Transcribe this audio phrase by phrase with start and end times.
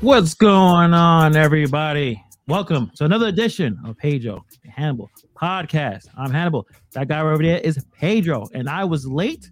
[0.00, 2.24] What's going on, everybody?
[2.46, 6.06] Welcome to another edition of Pedro Hannibal Podcast.
[6.16, 6.68] I'm Hannibal.
[6.92, 9.50] That guy over there is Pedro, and I was late.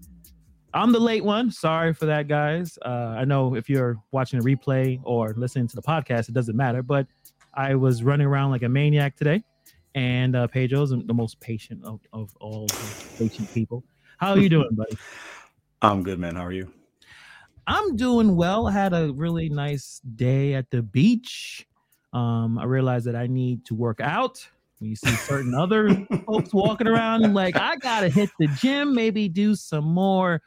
[0.72, 1.50] I'm the late one.
[1.50, 2.78] Sorry for that, guys.
[2.84, 6.56] Uh, I know if you're watching a replay or listening to the podcast, it doesn't
[6.56, 7.08] matter, but
[7.54, 9.42] I was running around like a maniac today,
[9.96, 12.68] and uh, Pedro's the most patient of, of all
[13.18, 13.82] patient people.
[14.18, 14.96] How are you doing, buddy?
[15.82, 16.36] I'm good, man.
[16.36, 16.72] How are you?
[17.66, 18.68] I'm doing well.
[18.68, 21.66] I had a really nice day at the beach.
[22.12, 24.46] Um, I realized that I need to work out.
[24.78, 29.28] When you see certain other folks walking around, like, I gotta hit the gym, maybe
[29.28, 30.42] do some more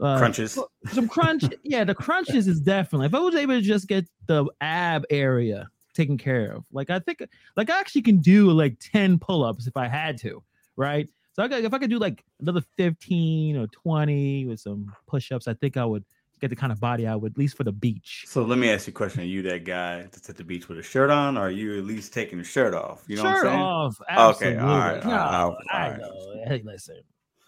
[0.00, 0.58] uh, crunches.
[0.92, 1.44] Some crunch.
[1.62, 3.06] yeah, the crunches is definitely.
[3.06, 6.98] If I was able to just get the ab area taken care of, like I
[6.98, 7.22] think,
[7.56, 10.42] like I actually can do like 10 pull-ups if I had to,
[10.76, 11.08] right?
[11.32, 15.48] So I got, if I could do like another 15 or 20 with some push-ups,
[15.48, 16.04] I think I would
[16.44, 18.24] get the kind of body I would, at least for the beach.
[18.26, 20.68] So let me ask you a question: Are you that guy that's at the beach
[20.68, 23.04] with a shirt on, or are you at least taking the shirt off?
[23.06, 23.60] You know shirt what I'm saying?
[23.62, 24.00] off.
[24.08, 24.58] Absolutely.
[24.58, 25.04] Okay, all right.
[25.04, 26.44] No, all right, I know.
[26.46, 27.00] Hey, listen,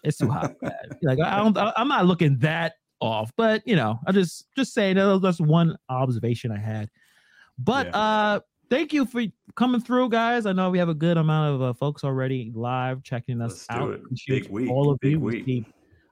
[0.03, 0.55] it's too hot.
[1.03, 4.95] like I don't, I'm not looking that off, but you know, I just just saying
[4.95, 6.89] that that's one observation I had.
[7.59, 7.97] But Yeah.
[7.97, 9.23] uh thank you for
[9.55, 10.45] coming through, guys.
[10.45, 13.67] I know we have a good amount of uh, folks already live checking us Let's
[13.67, 13.93] do out.
[13.93, 14.01] it.
[14.27, 15.19] Big week, all of big you.
[15.19, 15.65] Week.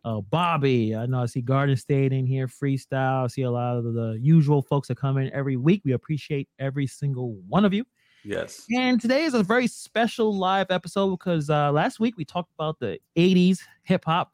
[0.06, 3.24] Uh, Bobby, I know I see Garden State in here, freestyle.
[3.24, 5.82] I see a lot of the usual folks that come in every week.
[5.84, 7.84] We appreciate every single one of you.
[8.24, 8.66] Yes.
[8.76, 12.80] And today is a very special live episode because uh, last week we talked about
[12.80, 14.32] the 80s hip hop.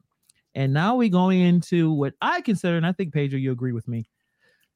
[0.54, 3.88] And now we're going into what I consider, and I think Pedro, you agree with
[3.88, 4.06] me,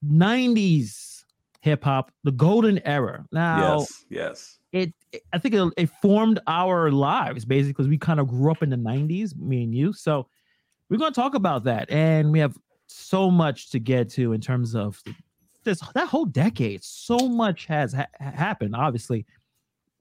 [0.05, 1.25] 90s
[1.61, 3.27] hip hop, the golden era.
[3.33, 4.05] Now, yes.
[4.09, 4.59] Yes.
[4.73, 8.51] it, it- I think it, it formed our lives basically because we kind of grew
[8.51, 9.93] up in the 90s, me and you.
[9.93, 10.29] So
[10.89, 11.91] we're going to talk about that.
[11.91, 15.03] And we have so much to get to in terms of
[15.65, 16.83] this that whole decade.
[16.85, 18.77] So much has ha- happened.
[18.77, 19.27] Obviously,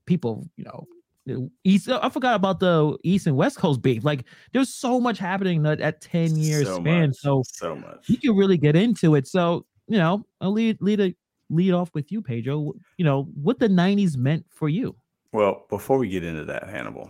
[0.06, 1.90] people, you know, East.
[1.90, 4.04] I forgot about the East and West Coast beef.
[4.06, 7.08] Like, there's so much happening in that, that 10 years so span.
[7.08, 8.08] Much, So so much.
[8.08, 9.28] you can really get into it.
[9.28, 11.16] So, you know, I'll lead lead a,
[11.50, 12.74] lead off with you, Pedro.
[12.98, 14.96] You know, what the 90s meant for you.
[15.32, 17.10] Well, before we get into that, Hannibal,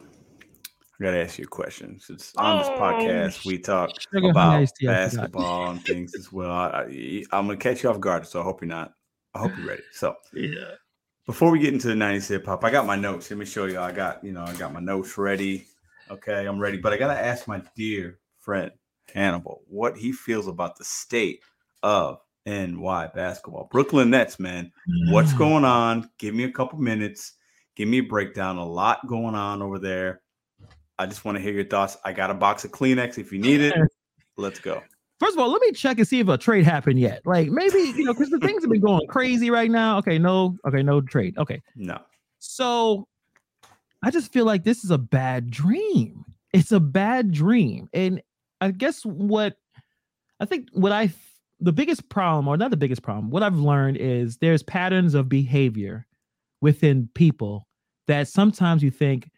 [1.00, 2.00] I got to ask you a question.
[2.00, 5.12] Since on this Oh, podcast we talk about honey iced tea, I forgot.
[5.12, 6.86] basketball and things as well, I,
[7.32, 8.94] going to catch you off guard, so I hope you're not.
[9.34, 9.84] I hope you're ready.
[9.92, 10.76] So Yeah.
[11.26, 13.30] before we get into the 90s hip hop, I got my notes.
[13.30, 13.80] Let me show you.
[13.80, 15.68] I got, you know, I got my notes ready.
[16.10, 16.78] Okay, I'm ready.
[16.78, 18.72] But I got to ask my dear friend
[19.14, 21.42] Hannibal what he feels about the state
[21.84, 23.68] of NY basketball.
[23.72, 24.72] Brooklyn Nets, man.
[25.12, 25.38] What's Mm.
[25.40, 26.10] going on?
[26.20, 27.34] Give me a couple minutes.
[27.76, 28.58] Give me a breakdown.
[28.58, 30.22] A lot going on over there.
[30.98, 31.98] I just want to hear your thoughts.
[32.06, 33.74] I got a box of Kleenex if you need it.
[34.38, 34.82] Let's go.
[35.20, 37.22] First of all, let me check and see if a trade happened yet.
[37.26, 39.98] Like maybe you know, because the things have been going crazy right now.
[40.00, 41.38] Okay, no, okay, no trade.
[41.38, 42.00] Okay, No.
[42.40, 43.08] so
[44.04, 46.26] I just feel like this is a bad dream.
[46.52, 48.22] It's a bad dream, and
[48.60, 49.56] I guess what
[50.42, 51.14] I think what I
[51.62, 55.30] the biggest problem, or not the biggest problem, what I've learned is there's patterns of
[55.30, 56.06] behavior
[56.60, 57.68] within people
[58.08, 59.30] that sometimes you think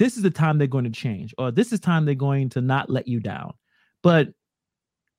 [0.00, 2.62] this is the time they're going to change, or this is time they're going to
[2.62, 3.52] not let you down.
[4.02, 4.28] But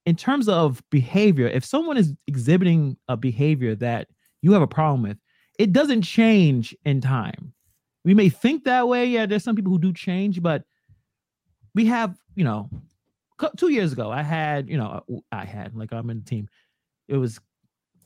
[0.07, 4.07] in terms of behavior, if someone is exhibiting a behavior that
[4.41, 5.17] you have a problem with,
[5.59, 7.53] it doesn't change in time.
[8.03, 9.05] We may think that way.
[9.05, 10.63] Yeah, there's some people who do change, but
[11.75, 12.67] we have, you know,
[13.57, 16.49] two years ago, I had, you know, uh, I had, like I'm in the team.
[17.07, 17.39] It was,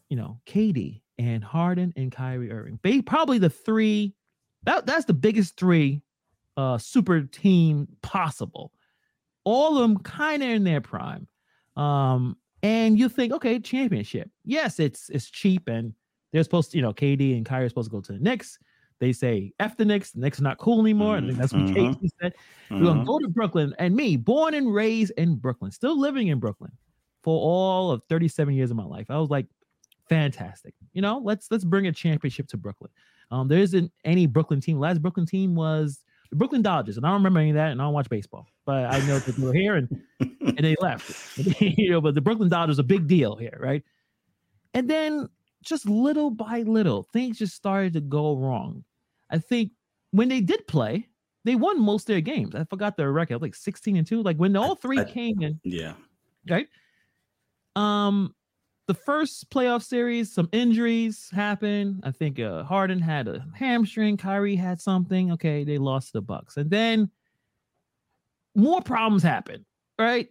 [0.10, 2.82] you know, KD and Harden and Kyrie Irving.
[2.84, 4.14] They probably the three,
[4.64, 6.02] that, that's the biggest three
[6.58, 8.72] uh super team possible.
[9.44, 11.28] All of them kind of in their prime.
[11.76, 14.32] Um, and you think, okay, championship.
[14.46, 15.94] Yes, it's it's cheap, and
[16.34, 18.60] they're supposed to, you know, KD and Kyrie are supposed to go to the Knicks.
[19.00, 21.18] They say F the Knicks, the Knicks are not cool anymore.
[21.18, 21.76] I think that's what Mhm.
[21.76, 22.34] KD said.
[22.80, 22.88] We're Mhm.
[22.88, 23.76] gonna go to Brooklyn.
[23.80, 26.72] And me, born and raised in Brooklyn, still living in Brooklyn
[27.24, 29.12] for all of 37 years of my life.
[29.12, 29.48] I was like,
[30.10, 30.76] fantastic.
[30.94, 32.92] You know, let's let's bring a championship to Brooklyn.
[33.32, 34.80] Um, there isn't any Brooklyn team.
[34.80, 37.82] Last Brooklyn team was the Brooklyn Dodgers, and I don't remember any of that, and
[37.82, 41.38] I don't watch baseball, but I know that they were here and and they left.
[41.62, 43.84] you know, but the Brooklyn Dodgers a big deal here, right?
[44.74, 45.30] And then
[45.64, 48.84] just little by little, things just started to go wrong.
[49.30, 49.72] I think
[50.12, 51.08] when they did play,
[51.44, 52.56] they won most of their games.
[52.56, 54.22] I forgot their record, like 16 and 2.
[54.22, 55.94] Like when all three I- came in, Yeah.
[56.50, 56.68] right?
[57.76, 58.34] Um,
[58.88, 62.02] the first playoff series, some injuries happened.
[62.04, 65.32] I think uh Harden had a hamstring, Kyrie had something.
[65.34, 66.58] Okay, they lost the Bucks.
[66.58, 67.10] And then
[68.56, 69.66] more problems happened,
[70.00, 70.30] right?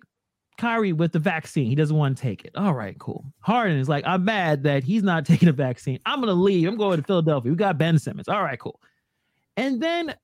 [0.56, 1.66] Kyrie with the vaccine.
[1.66, 2.52] He doesn't want to take it.
[2.54, 3.24] All right, cool.
[3.40, 5.98] Harden is like, I'm mad that he's not taking a vaccine.
[6.06, 6.68] I'm gonna leave.
[6.68, 7.50] I'm going to Philadelphia.
[7.50, 8.28] We got Ben Simmons.
[8.28, 8.80] All right, cool.
[9.56, 10.14] And then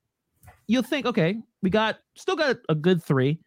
[0.66, 3.40] you'll think, okay, we got still got a good three.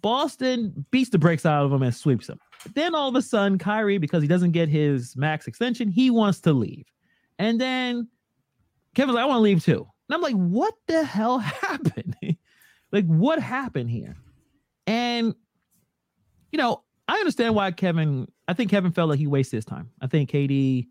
[0.00, 2.38] Boston beats the brakes out of him and sweeps him.
[2.74, 6.40] Then all of a sudden, Kyrie, because he doesn't get his max extension, he wants
[6.40, 6.86] to leave.
[7.38, 8.08] And then
[8.94, 9.86] Kevin's like, I want to leave too.
[10.08, 12.16] And I'm like, what the hell happened?
[12.92, 14.16] like, what happened here?
[14.86, 15.34] And
[16.52, 18.28] you know, I understand why Kevin.
[18.48, 19.90] I think Kevin felt like he wasted his time.
[20.00, 20.88] I think KD,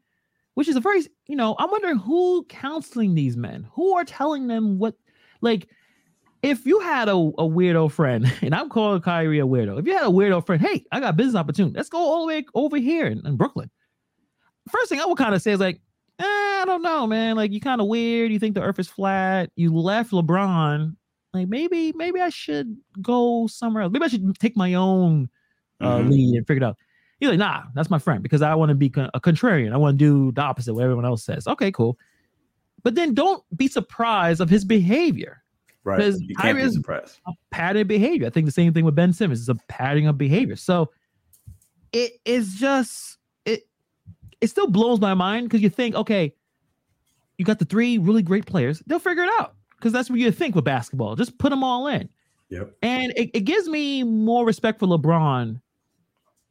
[0.53, 4.47] which is a very, you know, I'm wondering who counseling these men, who are telling
[4.47, 4.95] them what,
[5.41, 5.67] like,
[6.41, 9.93] if you had a, a weirdo friend, and I'm calling Kyrie a weirdo, if you
[9.93, 11.75] had a weirdo friend, hey, I got business opportunity.
[11.75, 13.69] Let's go all the way over here in, in Brooklyn.
[14.69, 15.81] First thing I would kind of say is like,
[16.19, 17.35] eh, I don't know, man.
[17.35, 18.31] Like you kind of weird.
[18.31, 19.49] You think the earth is flat.
[19.55, 20.95] You left LeBron.
[21.33, 23.91] Like maybe, maybe I should go somewhere else.
[23.91, 25.29] Maybe I should take my own
[25.79, 26.09] uh, mm-hmm.
[26.09, 26.77] lead and figure it out.
[27.19, 29.73] He's like, nah, that's my friend because I want to be con- a contrarian.
[29.73, 31.47] I want to do the opposite what everyone else says.
[31.47, 31.97] Okay, cool.
[32.83, 35.43] But then don't be surprised of his behavior.
[35.89, 35.97] Right.
[35.97, 37.19] Because you can't be surprised.
[37.27, 38.27] A pattern behavior.
[38.27, 40.55] I think the same thing with Ben Simmons is a pattern of behavior.
[40.55, 40.91] So
[41.91, 43.67] it is just it
[44.39, 46.33] it still blows my mind because you think, okay,
[47.37, 49.55] you got the three really great players, they'll figure it out.
[49.77, 51.15] Because that's what you think with basketball.
[51.15, 52.09] Just put them all in.
[52.49, 52.75] Yep.
[52.81, 55.59] And it, it gives me more respect for LeBron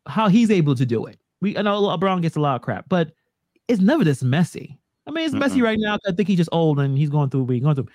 [0.07, 1.19] how he's able to do it.
[1.41, 3.13] We I know LeBron gets a lot of crap, but
[3.69, 4.81] it's never this messy.
[5.07, 5.99] I mean, it's messy right now.
[6.07, 7.89] I think he's just old and he's going through what he's going through.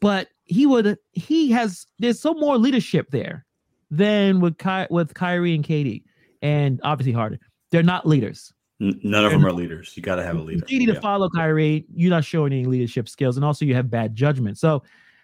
[0.00, 3.46] But he would he has there's some more leadership there
[3.90, 6.02] than with Ky, with Kyrie and KD
[6.42, 7.38] and obviously Harden.
[7.70, 8.52] They're not leaders.
[8.80, 9.96] None of them are leaders.
[9.96, 10.64] You got to have a leader.
[10.68, 10.94] You need yeah.
[10.94, 11.86] to follow Kyrie.
[11.94, 14.58] You're not showing any leadership skills, and also you have bad judgment.
[14.58, 14.82] So,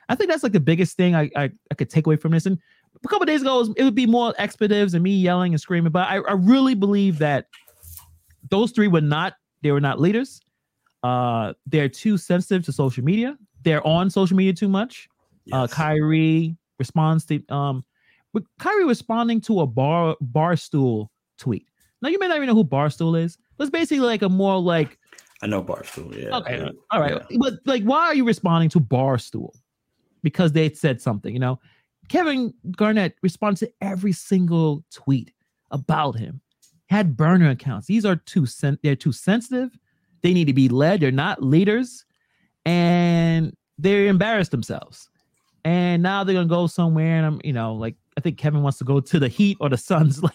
[0.08, 2.46] I think that's like the biggest thing I I, I could take away from this.
[2.46, 2.58] And
[3.05, 5.61] a couple days ago, it, was, it, would be more expletives and me yelling and
[5.61, 5.93] screaming.
[5.93, 7.46] But I, I really believe that
[8.49, 10.40] those three were not they were not leaders.
[11.02, 13.37] Uh, they're too sensitive to social media.
[13.62, 15.08] They're on social media too much.
[15.52, 15.72] Uh, yes.
[15.72, 17.84] Uh, Kyrie responds to um,
[18.32, 21.08] but Kyrie responding to a bar barstool
[21.38, 21.66] tweet.
[22.02, 23.36] Now you may not even know who barstool is.
[23.58, 24.98] It's basically like a more like
[25.42, 26.16] I know barstool.
[26.16, 26.36] Yeah.
[26.38, 26.58] Okay.
[26.58, 26.70] Yeah.
[26.90, 27.18] All right.
[27.30, 27.38] Yeah.
[27.38, 29.54] But like, why are you responding to barstool?
[30.22, 31.32] Because they said something.
[31.32, 31.60] You know,
[32.08, 35.32] Kevin Garnett responds to every single tweet
[35.70, 36.40] about him.
[36.88, 37.86] Had burner accounts.
[37.86, 39.70] These are too sen- they're too sensitive.
[40.22, 41.00] They need to be led.
[41.00, 42.04] They're not leaders,
[42.64, 45.08] and they embarrassed themselves.
[45.64, 48.78] And now they're gonna go somewhere, and I'm, you know, like I think Kevin wants
[48.78, 50.22] to go to the Heat or the Suns.
[50.30, 50.34] Like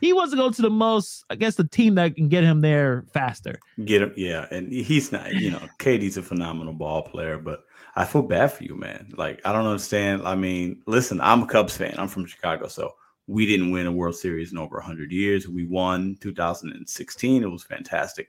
[0.00, 2.60] he wants to go to the most, I guess, the team that can get him
[2.60, 3.58] there faster.
[3.84, 4.46] Get him, yeah.
[4.50, 7.64] And he's not, you know, KD's a phenomenal ball player, but
[7.96, 9.12] I feel bad for you, man.
[9.16, 10.22] Like I don't understand.
[10.26, 11.94] I mean, listen, I'm a Cubs fan.
[11.98, 12.94] I'm from Chicago, so
[13.26, 15.48] we didn't win a World Series in over 100 years.
[15.48, 17.42] We won 2016.
[17.42, 18.28] It was fantastic,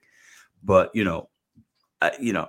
[0.64, 1.30] but you know,
[2.02, 2.48] I, you know,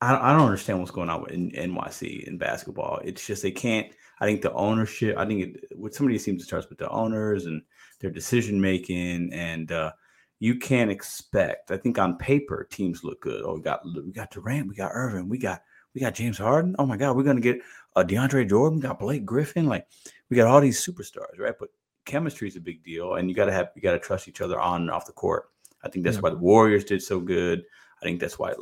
[0.00, 3.00] I, I don't understand what's going on in NYC in basketball.
[3.04, 3.92] It's just they can't.
[4.20, 5.16] I think the ownership.
[5.16, 7.62] I think it, with some of these teams, it starts with the owners and
[8.00, 9.92] their decision making, and uh,
[10.40, 11.70] you can't expect.
[11.70, 13.42] I think on paper, teams look good.
[13.44, 15.62] Oh, we got we got Durant, we got Irving, we got
[15.94, 16.76] we got James Harden.
[16.78, 17.60] Oh my God, we're gonna get
[17.96, 19.66] uh, DeAndre Jordan, we got Blake Griffin.
[19.66, 19.86] Like
[20.30, 21.54] we got all these superstars, right?
[21.58, 21.70] But
[22.04, 24.40] chemistry is a big deal, and you got to have you got to trust each
[24.40, 25.50] other on and off the court.
[25.82, 26.22] I think that's yeah.
[26.22, 27.62] why the Warriors did so good.
[28.00, 28.54] I think that's why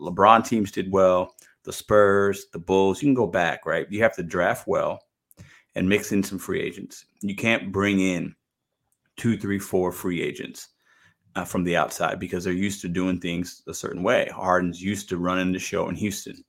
[0.00, 1.34] LeBron teams did well.
[1.64, 3.02] The Spurs, the Bulls.
[3.02, 3.86] You can go back, right?
[3.90, 5.00] You have to draft well
[5.74, 7.04] and mix in some free agents.
[7.20, 8.34] You can't bring in
[9.16, 10.68] two, three, four free agents
[11.36, 14.28] uh, from the outside because they're used to doing things a certain way.
[14.34, 16.44] Harden's used to running the show in Houston,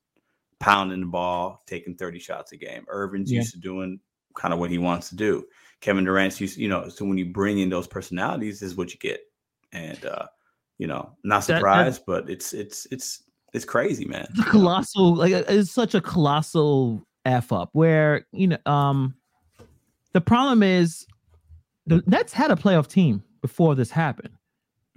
[0.60, 2.86] pounding the ball, taking 30 shots a game.
[2.88, 3.40] Irving's yeah.
[3.40, 4.00] used to doing
[4.36, 5.46] kind of what he wants to do.
[5.82, 8.94] Kevin Durant's used, you know, so when you bring in those personalities, this is what
[8.94, 9.22] you get.
[9.72, 10.28] And uh,
[10.84, 13.24] you know, not surprised, that, but it's it's it's
[13.54, 14.28] it's crazy, man.
[14.32, 19.16] It's colossal, like it's such a colossal f up where you know um
[20.12, 21.08] the problem is
[21.88, 24.34] the Nets had a playoff team before this happened.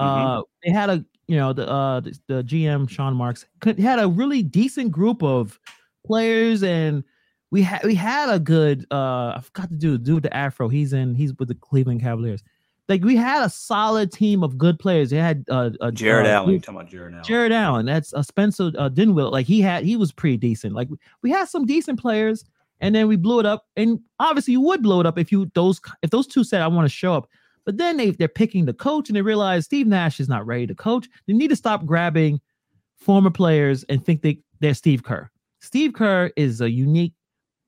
[0.00, 0.26] Mm-hmm.
[0.26, 4.00] Uh, they had a you know the uh the, the GM Sean Marks could, had
[4.00, 5.60] a really decent group of
[6.04, 7.04] players and
[7.52, 10.68] we had we had a good uh I forgot to do do with the Afro.
[10.68, 12.42] He's in he's with the Cleveland Cavaliers.
[12.88, 15.10] Like we had a solid team of good players.
[15.10, 16.52] They had uh, uh Jarrett uh, Allen.
[16.52, 17.24] You talking about Jared Allen?
[17.24, 17.86] Jared Allen.
[17.86, 19.30] That's uh, Spencer uh, Dinwiddie.
[19.30, 20.74] Like he had he was pretty decent.
[20.74, 20.88] Like
[21.22, 22.44] we had some decent players,
[22.80, 23.66] and then we blew it up.
[23.76, 26.68] And obviously you would blow it up if you those if those two said I
[26.68, 27.28] want to show up.
[27.66, 30.68] But then they, they're picking the coach and they realize Steve Nash is not ready
[30.68, 31.08] to coach.
[31.26, 32.40] They need to stop grabbing
[32.94, 35.28] former players and think they, they're Steve Kerr.
[35.60, 37.12] Steve Kerr is a unique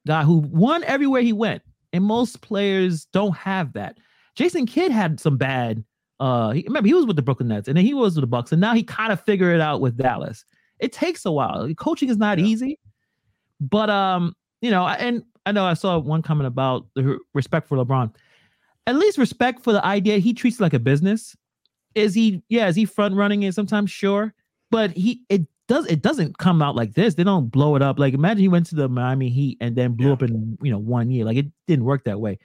[0.07, 1.63] guy who won everywhere he went.
[1.93, 3.99] and most players don't have that.
[4.39, 5.83] Jason Kidd had some bad.
[6.21, 8.29] Uh, he, remember he was with the Brooklyn Nets, and then he was with the
[8.29, 10.45] Bucks, and now he kind of figured it out with Dallas.
[10.79, 11.69] It takes a while.
[11.75, 12.45] Coaching is not yeah.
[12.45, 12.79] easy,
[13.61, 17.77] but um, you know, and I know I saw one comment about the respect for
[17.77, 18.15] LeBron.
[18.87, 21.35] At least respect for the idea he treats it like a business.
[21.97, 22.41] Is he?
[22.49, 23.91] Yeah, is he front running it sometimes?
[23.91, 24.33] Sure,
[24.71, 27.15] but he it does it doesn't come out like this.
[27.15, 27.99] They don't blow it up.
[27.99, 30.13] Like imagine he went to the Miami Heat and then blew yeah.
[30.13, 31.25] up in you know one year.
[31.25, 32.39] Like it didn't work that way.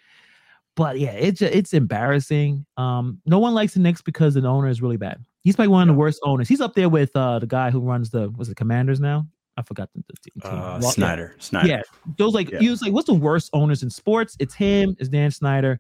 [0.76, 2.66] But yeah, it's it's embarrassing.
[2.78, 5.24] Um, no one likes the Knicks because the owner is really bad.
[5.44, 6.48] He's probably one of the worst owners.
[6.48, 9.28] He's up there with uh the guy who runs the was it Commanders now.
[9.56, 10.42] I forgot the, the team.
[10.44, 11.34] Uh, well, Snyder.
[11.36, 11.44] Yeah.
[11.44, 11.68] Snyder.
[11.68, 11.82] Yeah,
[12.18, 12.60] those like yeah.
[12.60, 14.36] he was like, what's the worst owners in sports?
[14.40, 14.96] It's him.
[15.00, 15.80] It's Dan Snyder.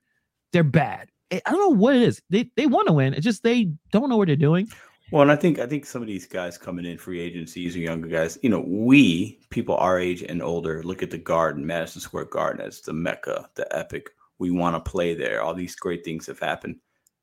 [0.51, 1.09] They're bad.
[1.31, 2.21] I don't know what it is.
[2.29, 3.15] They they want to win.
[3.15, 4.67] It's just they don't know what they're doing.
[5.11, 7.79] Well, and I think I think some of these guys coming in free agencies or
[7.79, 12.01] younger guys, you know, we people our age and older look at the Garden, Madison
[12.01, 14.11] Square Garden as the mecca, the epic.
[14.39, 15.41] We want to play there.
[15.41, 16.77] All these great things have happened.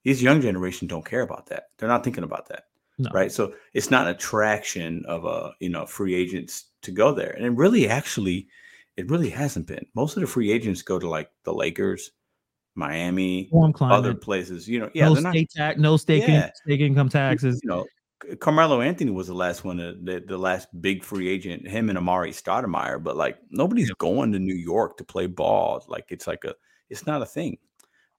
[0.04, 1.64] These young generation don't care about that.
[1.76, 2.64] They're not thinking about that,
[2.98, 3.10] no.
[3.12, 3.30] right?
[3.30, 7.44] So it's not an attraction of a you know free agents to go there, and
[7.44, 8.48] it really actually,
[8.96, 9.84] it really hasn't been.
[9.94, 12.12] Most of the free agents go to like the Lakers,
[12.74, 13.98] Miami, Warm climate.
[13.98, 14.68] other places.
[14.68, 16.50] You know, yeah, no state tax, no state, yeah.
[16.64, 17.60] state income taxes.
[17.62, 17.86] You know,
[18.38, 21.66] Carmelo Anthony was the last one, the, the last big free agent.
[21.66, 25.84] Him and Amar'e Stoudemire, but like nobody's going to New York to play ball.
[25.88, 26.54] Like it's like a,
[26.90, 27.58] it's not a thing.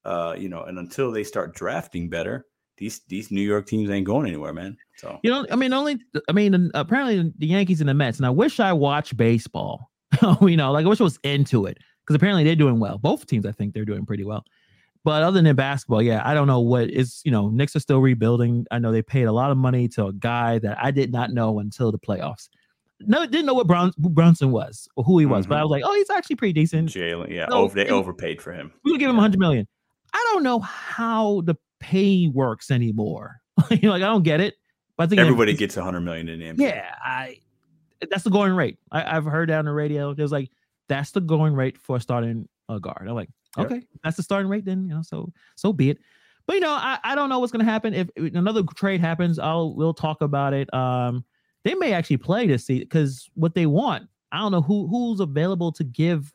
[0.03, 2.45] Uh, you know, and until they start drafting better,
[2.77, 4.75] these these New York teams ain't going anywhere, man.
[4.97, 8.17] So you know, I mean, only I mean, apparently the Yankees and the Mets.
[8.17, 9.91] And I wish I watched baseball.
[10.41, 12.97] you know, like I wish I was into it because apparently they're doing well.
[12.97, 14.43] Both teams, I think, they're doing pretty well.
[15.03, 17.21] But other than basketball, yeah, I don't know what is.
[17.23, 18.65] You know, Knicks are still rebuilding.
[18.71, 21.31] I know they paid a lot of money to a guy that I did not
[21.31, 22.49] know until the playoffs.
[23.07, 25.49] No, didn't know what Brown, Brunson was or who he was, mm-hmm.
[25.49, 25.63] but I mm-hmm.
[25.63, 26.89] was like, oh, he's actually pretty decent.
[26.89, 28.71] Jalen, yeah, so, over, they overpaid for him.
[28.83, 29.67] We'll give him a hundred million.
[30.13, 33.41] I don't know how the pay works anymore.
[33.71, 34.55] you know, like I don't get it.
[34.97, 36.59] But I think everybody gets a hundred million in the NBA.
[36.59, 37.37] Yeah, I
[38.09, 38.77] that's the going rate.
[38.91, 40.13] I, have heard that on the radio.
[40.13, 40.49] There's like
[40.87, 43.07] that's the going rate for starting a guard.
[43.07, 43.83] I'm like, okay, yep.
[44.03, 44.65] that's the starting rate.
[44.65, 45.99] Then you know, so so be it.
[46.47, 49.39] But you know, I, I don't know what's gonna happen if, if another trade happens.
[49.39, 50.73] I'll we'll talk about it.
[50.73, 51.23] Um,
[51.63, 54.07] they may actually play this season because what they want.
[54.31, 56.31] I don't know who who's available to give.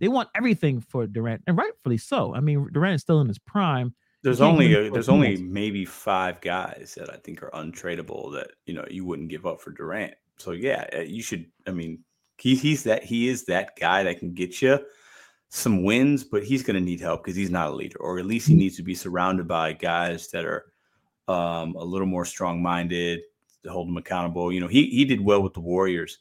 [0.00, 2.34] They want everything for Durant, and rightfully so.
[2.34, 3.94] I mean, Durant is still in his prime.
[4.22, 8.74] There's only a, there's only maybe five guys that I think are untradeable that you
[8.74, 10.14] know you wouldn't give up for Durant.
[10.38, 11.46] So yeah, uh, you should.
[11.66, 12.04] I mean,
[12.38, 14.78] he, he's that he is that guy that can get you
[15.50, 18.26] some wins, but he's going to need help because he's not a leader, or at
[18.26, 20.64] least he needs to be surrounded by guys that are
[21.28, 23.20] um, a little more strong-minded
[23.64, 24.52] to hold him accountable.
[24.52, 26.18] You know, he he did well with the Warriors,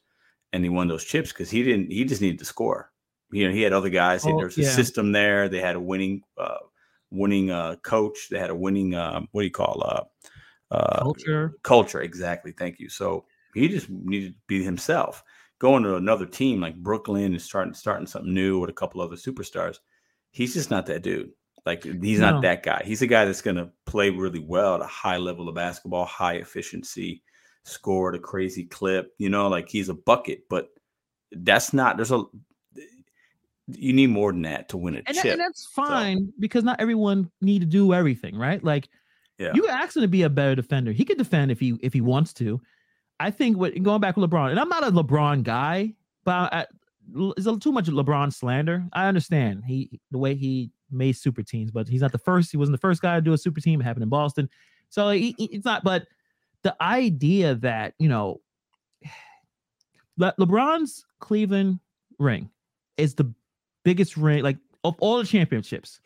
[0.53, 1.91] and he won those chips because he didn't.
[1.91, 2.91] He just needed to score.
[3.31, 4.25] You know, he had other guys.
[4.25, 4.71] Oh, There's a yeah.
[4.71, 5.47] system there.
[5.47, 6.57] They had a winning, uh,
[7.11, 8.27] winning uh, coach.
[8.29, 8.93] They had a winning.
[8.93, 11.53] Uh, what do you call uh, uh, culture?
[11.63, 12.51] Culture, exactly.
[12.51, 12.89] Thank you.
[12.89, 15.23] So he just needed to be himself
[15.59, 19.15] going to another team like Brooklyn and starting starting something new with a couple other
[19.15, 19.77] superstars.
[20.31, 21.31] He's just not that dude.
[21.65, 22.31] Like he's no.
[22.31, 22.81] not that guy.
[22.83, 26.05] He's a guy that's going to play really well at a high level of basketball,
[26.05, 27.21] high efficiency,
[27.63, 29.13] score at a crazy clip.
[29.17, 30.69] You know, like he's a bucket, but
[31.31, 31.97] that's not.
[31.97, 32.23] There's a
[33.67, 35.23] you need more than that to win a and chip.
[35.23, 36.33] That, and that's fine so.
[36.39, 38.63] because not everyone need to do everything, right?
[38.63, 38.89] Like
[39.37, 39.51] yeah.
[39.53, 40.91] you ask him to be a better defender.
[40.91, 42.61] He could defend if he if he wants to.
[43.19, 46.65] I think what going back with LeBron, and I'm not a LeBron guy, but I,
[47.37, 48.85] it's too much LeBron slander.
[48.93, 52.51] I understand he the way he made super teams, but he's not the first.
[52.51, 53.79] He wasn't the first guy to do a super team.
[53.79, 54.49] It happened in Boston,
[54.89, 55.83] so he, it's not.
[55.83, 56.07] But
[56.63, 58.41] the idea that you know,
[60.17, 61.79] Le- LeBron's Cleveland
[62.19, 62.49] ring
[62.97, 63.31] is the
[63.83, 65.99] biggest ring, like of all the championships.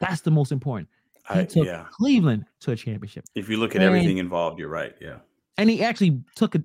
[0.00, 0.88] That's the most important.
[1.32, 1.86] He I, took yeah.
[1.92, 3.24] Cleveland to a championship.
[3.36, 4.94] If you look at and, everything involved, you're right.
[5.00, 5.18] Yeah
[5.58, 6.62] and he actually took it.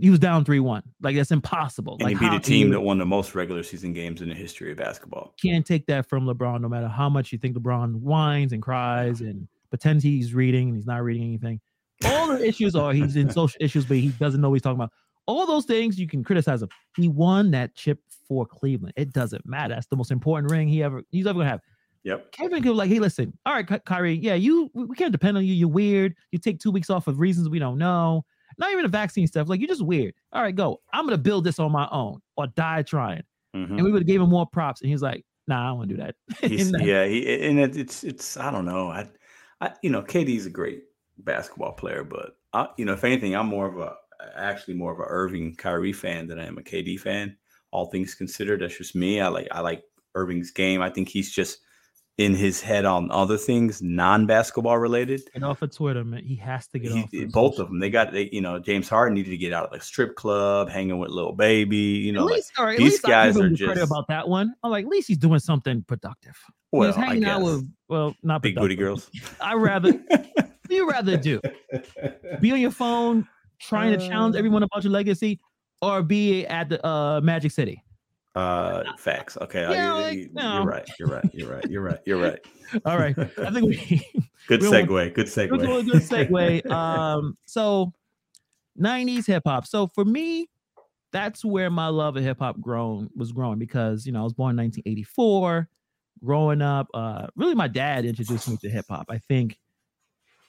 [0.00, 0.82] He was down three one.
[1.00, 1.94] Like that's impossible.
[1.94, 4.34] And like he beat a team that won the most regular season games in the
[4.34, 5.34] history of basketball.
[5.40, 9.20] Can't take that from LeBron, no matter how much you think LeBron whines and cries
[9.20, 11.60] and pretends he's reading and he's not reading anything.
[12.04, 14.76] All the issues are he's in social issues, but he doesn't know what he's talking
[14.76, 14.92] about.
[15.26, 16.68] All those things you can criticize him.
[16.96, 18.94] He won that chip for Cleveland.
[18.96, 19.74] It doesn't matter.
[19.74, 21.60] That's the most important ring he ever he's ever gonna have.
[22.04, 22.32] Yep.
[22.32, 25.52] Kevin could like, hey, listen, all right, Kyrie, yeah, you we can't depend on you.
[25.52, 26.14] You're weird.
[26.30, 28.24] You take two weeks off of reasons we don't know.
[28.56, 29.48] Not even the vaccine stuff.
[29.48, 30.14] Like you're just weird.
[30.32, 30.80] All right, go.
[30.92, 33.22] I'm gonna build this on my own or die trying.
[33.54, 33.74] Mm-hmm.
[33.74, 34.80] And we would have gave him more props.
[34.80, 36.02] And he's like, Nah, I don't want to do
[36.42, 36.84] that.
[36.84, 38.88] yeah, he, and it, it's it's I don't know.
[38.88, 39.08] I,
[39.60, 40.82] I you know, KD's a great
[41.18, 43.94] basketball player, but I, you know, if anything, I'm more of a
[44.36, 47.36] actually more of a Irving Kyrie fan than I am a KD fan.
[47.70, 49.20] All things considered, that's just me.
[49.20, 49.82] I like I like
[50.14, 50.80] Irving's game.
[50.82, 51.58] I think he's just
[52.16, 55.20] in his head on other things, non-basketball related.
[55.36, 56.24] And off of Twitter, man.
[56.24, 57.30] He has to get He- off.
[57.32, 57.78] both of them.
[57.78, 60.68] They got, they, you know, James Harden needed to get out of the strip club,
[60.68, 61.76] hanging with Lil Baby.
[61.76, 63.92] You know, at like, least, at these least guys give him are the credit just-
[63.92, 64.52] about that one.
[64.64, 66.36] I'm like, at least he's doing something productive.
[66.72, 69.08] well, he's I hanging out with, well, not big booty girls.
[69.40, 71.40] I rather, what do you rather do?
[72.40, 73.26] Be on your phone
[73.60, 74.38] trying to challenge Uh.
[74.38, 75.40] everyone about your legacy,
[75.82, 77.82] or be at the uh, Magic City?
[78.34, 79.36] Uh, facts.
[79.40, 80.54] Okay, Yeah, you- like, you- no.
[80.58, 80.88] you're right.
[80.98, 81.30] You're right.
[81.34, 81.64] You're right.
[81.68, 81.98] You're right.
[82.06, 82.38] You're right.
[82.84, 83.76] All right, I think we
[84.46, 85.14] Good we don't segue.
[85.14, 85.66] Good It was a segue.
[85.66, 86.02] really good
[86.64, 86.70] segue.
[86.70, 87.92] Um, so
[88.78, 89.66] 90s hip hop.
[89.66, 90.48] So for me,
[91.10, 94.34] that's where my love of hip hop grown was growing because you know I was
[94.34, 95.68] born in 1984.
[96.24, 99.06] Growing up, uh, really my dad introduced me to hip hop.
[99.08, 99.56] I think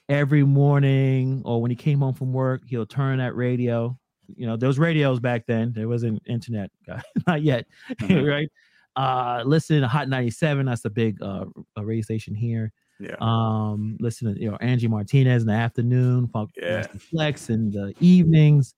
[0.09, 3.97] every morning or when he came home from work, he'll turn that radio.
[4.35, 5.71] You know, those radios back then.
[5.73, 6.71] There wasn't internet,
[7.27, 7.65] not yet,
[8.01, 8.27] Mhm.
[8.29, 8.49] right?
[8.95, 10.65] Uh, listen to Hot 97.
[10.65, 11.45] That's a big uh,
[11.77, 13.15] radio station here Yeah.
[13.21, 16.85] um listen to you know Angie Martinez in the afternoon, Funk Yeah.
[17.09, 18.73] Flex in the evenings,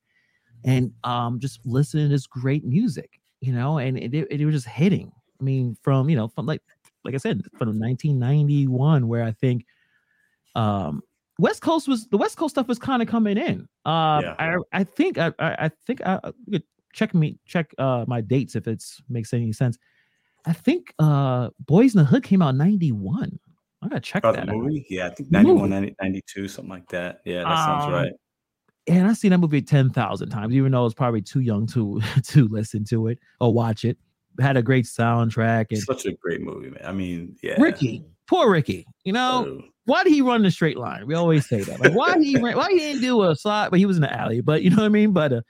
[0.64, 4.54] and um just listening to this great music, you know, and it, it, it was
[4.56, 5.12] just hitting.
[5.40, 6.62] I mean, from you know, from like
[7.04, 9.66] like I said, from 1991, where I think
[10.56, 11.02] um
[11.40, 13.68] West Coast was the West Coast stuff was kind of coming in.
[13.86, 14.36] Uh Yeah.
[14.40, 18.06] I I think I I, I think I, I you could check me check uh
[18.08, 19.78] my dates if it makes any sense.
[20.46, 23.40] I think uh Boyz n the Hood came out 91.
[23.82, 24.48] I gotta check Oh, that.
[24.48, 24.86] movie?
[24.90, 27.22] Yeah, I think The 91, 90 92, something like that.
[27.26, 28.12] Yeah, that sounds Um, right.
[28.88, 32.00] and I've seen that movie 10,000 times, even though I was probably too young to
[32.28, 33.98] to listen to it or watch it.
[34.40, 36.82] Had a great soundtrack and Such a great movie, man.
[36.86, 37.60] I mean, yeah.
[37.62, 38.88] Ricky, poor Ricky.
[39.04, 41.06] You know, Oh, why did he run the straight line?
[41.06, 41.80] We always say that.
[41.82, 44.14] Like, why he ran, why he didn't do a slide, but he was in the
[44.14, 44.42] alley.
[44.42, 45.12] But you know what I mean?
[45.12, 45.42] But uh,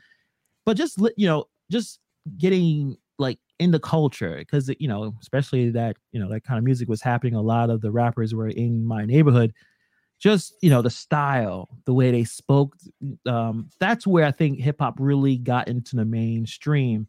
[0.66, 2.00] but just you know, just
[2.38, 6.64] getting like in the culture because you know, especially that you know that kind of
[6.64, 7.36] music was happening.
[7.36, 9.54] A lot of the rappers were in my neighborhood.
[10.20, 12.76] Just you know, the style, the way they spoke.
[13.28, 17.08] Um, that's where I think hip hop really got into the mainstream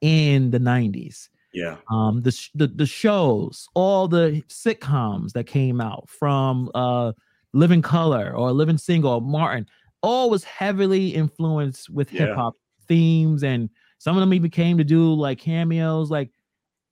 [0.00, 1.76] in the '90s yeah.
[1.90, 7.12] um the, the the shows all the sitcoms that came out from uh
[7.52, 9.66] living color or living single or martin
[10.02, 12.26] all was heavily influenced with Yeah.
[12.26, 12.54] hip-hop
[12.86, 16.30] themes and some of them even came to do like cameos like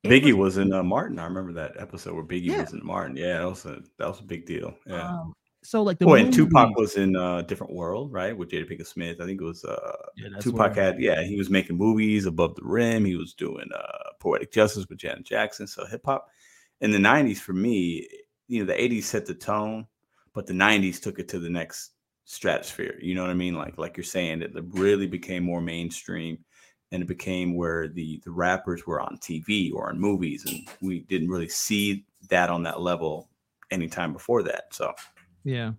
[0.04, 1.18] Biggie was in uh, Martin.
[1.18, 2.60] I remember that episode where Biggie Yeah.
[2.60, 3.16] was in Martin.
[3.16, 4.72] Yeah, that was a that was a big deal.
[4.86, 5.08] Yeah.
[5.08, 5.32] um,
[5.66, 8.36] so like the oh, and Tupac was in a Different World, right?
[8.36, 9.20] With Jada Pinkett Smith.
[9.20, 12.62] I think it was uh, Yeah, Tupac had, yeah, he was making movies above the
[12.64, 13.04] rim.
[13.04, 15.66] He was doing uh, Poetic Justice with Janet Jackson.
[15.66, 16.28] So hip hop
[16.80, 18.08] in the 90s for me,
[18.48, 19.86] you know, the 80s set the tone,
[20.32, 21.92] but the 90s took it to the next
[22.24, 22.98] stratosphere.
[23.00, 23.54] You know what I mean?
[23.54, 26.38] Like, like you're saying, it really became more mainstream
[26.92, 30.44] and it became where the, the rappers were on TV or on movies.
[30.46, 33.28] And we didn't really see that on that level
[33.70, 34.66] anytime before that.
[34.72, 34.92] So,
[35.46, 35.72] Yeah.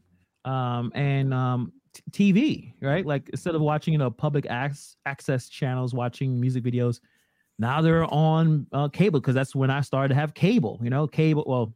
[0.45, 3.05] Um, and um, t- TV, right?
[3.05, 7.01] Like instead of watching, you know, public ac- access channels, watching music videos,
[7.59, 11.05] now they're on uh, cable because that's when I started to have cable, you know,
[11.05, 11.43] cable.
[11.45, 11.75] Well,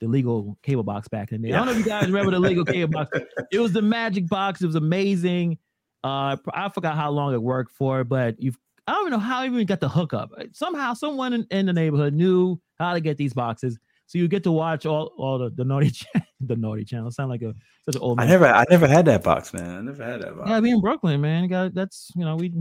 [0.00, 1.54] the legal cable box back in the day.
[1.54, 3.18] I don't know if you guys remember the legal cable box.
[3.50, 4.62] It was the magic box.
[4.62, 5.58] It was amazing.
[6.04, 9.40] Uh, I forgot how long it worked for, but you've I don't even know how
[9.40, 10.30] I even got the hookup.
[10.52, 14.44] Somehow, someone in, in the neighborhood knew how to get these boxes, so you get
[14.44, 15.92] to watch all all the, the naughty
[16.40, 17.10] the naughty channel.
[17.10, 18.26] Sound like a such an old Man.
[18.26, 19.78] I never, I never had that box, man.
[19.78, 20.48] I never had that box.
[20.48, 21.48] Yeah, be in Brooklyn, man.
[21.48, 22.54] Got that's you know we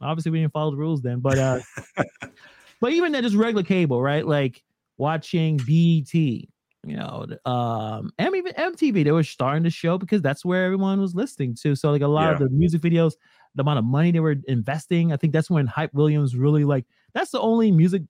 [0.00, 1.60] obviously we didn't follow the rules then, but uh,
[2.80, 4.26] but even that just regular cable, right?
[4.26, 4.62] Like
[4.96, 6.46] watching BET, you
[6.84, 11.14] know, um, and even MTV, they were starting to show because that's where everyone was
[11.14, 11.74] listening to.
[11.74, 13.14] So like a lot of the music videos,
[13.54, 16.86] the amount of money they were investing, I think that's when Hype Williams really like.
[17.12, 18.02] That's the only music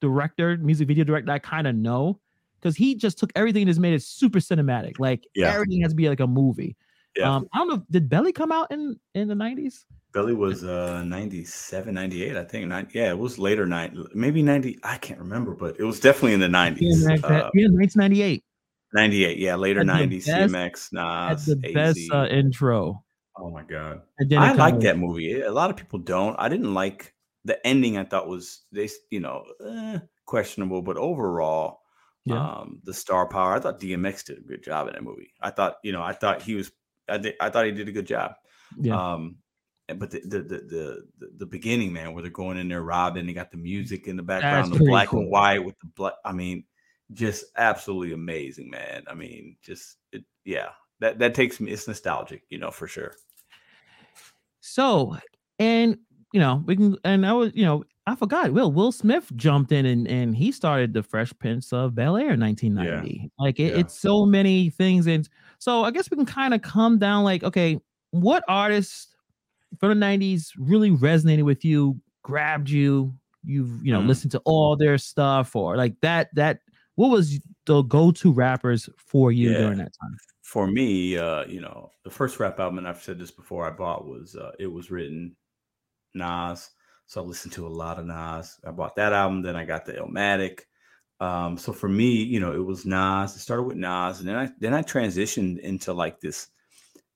[0.00, 2.20] director, music video director I kind of know
[2.60, 4.98] because he just took everything and just made it super cinematic.
[4.98, 5.52] Like Yeah.
[5.52, 6.76] everything has to be like a movie.
[7.16, 7.34] Yeah.
[7.34, 7.82] Um, I don't know.
[7.90, 9.86] Did Belly come out in in the nineties?
[10.12, 12.68] Belly was uh 97, 98, I think.
[12.68, 14.78] Nine, yeah, it was later night, maybe 90.
[14.82, 17.22] I can't remember, but it was definitely in the 90s.
[17.24, 18.42] Uh, Yeah, nineteen ninety eight.
[18.94, 20.26] 98, yeah, later Had 90s.
[20.26, 23.02] best- DMX, Nas, the best uh, intro.
[23.36, 25.40] oh my god, And then it I like that movie.
[25.42, 26.34] A lot of people don't.
[26.38, 27.12] I didn't like
[27.46, 27.96] the ending.
[27.96, 31.80] I thought was they, you know, eh, questionable, but overall,
[32.24, 32.40] Yeah.
[32.60, 33.54] um, the star power.
[33.54, 35.32] I thought DMX did a good job in that movie.
[35.40, 36.70] I thought, you know, I thought he was.
[37.08, 38.34] I did, I thought he did a good job.
[38.80, 39.14] Yeah.
[39.14, 39.36] Um,
[39.86, 43.26] but the the, the the the the beginning, man, where they're going in there robbing,
[43.26, 45.20] they got the music in the background, the black cool.
[45.20, 46.14] and white with the black.
[46.24, 46.64] I mean,
[47.12, 49.04] just absolutely amazing, man.
[49.06, 51.70] I mean, just it, yeah, that that takes me.
[51.70, 53.14] It's nostalgic, you know, for sure.
[54.60, 55.16] So,
[55.60, 55.98] and
[56.32, 58.52] you know, we can, and I was, you know, I forgot.
[58.52, 62.32] Will Will Smith jumped in and, and he started the Fresh Prince of Bel Air
[62.32, 63.20] in 1990.
[63.20, 63.28] Yeah.
[63.38, 63.80] Like it, yeah.
[63.80, 67.42] it's so many things, and so I guess we can kind of come down like,
[67.42, 69.08] okay, what artists
[69.80, 73.12] from the 90s really resonated with you, grabbed you,
[73.44, 74.06] you've you know mm.
[74.06, 76.60] listened to all their stuff, or like that that
[76.94, 79.58] what was the go-to rappers for you yeah.
[79.58, 80.16] during that time?
[80.42, 83.70] For me, uh, you know, the first rap album, and I've said this before, I
[83.70, 85.34] bought was uh, it was written
[86.16, 86.70] Nas.
[87.06, 88.58] So I listened to a lot of Nas.
[88.66, 90.62] I bought that album, then I got the Illmatic.
[91.20, 93.36] Um, so for me, you know, it was Nas.
[93.36, 96.48] It started with Nas, and then I then I transitioned into like this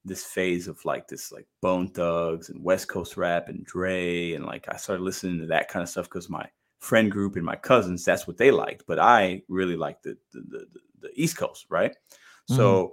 [0.04, 4.46] this phase of like this like Bone Thugs and West Coast rap and Dre, and
[4.46, 6.46] like I started listening to that kind of stuff because my
[6.78, 10.40] friend group and my cousins that's what they liked, but I really liked the the,
[10.40, 10.66] the,
[11.00, 11.92] the East Coast, right?
[11.92, 12.56] Mm-hmm.
[12.56, 12.92] So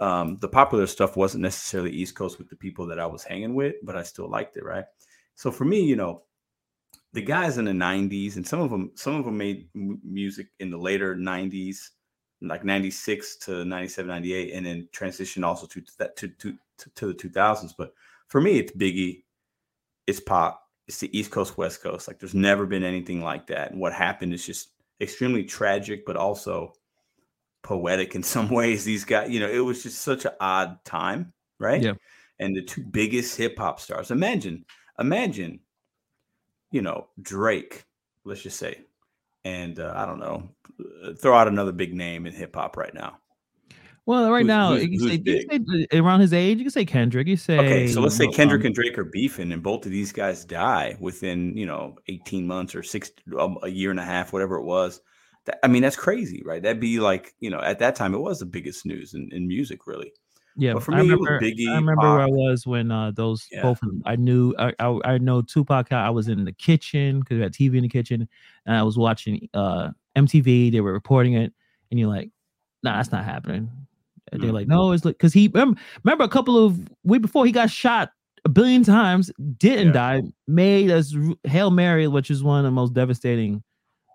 [0.00, 3.54] um, the popular stuff wasn't necessarily East Coast with the people that I was hanging
[3.54, 4.84] with, but I still liked it, right?
[5.36, 6.22] So for me, you know,
[7.12, 10.48] the guys in the 90s and some of them some of them made m- music
[10.60, 11.90] in the later 90s
[12.42, 17.06] like 96 to 97 98 and then transition also to that to, to, to, to
[17.06, 17.94] the 2000s but
[18.28, 19.22] for me it's biggie
[20.06, 22.06] it's pop it's the east coast west coast.
[22.08, 23.72] Like there's never been anything like that.
[23.72, 24.70] And what happened is just
[25.00, 26.72] extremely tragic but also
[27.62, 28.84] poetic in some ways.
[28.84, 31.82] These guys you know it was just such an odd time right?
[31.82, 31.94] Yeah.
[32.38, 34.10] And the two biggest hip-hop stars.
[34.10, 34.66] Imagine
[34.98, 35.60] imagine
[36.70, 37.84] you know, Drake,
[38.24, 38.80] let's just say,
[39.44, 40.48] and uh, I don't know,
[41.04, 43.18] uh, throw out another big name in hip hop right now.
[44.04, 46.84] Well, right who's, now, who's, you, say, you say, around his age, you can say
[46.84, 47.26] Kendrick.
[47.26, 47.86] You say okay.
[47.88, 50.96] So let's say Kendrick um, and Drake are beefing, and both of these guys die
[51.00, 54.64] within you know eighteen months or six, um, a year and a half, whatever it
[54.64, 55.00] was.
[55.46, 56.62] That, I mean, that's crazy, right?
[56.62, 59.48] That'd be like you know, at that time, it was the biggest news in, in
[59.48, 60.12] music, really.
[60.58, 63.46] Yeah, but for me, I remember, Biggie, I remember where I was when uh, those
[63.52, 63.62] yeah.
[63.62, 63.78] both.
[64.06, 65.92] I knew I, I, I know Tupac.
[65.92, 68.26] I was in the kitchen because we had TV in the kitchen,
[68.64, 70.72] and I was watching uh, MTV.
[70.72, 71.52] They were reporting it,
[71.90, 72.30] and you're like,
[72.82, 73.70] "Nah, that's not happening."
[74.32, 74.56] And they're mm-hmm.
[74.56, 77.70] like, "No, it's like because he remember, remember a couple of week before he got
[77.70, 78.12] shot
[78.46, 79.92] a billion times, didn't yeah.
[79.92, 81.14] die, made us
[81.44, 83.62] Hail Mary, which is one of the most devastating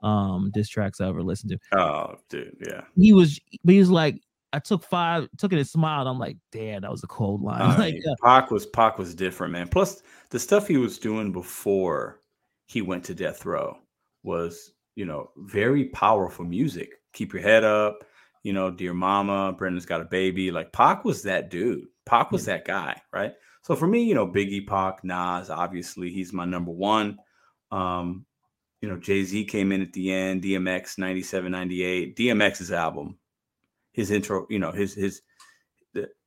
[0.03, 1.79] um diss tracks I ever listened to.
[1.79, 2.81] Oh, dude, yeah.
[2.97, 4.19] He was, but he was like,
[4.53, 6.07] I took five, took it and smiled.
[6.07, 7.61] I'm like, damn, that was a cold line.
[7.71, 8.13] Uh, like, yeah.
[8.23, 9.67] Pac was Pac was different, man.
[9.67, 12.21] Plus the stuff he was doing before
[12.65, 13.77] he went to death row
[14.23, 16.93] was, you know, very powerful music.
[17.13, 18.03] Keep your head up,
[18.43, 20.51] you know, dear mama, Brenda's got a baby.
[20.51, 21.85] Like Pac was that dude.
[22.05, 22.55] Pac was yeah.
[22.55, 23.33] that guy, right?
[23.61, 27.17] So for me, you know, Biggie, Pac, Nas, obviously he's my number one.
[27.71, 28.25] Um,
[28.81, 32.15] you know, Jay Z came in at the end, DMX 97, 98.
[32.15, 33.17] DMX's album
[33.91, 35.21] his intro, you know, his his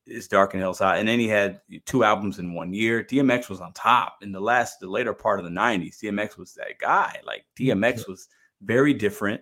[0.06, 3.02] his Dark and Hell's Hot, and then he had two albums in one year.
[3.02, 5.98] DMX was on top in the last, the later part of the '90s.
[6.02, 7.20] DMX was that guy.
[7.26, 8.28] Like DMX was
[8.62, 9.40] very different.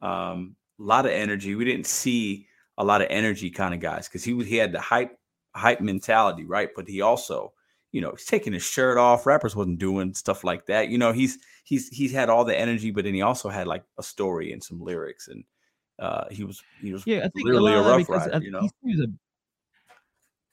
[0.00, 1.54] Um, a lot of energy.
[1.54, 2.46] We didn't see
[2.78, 5.18] a lot of energy kind of guys because he was he had the hype
[5.54, 6.70] hype mentality, right?
[6.74, 7.52] But he also,
[7.92, 9.26] you know, he's taking his shirt off.
[9.26, 10.88] Rappers wasn't doing stuff like that.
[10.88, 13.84] You know, he's he's he's had all the energy, but then he also had like
[13.98, 15.44] a story and some lyrics and
[15.98, 18.60] uh, he was he was yeah, I think really a, a Ruff Ryder, you know.
[18.60, 19.06] A,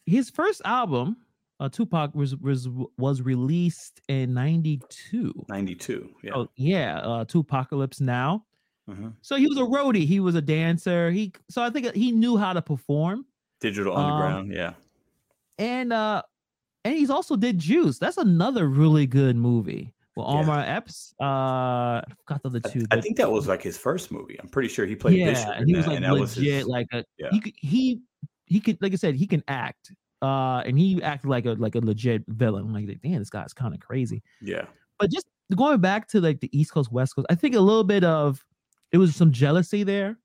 [0.05, 1.17] his first album,
[1.59, 5.45] uh, Tupac was was was released in '92.
[5.47, 6.99] '92, yeah, oh, yeah.
[6.99, 8.45] Uh, 2Pacalypse Now.
[8.89, 9.09] Mm-hmm.
[9.21, 10.05] So he was a roadie.
[10.05, 11.09] He was a dancer.
[11.11, 13.25] He so I think he knew how to perform.
[13.59, 14.73] Digital Underground, um, yeah.
[15.57, 16.21] And uh,
[16.83, 17.97] and he's also did Juice.
[17.97, 19.94] That's another really good movie.
[20.15, 20.77] Well, Omar yeah.
[20.77, 22.85] Epps, uh, I forgot the other two.
[22.89, 24.39] I, I, think that was like his first movie.
[24.39, 25.49] I'm pretty sure he played yeah, Bishop.
[25.57, 27.27] and he was like legit, was his, like a yeah.
[27.31, 27.99] he he
[28.45, 29.91] he could like I said he can act.
[30.21, 32.63] Uh, and he acted like a like a legit villain.
[32.63, 34.23] I'm like, damn, this guy's kind of crazy.
[34.41, 34.65] Yeah.
[34.97, 37.83] But just going back to like the East Coast, West Coast, I think a little
[37.83, 38.43] bit of
[38.93, 40.17] it was some jealousy there.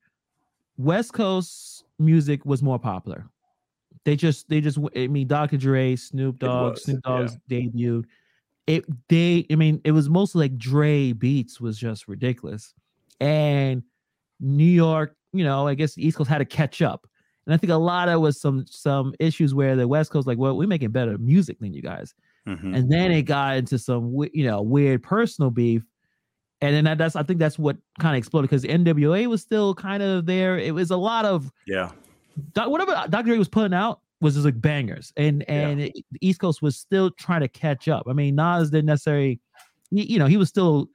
[0.77, 3.27] West Coast music was more popular.
[4.05, 5.57] They just they just I mean Dr.
[5.57, 7.59] Dre, Snoop Dogg, Snoop Dogg's yeah.
[7.59, 8.05] debuted
[8.71, 12.73] it they I mean it was mostly like Dre beats was just ridiculous.
[13.19, 13.83] And
[14.39, 17.05] New York, you know, I guess the East Coast had to catch up.
[17.45, 20.37] And I think a lot of was some some issues where the West Coast like,
[20.37, 22.13] well, we're making better music than you guys.
[22.47, 22.73] Mm-hmm.
[22.73, 25.83] And then it got into some you know weird personal beef.
[26.61, 29.75] And then that, that's I think that's what kind of exploded because NWA was still
[29.75, 30.57] kind of there.
[30.57, 31.91] It was a lot of yeah.
[32.55, 33.23] Whatever Dr.
[33.23, 35.87] Dre was putting out, was just like bangers, and and yeah.
[35.87, 38.05] it, the East Coast was still trying to catch up.
[38.07, 39.39] I mean, Nas didn't necessarily,
[39.89, 40.87] you know, he was still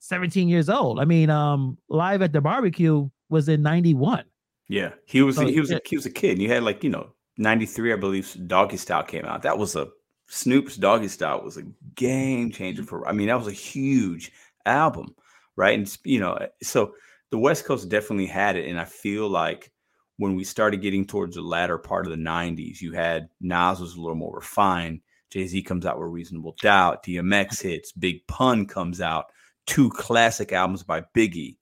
[0.00, 1.00] 17 years old.
[1.00, 4.24] I mean, um, live at the barbecue was in 91.
[4.68, 5.78] Yeah, he was so, he was yeah.
[5.84, 6.32] he was a kid.
[6.32, 9.42] And you had like you know 93, I believe, Doggystyle came out.
[9.42, 9.88] That was a
[10.28, 13.06] Snoop's Doggystyle was a game changer for.
[13.08, 14.32] I mean, that was a huge
[14.66, 15.14] album,
[15.56, 15.78] right?
[15.78, 16.94] And you know, so
[17.30, 19.70] the West Coast definitely had it, and I feel like
[20.16, 23.94] when we started getting towards the latter part of the 90s, you had Nas was
[23.94, 25.00] a little more refined.
[25.30, 29.26] Jay Z comes out with Reasonable Doubt, DMX hits, Big Pun comes out,
[29.66, 31.56] two classic albums by Biggie.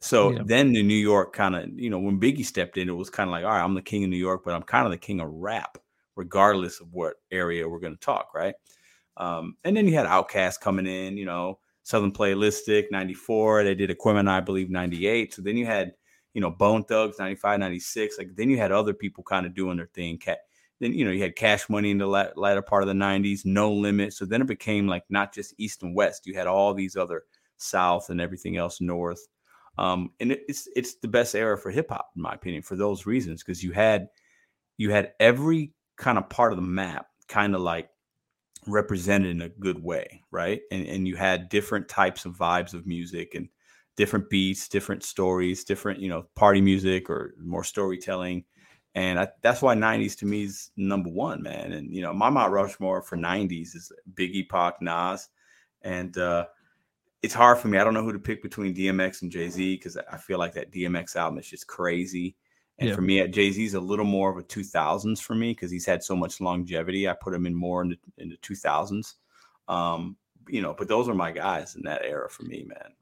[0.00, 0.42] So yeah.
[0.44, 3.28] then the New York kind of, you know, when Biggie stepped in, it was kind
[3.28, 4.98] of like, all right, I'm the king of New York, but I'm kind of the
[4.98, 5.76] king of rap,
[6.16, 8.54] regardless of what area we're going to talk, right?
[9.18, 13.64] Um, and then you had Outkast coming in, you know, Southern Playalistic, 94.
[13.64, 15.34] They did Aquemini, I believe, 98.
[15.34, 15.92] So then you had,
[16.34, 18.18] you know, Bone Thugs, 95, 96.
[18.18, 20.20] Like then you had other people kind of doing their thing.
[20.80, 23.72] Then, you know, you had Cash Money in the latter part of the 90s, No
[23.72, 24.14] Limit.
[24.14, 26.26] So then it became like not just East and West.
[26.26, 27.24] You had all these other
[27.58, 29.26] South and everything else North.
[29.78, 33.06] Um, and it's it's the best era for hip hop, in my opinion, for those
[33.06, 34.08] reasons, because you had
[34.76, 37.88] you had every kind of part of the map kind of like
[38.66, 40.60] represented in a good way, right?
[40.70, 43.48] And and you had different types of vibes of music and
[44.00, 48.42] different beats, different stories, different you know party music or more storytelling.
[48.94, 51.72] And I, that's why 90s to me is number one, man.
[51.72, 55.28] And you know, my Mount Rushmore for 90s is Biggie, Pac, Nas,
[55.82, 56.46] and uh,
[57.22, 57.76] it's hard for me.
[57.76, 60.54] I don't know who to pick between DMX and Jay Z because I feel like
[60.54, 62.36] that DMX album is just crazy.
[62.78, 62.94] And yeah.
[62.94, 65.84] for me, Jay Z is a little more of a 2000s for me because he's
[65.84, 67.06] had so much longevity.
[67.06, 69.16] I put him in more in the, in the 2000s.
[69.68, 70.16] Um,
[70.48, 72.94] you know, but those are my guys in that era for me, man.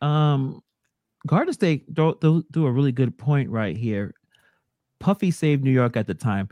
[0.00, 0.62] Uh, um,
[1.26, 4.14] Garden State do, do, do a really good point right here.
[5.00, 6.48] Puffy saved New York at the time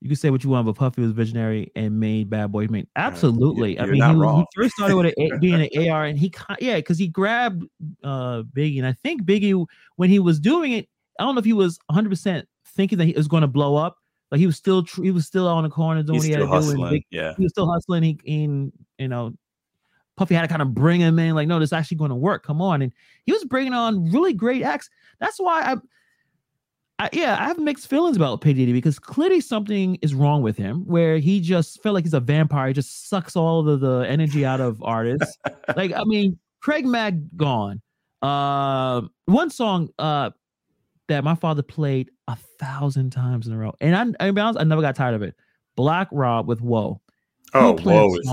[0.00, 2.68] you can say what you want, but Puffy was visionary and made Bad Boys.
[2.68, 3.74] Mean, absolutely.
[3.74, 6.76] You're, I mean, he, he, first started with a, being an AR, and he yeah,
[6.76, 7.64] because he grabbed
[8.04, 9.66] uh Biggie, and I think Biggie
[9.96, 10.88] when he was doing it,
[11.18, 13.76] I don't know if he was 100 percent thinking that he was going to blow
[13.76, 13.96] up,
[14.30, 16.62] but he was still he was still on the corner doing He's what he had
[16.62, 16.90] to do.
[16.90, 18.02] Big, yeah, he was still hustling.
[18.02, 19.32] He in you know.
[20.16, 22.16] Puffy had to kind of bring him in, like, no, this is actually going to
[22.16, 22.44] work.
[22.44, 22.92] Come on, and
[23.24, 24.88] he was bringing on really great acts.
[25.20, 25.76] That's why I
[26.98, 30.56] I, yeah, I have mixed feelings about P Diddy because clearly something is wrong with
[30.56, 32.68] him, where he just felt like he's a vampire.
[32.68, 35.36] He just sucks all of the energy out of artists.
[35.76, 37.82] like, I mean, Craig Mack gone.
[38.22, 40.30] Uh, one song uh
[41.08, 44.64] that my father played a thousand times in a row, and I, I, honest, I
[44.64, 45.34] never got tired of it.
[45.76, 47.02] Black Rob with "Whoa."
[47.52, 48.26] Oh, "Whoa" is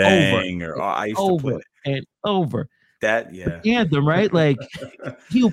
[0.00, 0.74] a banger.
[0.74, 2.68] Over, oh, I used over to play and over.
[3.00, 4.32] That yeah, the anthem, right?
[4.32, 4.58] Like
[5.30, 5.50] he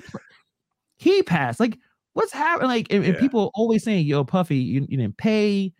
[0.98, 1.60] he passed.
[1.60, 1.78] Like
[2.12, 2.68] what's happening?
[2.68, 3.10] Like, and, yeah.
[3.10, 5.72] and, people always saying, "Yo, Puffy, you, you didn't pay."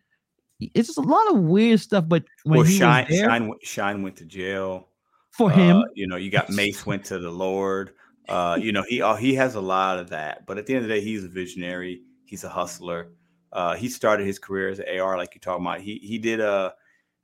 [0.61, 2.05] It's just a lot of weird stuff.
[2.07, 4.89] But when well, Shyne, there, Shyne, Shyne went to jail
[5.31, 5.79] for him.
[5.79, 7.95] Uh, you know, you got Mase went to the Lord.
[8.29, 10.47] Uh, you know, he uh, he has a lot of that.
[10.47, 12.03] But at the end of the day, he's a visionary.
[12.27, 13.13] He's a hustler.
[13.53, 15.81] Uh, he started his career as an AR, like you're talking about.
[15.81, 16.75] He he did a,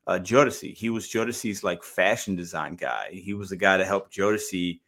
[0.06, 0.74] a Jodeci.
[0.74, 3.08] He was Jodeci's like fashion design guy.
[3.12, 4.80] He was the guy to help Jodeci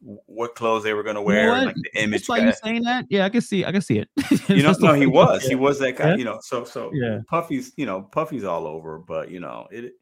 [0.00, 2.26] what clothes they were going to wear, know like the image.
[2.26, 3.06] That's why you saying that?
[3.08, 3.64] Yeah, I can see.
[3.64, 4.08] I can see it.
[4.48, 5.44] you know, no, he was.
[5.44, 6.10] He was that guy.
[6.10, 6.16] Yeah.
[6.16, 7.20] You know, so so yeah.
[7.28, 7.72] Puffy's.
[7.76, 8.98] You know, Puffy's all over.
[8.98, 9.94] But you know, it.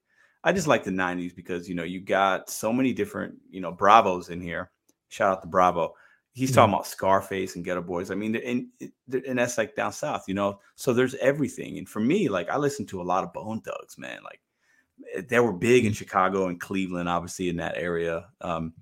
[0.42, 3.72] I just like the '90s because you know you got so many different you know
[3.72, 4.70] Bravos in here.
[5.08, 5.94] Shout out to Bravo.
[6.32, 6.56] He's yeah.
[6.56, 6.74] talking mm-hmm.
[6.74, 8.10] about Scarface and Geto Boys.
[8.10, 8.66] I mean, and
[9.26, 10.58] and that's like down south, you know.
[10.74, 11.78] So there's everything.
[11.78, 14.18] And for me, like I listen to a lot of Bone Thugs, man.
[14.24, 14.40] Like
[15.28, 15.96] they were big in mm.
[15.96, 18.26] Chicago and Cleveland, obviously in that area.
[18.40, 18.74] Um,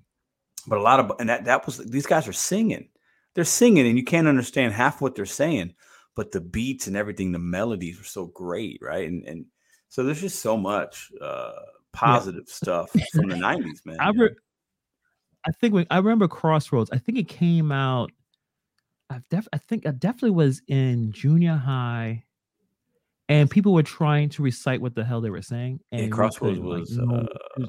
[0.67, 2.87] but a lot of and that that was these guys are singing
[3.35, 5.73] they're singing and you can't understand half what they're saying
[6.15, 9.45] but the beats and everything the melodies were so great right and and
[9.89, 11.51] so there's just so much uh
[11.91, 12.53] positive yeah.
[12.53, 14.35] stuff from the 90s man I, re-
[15.45, 18.11] I think i remember crossroads i think it came out
[19.09, 22.23] I've def- i think it definitely was in junior high
[23.29, 26.59] and people were trying to recite what the hell they were saying and yeah, crossroads
[26.59, 27.27] was, like,
[27.61, 27.65] uh,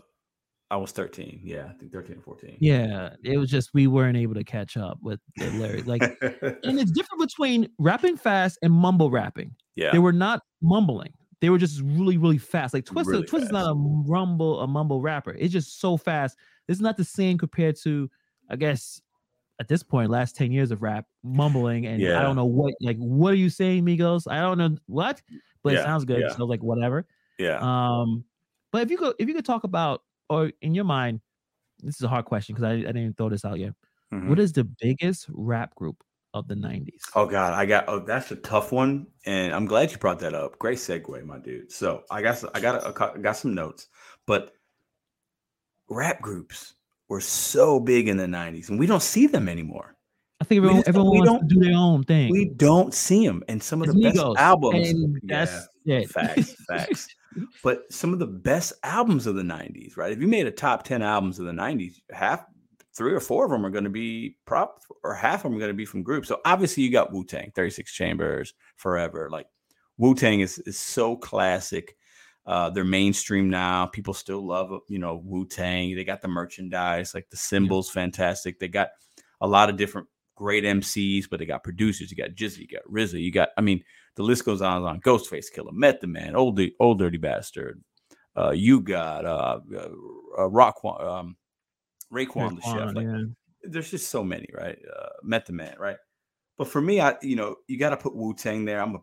[0.71, 1.41] I was 13.
[1.45, 2.57] Yeah, I think 13 or 14.
[2.61, 5.87] Yeah, it was just we weren't able to catch up with the lyrics.
[5.87, 9.55] Like, and it's different between rapping fast and mumble rapping.
[9.77, 11.13] Yeah, they were not mumbling.
[11.41, 12.73] They were just really, really fast.
[12.73, 15.33] Like Twista, really Twist is not a rumble, a mumble rapper.
[15.39, 16.37] It's just so fast.
[16.69, 18.11] It's not the same compared to,
[18.49, 19.01] I guess,
[19.61, 21.87] at this point, last 10 years of rap, mumbling.
[21.87, 22.19] And yeah.
[22.19, 24.31] I don't know what, like, what are you saying, Migos?
[24.31, 25.23] I don't know what,
[25.63, 25.81] but yeah.
[25.81, 26.21] it sounds good.
[26.21, 26.35] Yeah.
[26.35, 27.07] So, like, whatever.
[27.39, 27.59] Yeah.
[27.61, 28.25] Um,
[28.73, 31.21] but if you could, if you could talk about or in your mind,
[31.81, 33.73] this is a hard question because I, I didn't even throw this out yet.
[34.13, 34.29] Mm-hmm.
[34.29, 37.01] What is the biggest rap group of the 90s?
[37.15, 39.07] Oh God, I got oh that's a tough one.
[39.27, 40.59] And I'm glad you brought that up.
[40.59, 41.71] Great segue, my dude.
[41.71, 43.89] So I got I got a, I got some notes,
[44.27, 44.53] but
[45.89, 46.75] rap groups
[47.15, 49.95] were so big in the 90s and we don't see them anymore.
[50.41, 52.29] I think everyone, everyone wants to do their own thing.
[52.33, 53.45] We don't see them.
[53.49, 54.93] And some of it's the best albums.
[55.23, 57.07] that's yeah, Facts, facts.
[57.63, 60.11] but some of the best albums of the 90s, right?
[60.11, 62.45] If you made a top 10 albums of the 90s, half
[62.97, 65.61] three or four of them are going to be prop or half of them are
[65.61, 66.27] going to be from groups.
[66.27, 69.29] So obviously you got Wu Tang, 36 Chambers, Forever.
[69.31, 69.47] Like
[69.99, 71.97] Wu Tang is, is so classic.
[72.47, 73.87] Uh, they're mainstream now.
[73.87, 75.95] People still love, you know, Wu Tang.
[75.95, 78.59] They got the merchandise, like the symbols, fantastic.
[78.59, 78.91] They got
[79.41, 82.11] a lot of different great MCs, but they got producers.
[82.11, 83.83] You got GZA, you got RZA, you got, I mean,
[84.17, 85.01] the list goes on and on.
[85.01, 87.83] Ghostface Killah, Method Man, Old, Old Dirty Bastard.
[88.37, 89.89] Uh, you got uh, uh,
[90.39, 91.37] uh Rock, um,
[92.13, 92.95] Raekwon, the chef.
[92.95, 93.23] Like, yeah.
[93.63, 94.79] There's just so many, right?
[94.79, 95.97] Uh, Method Man, right?
[96.59, 98.81] But for me, I you know you got to put Wu Tang there.
[98.81, 98.99] I'm a,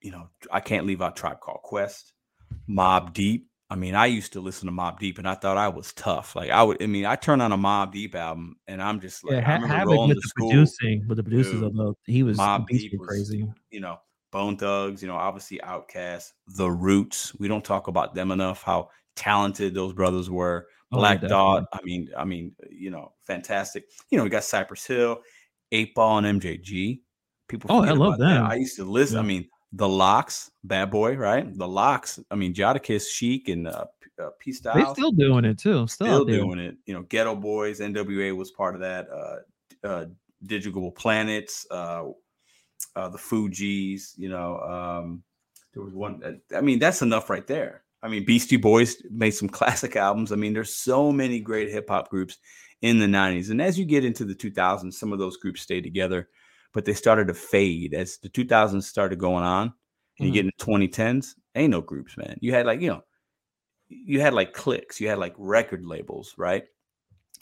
[0.00, 2.12] you know, I can't leave out Tribe Called Quest,
[2.68, 3.48] Mobb Deep.
[3.68, 6.36] I mean, I used to listen to Mobb Deep, and I thought I was tough.
[6.36, 9.24] Like I would, I mean, I turn on a Mobb Deep album, and I'm just
[9.24, 12.22] like, yeah, I remember Havoc with the school, producing, with the producers of the, he
[12.22, 13.44] was Mobb Deep was, crazy.
[13.70, 13.98] You know,
[14.30, 17.34] Bone Thugs, you know, obviously Outkast, The Roots.
[17.38, 18.62] We don't talk about them enough.
[18.62, 20.68] How talented those brothers were.
[20.92, 21.64] Oh, Black oh, Dot.
[21.72, 23.84] I mean, I mean, you know, fantastic.
[24.10, 25.22] You know, we got Cypress Hill,
[25.72, 27.00] Eight Ball, and MJG.
[27.48, 27.70] People.
[27.72, 28.42] Oh, I love that.
[28.42, 29.16] I used to listen.
[29.16, 29.22] Yeah.
[29.22, 31.56] I mean, the LOX, Bad Boy, right?
[31.56, 32.20] The LOX.
[32.30, 33.86] I mean, Jadakiss, Sheek, and uh,
[34.22, 34.74] uh, P Style.
[34.74, 35.86] They still doing it too.
[35.86, 36.76] Still, still doing it.
[36.86, 39.08] You know, Geto Boys, NWA was part of that.
[39.10, 40.06] Uh, uh,
[40.44, 42.04] Digable Planets, uh,
[42.94, 44.12] uh, the Fugees.
[44.16, 45.22] You know, um,
[45.74, 46.22] there was one.
[46.24, 47.82] Uh, I mean, that's enough right there.
[48.02, 50.32] I mean, Beastie Boys made some classic albums.
[50.32, 52.38] I mean, there's so many great hip hop groups
[52.82, 53.50] in the 90s.
[53.50, 56.28] And as you get into the 2000s, some of those groups stayed together,
[56.76, 59.62] but they started to fade as the 2000s started going on.
[59.62, 60.24] And mm-hmm.
[60.26, 62.36] you get into 2010s, ain't no groups, man.
[62.42, 63.02] You had like, you know,
[63.88, 66.64] you had like clicks, you had like record labels, right?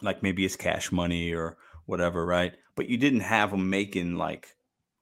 [0.02, 2.54] Like maybe it's cash money or whatever, right?
[2.76, 4.54] But you didn't have them making like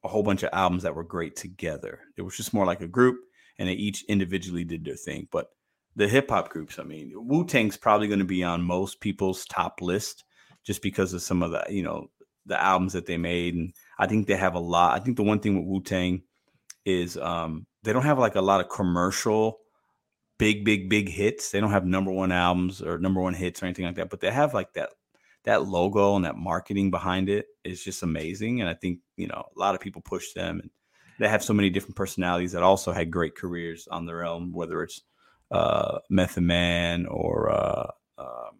[0.03, 2.01] a whole bunch of albums that were great together.
[2.17, 3.19] It was just more like a group
[3.59, 5.29] and they each individually did their thing.
[5.31, 5.49] But
[5.95, 9.45] the hip hop groups, I mean, Wu Tang's probably going to be on most people's
[9.45, 10.25] top list
[10.65, 12.09] just because of some of the, you know,
[12.47, 13.55] the albums that they made.
[13.55, 14.99] And I think they have a lot.
[14.99, 16.23] I think the one thing with Wu Tang
[16.85, 19.59] is um, they don't have like a lot of commercial
[20.39, 21.51] big, big, big hits.
[21.51, 24.21] They don't have number one albums or number one hits or anything like that, but
[24.21, 24.91] they have like that
[25.45, 28.61] that logo and that marketing behind it is just amazing.
[28.61, 30.71] And I think, you know, a lot of people push them and
[31.19, 34.83] they have so many different personalities that also had great careers on their own, whether
[34.83, 35.01] it's
[35.51, 37.87] uh, Method Man or uh,
[38.19, 38.59] um,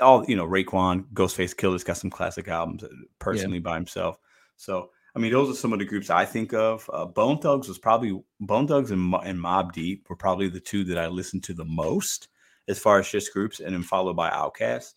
[0.00, 3.62] all you know, Raekwon, Ghostface Killah's got some classic albums uh, personally yeah.
[3.62, 4.18] by himself.
[4.56, 6.88] So I mean, those are some of the groups I think of.
[6.92, 10.84] Uh, Bone Thugs was probably Bone Thugs and, and Mobb Deep were probably the two
[10.84, 12.28] that I listened to the most
[12.68, 14.94] as far as just groups, and then followed by Outkast.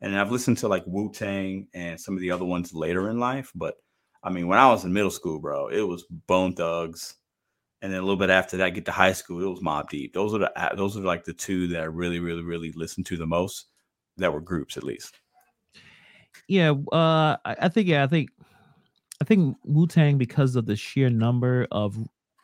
[0.00, 3.20] And I've listened to like Wu Tang and some of the other ones later in
[3.20, 3.76] life, but
[4.22, 7.16] I mean, when I was in middle school, bro, it was Bone Thugs,
[7.82, 10.12] and then a little bit after that, get to high school, it was Mobb Deep.
[10.12, 13.16] Those are the those are like the two that I really, really, really listened to
[13.16, 13.66] the most.
[14.16, 15.14] That were groups, at least.
[16.48, 18.30] Yeah, uh, I think yeah, I think
[19.20, 21.96] I think Wu Tang because of the sheer number of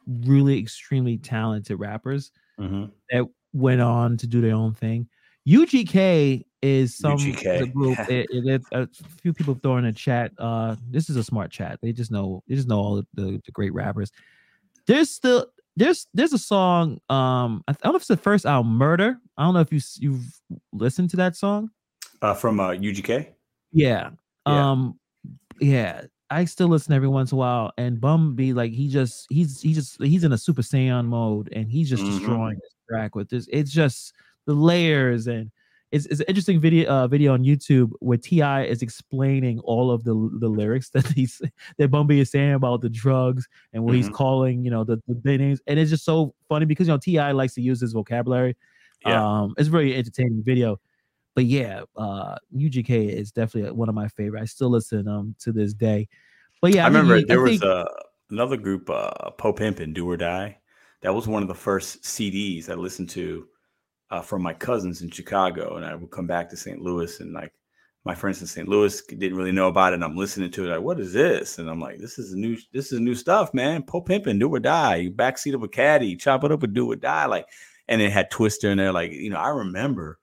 [0.06, 2.84] really extremely talented rappers mm-hmm.
[3.10, 5.08] that went on to do their own thing.
[5.48, 7.72] UGK is some UGK.
[7.72, 7.98] group.
[8.08, 8.88] it, it, a
[9.22, 10.32] few people throwing a chat.
[10.38, 11.78] Uh, this is a smart chat.
[11.82, 12.42] They just know.
[12.48, 14.10] They just know all the, the, the great rappers.
[14.86, 15.46] There's still
[15.76, 17.00] there's there's a song.
[17.08, 19.18] Um, I, don't know if it's the first album, Murder.
[19.36, 20.40] I don't know if you you've
[20.72, 21.70] listened to that song.
[22.22, 23.28] Uh, from uh, UGK.
[23.72, 24.10] Yeah.
[24.46, 24.70] yeah.
[24.70, 24.98] Um.
[25.60, 26.02] Yeah.
[26.28, 29.60] I still listen every once in a while, and Bun B like he just he's
[29.60, 32.18] he just he's in a Super Saiyan mode, and he's just mm-hmm.
[32.18, 33.46] destroying this track with this.
[33.52, 34.12] It's just
[34.46, 35.50] the layers and
[35.92, 38.64] it's, it's an interesting video uh, video on YouTube where T.I.
[38.64, 41.40] is explaining all of the the lyrics that he's
[41.78, 44.02] that Bun B is saying about the drugs and what mm-hmm.
[44.02, 45.60] he's calling, you know, the, the names.
[45.66, 47.32] And it's just so funny because you know T.I.
[47.32, 48.56] likes to use his vocabulary.
[49.06, 49.22] Yeah.
[49.22, 50.80] Um, it's a very entertaining video.
[51.34, 54.42] But yeah, uh UGK is definitely one of my favorite.
[54.42, 56.08] I still listen um to this day.
[56.60, 57.84] But yeah, I, I remember mean, there I was think, uh,
[58.30, 60.58] another group, uh Po Pimp and Do or Die.
[61.02, 63.46] That was one of the first CDs I listened to
[64.10, 66.80] uh, from my cousins in Chicago, and I would come back to St.
[66.80, 67.52] Louis, and like
[68.06, 68.68] my friends in St.
[68.68, 69.96] Louis didn't really know about it.
[69.96, 71.58] And I'm listening to it, like, what is this?
[71.58, 73.82] And I'm like, this is a new, this is new stuff, man.
[73.82, 74.96] Po pimping, do or die.
[74.96, 77.26] you Backseat of a caddy, chop it up and do or die.
[77.26, 77.48] Like,
[77.88, 78.92] and it had Twista in there.
[78.92, 80.20] Like, you know, I remember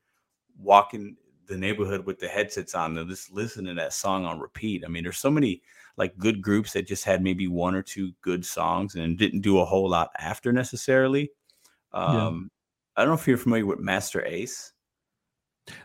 [0.58, 1.18] walking
[1.48, 4.84] the neighborhood with the headsets on and just listening to that song on repeat.
[4.86, 5.62] I mean, there's so many
[5.98, 9.60] like good groups that just had maybe one or two good songs and didn't do
[9.60, 11.32] a whole lot after necessarily.
[11.92, 12.50] Um,
[12.96, 14.72] I don't know if you're familiar with Masta Ace.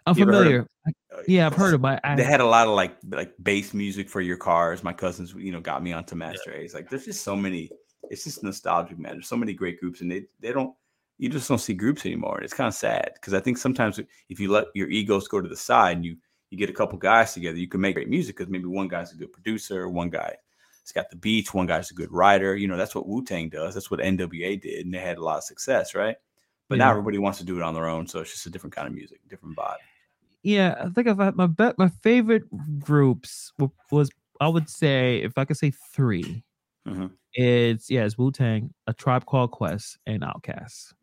[0.06, 0.66] I'm familiar.
[0.86, 2.00] Uh, yeah, I've heard about.
[2.04, 2.16] It.
[2.16, 4.82] They had a lot of like like bass music for your cars.
[4.82, 6.60] My cousins, you know, got me onto Masta yeah.
[6.60, 6.74] Ace.
[6.74, 7.70] Like, there's just so many.
[8.10, 9.12] It's just nostalgic, man.
[9.12, 10.74] There's so many great groups, and they they don't
[11.18, 12.36] you just don't see groups anymore.
[12.36, 15.40] and It's kind of sad because I think sometimes if you let your egos go
[15.40, 16.16] to the side and you
[16.50, 19.12] you get a couple guys together, you can make great music because maybe one guy's
[19.12, 20.34] a good producer, one guy
[20.82, 22.56] has got the beats, one guy's a good writer.
[22.56, 23.74] You know, that's what Wu Tang does.
[23.74, 26.16] That's what NWA did, and they had a lot of success, right?
[26.68, 26.84] But yeah.
[26.84, 28.86] now everybody wants to do it on their own, so it's just a different kind
[28.86, 29.76] of music, different vibe.
[30.42, 31.78] Yeah, I think I've had my bet.
[31.78, 32.44] My favorite
[32.78, 33.52] groups
[33.90, 34.10] was
[34.40, 36.44] I would say if I could say 3
[36.86, 37.06] mm-hmm.
[37.34, 40.94] it's yeah, it's Wu Tang, A Tribe Called Quest, and Outkast.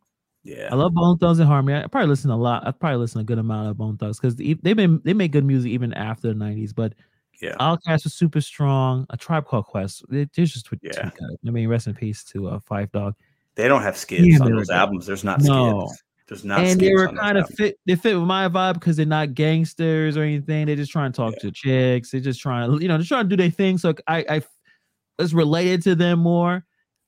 [0.44, 1.84] Yeah, I love Bone Thugs and Harmony.
[1.84, 2.66] I probably listen a lot.
[2.68, 5.46] I probably listen a good amount of Bone Thugs because they've been they make good
[5.46, 6.74] music even after the '90s.
[6.74, 6.94] But
[7.42, 9.08] yeah, Outkast was super strong.
[9.10, 11.10] A Tribe Called Quest, it, it's just yeah.
[11.48, 13.16] I mean, rest in peace to uh, Phife Dawg.
[13.56, 15.06] They don't have skits yeah, on those albums.
[15.06, 15.88] There's not no.
[15.88, 16.04] Skids.
[16.28, 16.62] There's not.
[16.62, 17.78] And they were kind of fit.
[17.86, 20.66] They fit with my vibe because they're not gangsters or anything.
[20.66, 21.40] They're just trying to talk yeah.
[21.40, 22.12] to chicks.
[22.12, 23.78] They're just trying to, you know, they're trying to do their thing.
[23.78, 24.42] So I, I,
[25.20, 26.66] it's related to them more.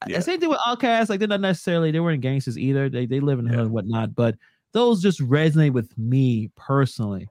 [0.08, 0.20] Yeah.
[0.20, 1.10] Same thing with Outkast.
[1.10, 2.90] Like they're not necessarily they weren't gangsters either.
[2.90, 4.36] They they live in hood and whatnot, but
[4.74, 7.28] those just resonate with me personally.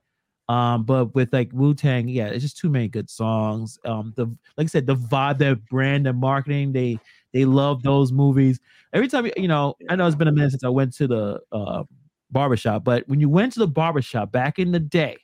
[0.49, 3.79] Um, but with like Wu Tang, yeah, it's just too many good songs.
[3.85, 6.99] Um, the like I said, the vibe, their brand, and marketing, they
[7.33, 8.61] they love those movies.
[8.93, 11.41] Every time you know, I know it's been a minute since I went to the
[11.53, 11.85] uh
[12.31, 15.17] barbershop, but when you went to the barbershop back in the day,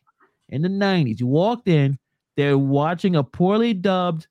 [0.49, 1.99] in the 90s, you walked in,
[2.37, 4.27] they're watching a poorly dubbed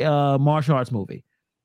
[0.00, 1.24] uh martial arts movie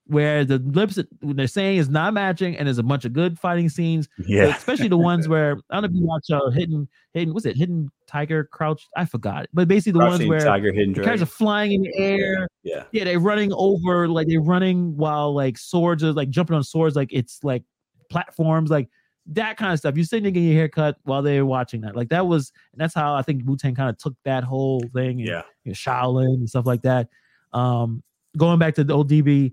[0.09, 3.39] where the lips that they're saying is not matching, and there's a bunch of good
[3.39, 4.09] fighting scenes.
[4.17, 7.33] Yeah, especially the ones where I don't know if you watch uh, Hidden Hidden.
[7.33, 7.55] What's it?
[7.55, 8.87] Hidden Tiger Crouch.
[8.97, 11.73] I forgot it, but basically the Crouching ones where Tiger Hidden the cars are flying
[11.73, 12.47] in the air.
[12.63, 16.63] Yeah, yeah, they're running over like they're running while like swords are like jumping on
[16.63, 17.63] swords like it's like
[18.09, 18.89] platforms like
[19.27, 19.95] that kind of stuff.
[19.95, 21.95] You're sitting there getting your haircut while they're watching that.
[21.95, 24.81] Like that was, and that's how I think Wu Tang kind of took that whole
[24.93, 25.19] thing.
[25.19, 27.09] And, yeah, you know, Shaolin and stuff like that.
[27.53, 28.01] Um,
[28.37, 29.51] going back to the old DB,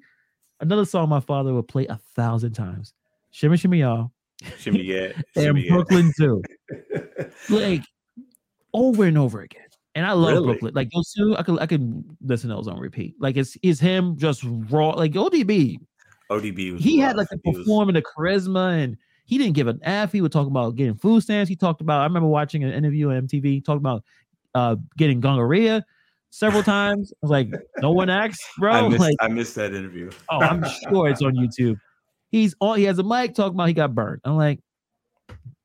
[0.60, 2.92] another song my father would play a thousand times.
[3.30, 4.12] Shimmy Shimmy Y'all.
[4.58, 5.12] Shimmy Yeah.
[5.36, 6.42] and Brooklyn Zoo.
[7.48, 7.82] like
[8.72, 9.62] over and over again.
[9.94, 10.46] And I love really?
[10.46, 10.74] Brooklyn.
[10.74, 13.14] Like those two, I could I could listen to those on repeat.
[13.18, 14.90] Like it's is him just raw.
[14.90, 15.78] Like ODB.
[16.30, 20.12] ODB was he had like the performing, the charisma, and he didn't give an F.
[20.12, 21.48] He would talk about getting food stamps.
[21.48, 22.00] He talked about.
[22.00, 24.04] I remember watching an interview on MTV talking about
[24.54, 25.84] uh, getting gonorrhea
[26.30, 27.12] several times.
[27.12, 28.72] I was like, no one asked, bro.
[28.72, 30.10] I missed, like, I missed that interview.
[30.30, 31.76] oh, I'm sure it's on YouTube.
[32.30, 32.78] He's on.
[32.78, 34.20] He has a mic talking about he got burned.
[34.24, 34.60] I'm like,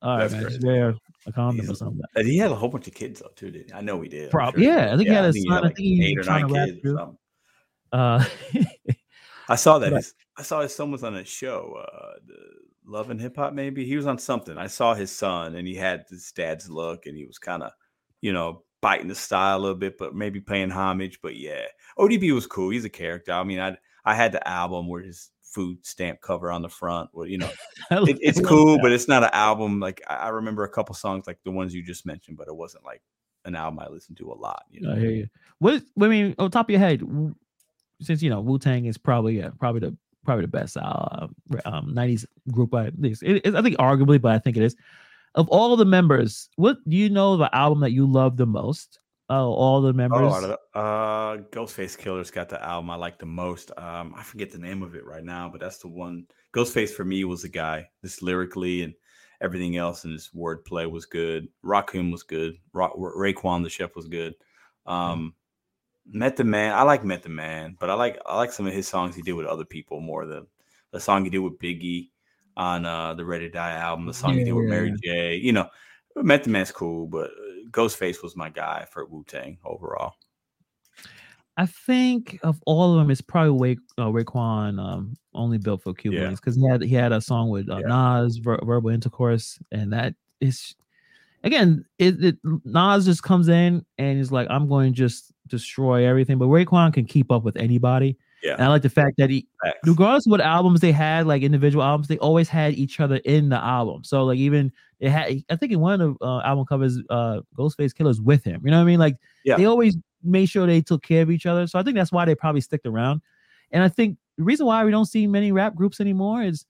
[0.01, 0.95] all right, That's man, wear
[1.28, 2.01] a condom He's, or something.
[2.16, 3.51] And he had a whole bunch of kids though too.
[3.51, 3.74] Did he?
[3.74, 4.32] I know he did.
[4.32, 4.74] Probably, sure.
[4.74, 4.93] yeah.
[4.93, 5.57] I think yeah, he had a son.
[5.57, 6.91] I think he eight or nine kids.
[6.91, 7.16] Or
[7.93, 8.26] uh,
[9.47, 9.91] I saw that.
[9.93, 12.14] His, I saw his son was on a show, uh,
[12.86, 13.53] Love and Hip Hop.
[13.53, 14.57] Maybe he was on something.
[14.57, 17.72] I saw his son, and he had his dad's look, and he was kind of,
[18.22, 21.20] you know, biting the style a little bit, but maybe paying homage.
[21.22, 21.66] But yeah,
[21.98, 22.70] ODB was cool.
[22.70, 23.32] He's a character.
[23.32, 27.10] I mean, I I had the album where his food stamp cover on the front.
[27.14, 27.52] Well, you know,
[27.92, 28.82] it, it's cool, that.
[28.82, 29.80] but it's not an album.
[29.80, 32.56] Like I, I remember a couple songs like the ones you just mentioned, but it
[32.56, 33.02] wasn't like
[33.46, 34.64] an album I listened to a lot.
[34.70, 35.28] You know, I hear you.
[35.60, 37.02] What I mean, on top of your head,
[38.02, 41.28] since you know Wu Tang is probably yeah, probably the probably the best uh,
[41.66, 43.24] um, 90s group at least.
[43.24, 44.76] It, it, I think arguably, but I think it is
[45.36, 49.00] of all the members, what do you know the album that you love the most?
[49.30, 50.20] Oh, all the members.
[50.22, 53.72] Oh, uh, Ghostface Killah's got the album I like the most.
[53.78, 56.26] Um, I forget the name of it right now, but that's the one.
[56.54, 58.94] Ghostface for me was the guy, This lyrically and
[59.40, 61.48] everything else, and his wordplay was good.
[61.64, 62.58] Rakim was good.
[62.74, 64.36] Ra- Raekwon the Chef was good.
[64.86, 65.34] Um,
[66.10, 66.20] mm-hmm.
[66.20, 69.16] Method Man, I like Method Man, but I like I like some of his songs
[69.16, 70.46] he did with other people more than
[70.92, 72.10] the song he did with Biggie
[72.58, 75.36] on uh, the Ready to Die album, the song yeah, he did with Mary J.
[75.36, 75.70] You know,
[76.16, 77.32] Method Man's cool, but
[77.72, 80.14] Ghostface was my guy for Wu Tang overall.
[81.58, 85.93] I think of all of them, it's probably Ray, uh, Raekwon, um, only built for
[85.93, 86.64] Cubans because yeah.
[86.64, 87.88] he had he had a song with uh, yeah.
[87.88, 90.76] Nas, Ver- Verbal Intercourse, and that is
[91.43, 96.08] again, it, it, Nas just comes in and he's like, I'm going to just destroy
[96.08, 96.38] everything.
[96.38, 98.18] But Raekwon can keep up with anybody.
[98.44, 98.54] Yeah.
[98.54, 99.80] And I like the fact that he, Facts.
[99.86, 103.50] regardless of what albums they had, like individual albums, they always had each other in
[103.50, 104.04] the album.
[104.04, 107.42] So like even it had, I think in one of the uh, album covers, uh,
[107.56, 108.62] Ghostface Killah's with him.
[108.64, 109.00] You know what I mean?
[109.00, 109.16] Like
[109.46, 109.58] yeah.
[109.58, 111.68] they always made sure they took care of each other.
[111.68, 113.22] So I think that's why they probably stick around.
[113.72, 116.66] And I think the reason why we don't see many rap groups anymore is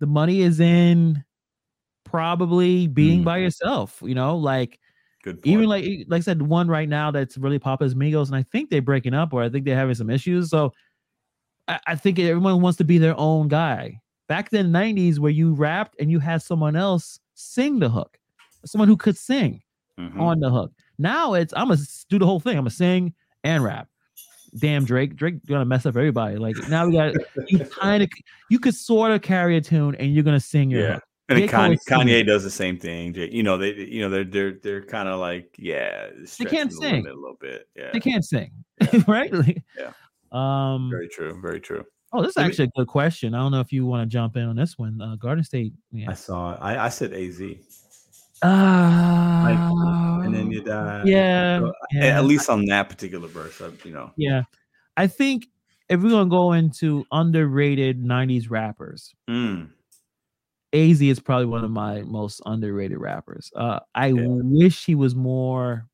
[0.00, 1.24] the money is in
[2.04, 3.24] probably being mm.
[3.24, 4.02] by yourself.
[4.04, 4.80] You know, like.
[5.44, 8.44] Even like like I said, one right now that's really popular is Migos, and I
[8.44, 10.48] think they're breaking up, or I think they're having some issues.
[10.48, 10.72] So
[11.68, 14.00] I, I think everyone wants to be their own guy.
[14.26, 18.18] Back then, 90s, where you rapped and you had someone else sing the hook,
[18.64, 19.62] someone who could sing
[19.98, 20.20] mm-hmm.
[20.20, 20.72] on the hook.
[20.98, 22.56] Now it's I'm gonna do the whole thing.
[22.56, 23.14] I'm gonna sing
[23.44, 23.88] and rap.
[24.58, 26.36] Damn Drake, Drake gonna mess up everybody.
[26.36, 27.14] Like now we got
[27.46, 28.08] you kind of
[28.50, 30.94] you could sort of carry a tune and you're gonna sing your yeah.
[30.94, 31.04] hook.
[31.28, 31.54] And then J.
[31.54, 31.78] Cole Kanye.
[31.86, 33.14] Kanye does the same thing.
[33.14, 36.08] You know, they you know they're they're they're kind of like yeah,
[36.38, 37.06] They can't sing.
[37.06, 37.68] a little bit.
[37.76, 38.50] Yeah, They can't sing,
[38.80, 39.02] Yeah.
[39.08, 39.32] right?
[39.32, 39.92] Like, Yeah.
[40.32, 40.90] Um.
[40.90, 41.84] very true, very true.
[42.12, 43.34] Oh, this is actually a good question.
[43.34, 45.00] I don't know if you want to jump in on this one.
[45.00, 45.74] Uh, Garden State.
[45.92, 46.10] Yeah.
[46.10, 46.58] I saw it.
[46.62, 47.38] I, I said AZ,
[48.42, 51.02] Uh, and then you die.
[51.04, 52.18] yeah, So, yeah.
[52.18, 54.10] At least on that particular verse, you know.
[54.16, 54.42] Yeah.
[54.96, 55.48] I think
[55.88, 59.70] if we're gonna go into underrated 90s rappers, Mm,
[60.72, 63.50] AZ is probably one of my most underrated rappers.
[63.54, 64.24] Uh I Yeah.
[64.26, 65.86] wish he was more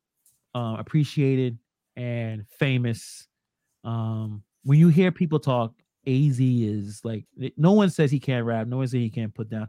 [0.54, 1.58] uh, appreciated
[1.96, 3.26] and famous.
[3.84, 5.74] Um when you hear people talk,
[6.06, 7.24] AZ is like
[7.56, 9.68] no one says he can't rap, no one says he can't put down.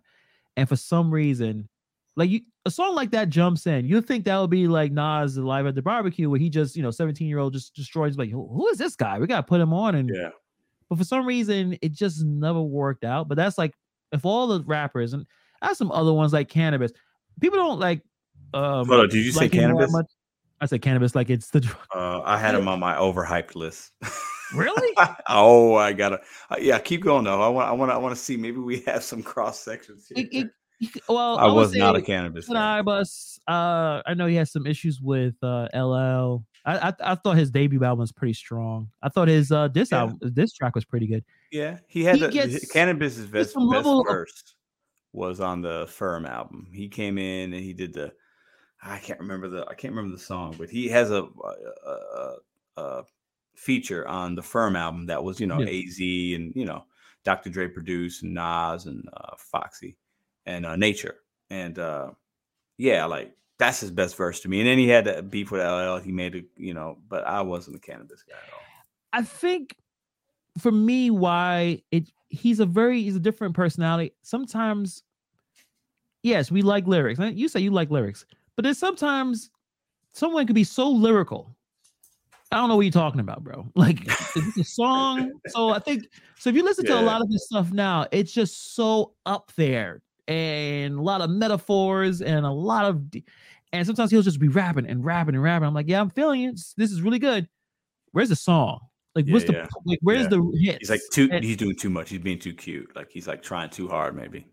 [0.58, 1.68] And for some reason,
[2.16, 3.86] like you a song like that jumps in.
[3.86, 6.82] You think that would be like Nas live at the barbecue where he just, you
[6.82, 9.20] know, 17 year old just destroys like who, who is this guy?
[9.20, 10.30] We gotta put him on and yeah.
[10.90, 13.28] but for some reason it just never worked out.
[13.28, 13.74] But that's like
[14.12, 15.26] if all the rappers and
[15.62, 16.92] I have some other ones like Canibus,
[17.40, 18.02] people don't like
[18.54, 19.92] um Hold on, did you say like that Canibus?
[19.92, 20.12] much.
[20.66, 21.78] I said Canibus like it's the drug.
[21.94, 23.92] Uh, I had him on my overhyped list.
[24.54, 24.96] Really?
[25.30, 26.20] oh, I gotta.
[26.50, 27.42] Uh, yeah, keep going though.
[27.42, 27.70] I want.
[27.70, 27.92] I want.
[27.92, 28.36] I want to see.
[28.36, 30.08] Maybe we have some cross sections.
[30.14, 30.26] Here.
[30.26, 30.52] It- it-
[31.08, 32.50] well, I would was not a Canibus.
[32.50, 33.40] Ibus.
[33.48, 36.44] Uh, I know he has some issues with uh LL.
[36.66, 38.90] I, I I thought his debut album was pretty strong.
[39.02, 40.00] I thought his uh this Yeah.
[40.02, 41.24] album this track was pretty good.
[41.50, 44.54] Yeah, he had He the, gets- his- Canibus's best, best verse
[45.14, 46.68] was on the Firm album.
[46.74, 48.12] He came in and he did the.
[48.84, 49.66] I can't remember the.
[49.68, 52.36] I can't remember the song, but he has a a, a,
[52.78, 53.04] a
[53.56, 55.70] feature on the Firm album that was you know Yeah.
[55.70, 56.86] Az and you know
[57.24, 57.50] Dr.
[57.50, 59.98] Dre produced and Nas and uh, Foxy
[60.46, 61.16] and uh, Nature
[61.50, 62.12] and uh,
[62.78, 64.60] yeah, like that's his best verse to me.
[64.60, 65.98] And then he had that beef with LL.
[65.98, 68.62] He made it, you know, but I wasn't a Canibus guy at all.
[69.14, 69.76] I think
[70.60, 74.14] for me, why it he's a very he's a different personality.
[74.24, 75.04] Sometimes,
[76.24, 77.20] yes, we like lyrics.
[77.20, 79.50] and You say you like lyrics, but there's sometimes
[80.14, 81.56] someone could be so lyrical.
[82.52, 83.68] I don't know what you're talking about, bro.
[83.76, 85.32] Like a song.
[85.48, 86.04] So I think
[86.38, 86.50] so.
[86.50, 90.02] If you listen to a lot of this stuff now, it's just so up there
[90.28, 93.02] and a lot of metaphors and a lot of,
[93.74, 95.68] and sometimes he'll just be rapping and rapping and rapping.
[95.68, 96.60] I'm like, yeah, I'm feeling it.
[96.78, 97.48] This is really good.
[98.12, 98.80] Where's the song?
[99.16, 99.68] Like, what's Yeah, the yeah.
[99.86, 100.00] like?
[100.02, 100.28] Where's Yeah.
[100.30, 100.78] the hit?
[100.80, 101.28] He's like too.
[101.32, 102.10] And- he's doing too much.
[102.10, 102.96] He's being too cute.
[102.96, 104.16] Like he's like trying too hard.
[104.16, 104.46] Maybe.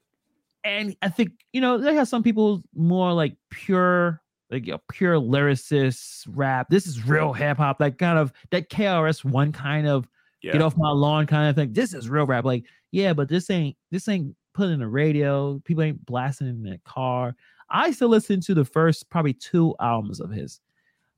[0.64, 5.16] And I think you know they have some people more like pure, like a pure
[5.16, 6.68] lyricist rap.
[6.70, 10.08] This is real hip hop, like kind of that KRS one kind of
[10.42, 10.52] Yeah.
[10.52, 11.72] get off my lawn kind of thing.
[11.72, 12.44] This is real rap.
[12.44, 15.60] Like, yeah, but this ain't this ain't put in the radio.
[15.64, 17.34] People ain't blasting in their car.
[17.70, 20.60] I still listen to the first probably two albums of his.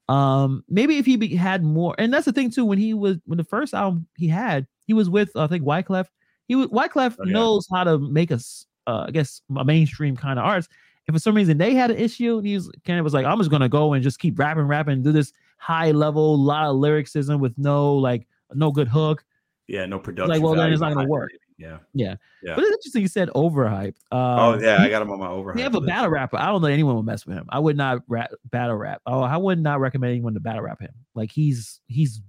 [0.09, 2.65] Um, maybe if he be, had more, and that's the thing too.
[2.65, 6.07] When he was when the first album he had, he was with I think Wyclef.
[6.47, 7.33] He was Wyclef Oh, yeah.
[7.33, 10.69] knows how to make us, uh, I guess, a mainstream kind of arts.
[11.07, 13.27] And for some reason they had an issue, and he was kind of was like,
[13.27, 16.77] I'm just gonna go and just keep rapping, rapping, do this high level, lot of
[16.77, 19.25] lyricism with no like no good hook.
[19.67, 19.87] Yeah.
[19.87, 20.31] No production.
[20.31, 21.31] Like, well, then it's not gonna work.
[21.59, 21.79] Yeah.
[21.93, 22.17] Yeah.
[22.43, 22.55] Yeah.
[22.55, 23.97] But it's interesting you said overhyped.
[24.11, 25.53] Um, oh yeah, I got him on my over.
[25.53, 26.37] we have a battle rapper.
[26.37, 27.47] I don't know anyone would mess with him.
[27.49, 29.03] I would not rap, battle rap.
[29.07, 30.93] Oh, I would not recommend anyone to battle rap him.
[31.15, 32.21] Like he's he's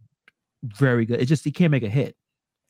[0.63, 1.19] very good.
[1.21, 2.15] It's just he can't make a hit.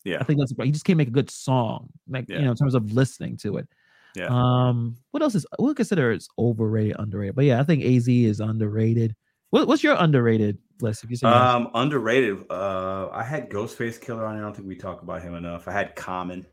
[0.06, 0.18] Yeah.
[0.22, 1.90] I think that's he just can't make a good song.
[2.08, 2.38] Like Yeah.
[2.38, 3.68] you know, in terms of listening to it.
[4.16, 4.28] Yeah.
[4.30, 7.36] Um, what else is we'll consider it's overrated, underrated.
[7.36, 9.16] But yeah, I think AZ is underrated.
[9.50, 11.04] What, what's your underrated list?
[11.04, 11.28] If you say?
[11.28, 12.46] Um, underrated.
[12.50, 14.38] Uh, I had Ghostface Killah on.
[14.38, 15.68] I don't think we talk about him enough.
[15.68, 16.46] I had Common.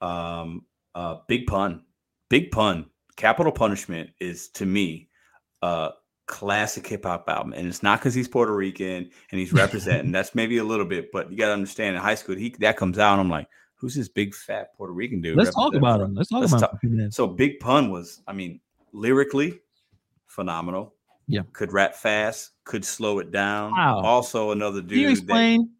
[0.00, 1.82] Um, uh, Big Pun.
[2.28, 2.86] Big Pun.
[3.16, 5.08] Capital Punishment is to me
[5.62, 5.90] a
[6.26, 10.12] classic hip hop album, and it's not because he's Puerto Rican and he's representing.
[10.12, 11.96] That's maybe a little bit, but you got to understand.
[11.96, 14.92] In high school, he that comes out, and I'm like, who's this big fat Puerto
[14.92, 15.36] Rican dude?
[15.36, 16.14] Let's talk about him.
[16.14, 17.16] Let's talk Let's about talk- him for a few minutes.
[17.16, 18.60] So Big Pun was, I mean,
[18.92, 19.60] lyrically
[20.26, 20.94] phenomenal.
[21.26, 21.42] Yeah.
[21.52, 23.72] Could rap fast, could slow it down.
[23.72, 24.00] How?
[24.00, 25.70] Also another dude Can you explain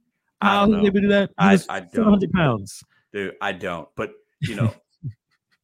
[0.41, 1.29] I how don't able to do that?
[1.31, 1.93] He I- I don't.
[1.93, 2.83] 700 pounds.
[3.13, 3.87] dude, I don't.
[3.95, 4.73] But you know,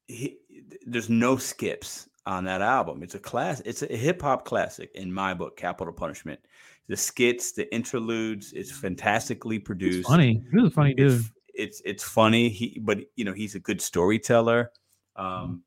[0.07, 0.39] he,
[0.87, 3.03] there's no skips on that album.
[3.03, 3.61] It's a class.
[3.65, 6.39] It's a hip hop classic in my book, Capital Punishment.
[6.87, 10.09] The skits, the interludes, it's fantastically He's produced.
[10.09, 10.43] funny.
[10.51, 11.13] He was a funny dude.
[11.21, 12.49] It's, it's it's funny.
[12.49, 14.71] He but you know he's a good storyteller.
[15.17, 15.65] Um,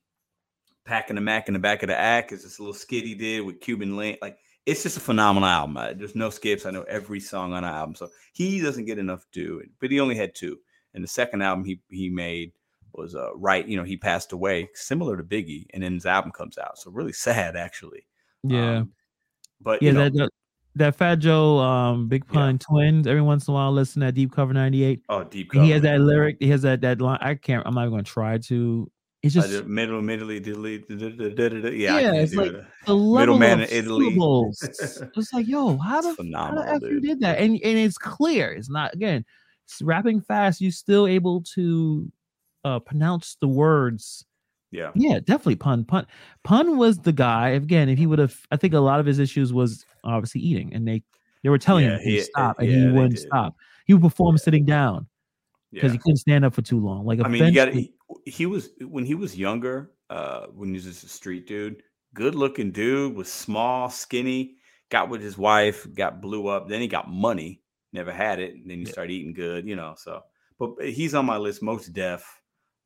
[0.85, 3.41] packing the Mac in the back of the act is this little skit he did
[3.41, 4.19] with Cuban Link.
[4.21, 5.97] Like it's just a phenomenal album.
[5.97, 6.65] There's no skips.
[6.65, 9.61] I know every song on the album, so he doesn't get enough due.
[9.81, 10.59] But he only had two.
[10.93, 12.53] And the second album he he made
[12.95, 13.67] was uh, right.
[13.67, 16.77] You know he passed away, similar to Biggie, and then his album comes out.
[16.77, 18.05] So really sad, actually.
[18.43, 18.77] Yeah.
[18.79, 18.91] Um,
[19.61, 20.29] but yeah, you know, that, that
[20.75, 22.33] that Fat Joe, um, Big Yeah.
[22.33, 23.07] Pun twins.
[23.07, 25.01] Every once in a while, listen to Deep Cover ninety eight.
[25.09, 25.51] oh deep.
[25.51, 25.63] Cover.
[25.65, 26.37] He has that lyric.
[26.39, 27.19] He has that that line.
[27.21, 27.65] I can't.
[27.65, 28.91] I'm not even going to try to
[29.21, 30.01] It's just did middle,
[30.97, 31.69] da- da- da- da- da.
[31.69, 32.65] yeah, Yeah, it's like it.
[32.85, 34.05] the level Middleman of in Italy.
[35.15, 37.37] it's like, yo, how the how the f you did that?
[37.39, 38.51] And and it's clear.
[38.51, 39.23] It's not again
[39.81, 40.59] rapping fast.
[40.59, 42.11] You still able to
[42.63, 44.25] uh pronounce the words.
[44.71, 45.85] Yeah, Yeah, definitely pun.
[45.85, 46.07] Pun
[46.43, 47.49] pun was the guy.
[47.49, 50.73] Again, if he would have, I think a lot of his issues was obviously eating,
[50.73, 51.03] and they
[51.43, 53.55] they were telling Yeah, him to he- stop, and yeah, he wouldn't stop.
[53.85, 55.07] He would perform sitting down
[55.71, 55.93] because yeah.
[55.93, 57.05] he couldn't stand up for too long.
[57.05, 57.93] Like I mean, you got he,
[58.25, 61.83] he was when he was younger, uh, when he was just a street dude,
[62.15, 64.55] good looking dude, was small, skinny,
[64.89, 66.67] got with his wife, got blew up.
[66.67, 67.61] Then he got money,
[67.91, 68.91] never had it, and then he Yeah.
[68.91, 69.93] started eating good, you know.
[69.97, 70.21] So,
[70.57, 71.61] but he's on my list.
[71.61, 72.41] Mos Def,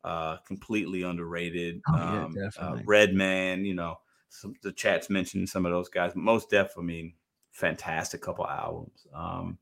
[0.08, 1.82] uh, completely underrated.
[1.88, 2.80] Oh, yeah, um, uh.
[2.86, 4.00] Redman, you know,
[4.30, 6.14] some, the chats mentioned some of those guys.
[6.16, 7.14] Mos Def, I mean,
[7.52, 9.06] fantastic couple albums.
[9.14, 9.58] Um,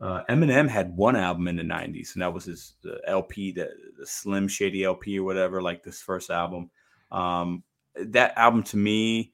[0.00, 3.70] uh, Eminem had one album in the '90s, and that was his the LP, the,
[3.98, 6.70] the Slim Shady LP or whatever, like this first album.
[7.10, 7.64] Um,
[7.96, 9.32] that album to me,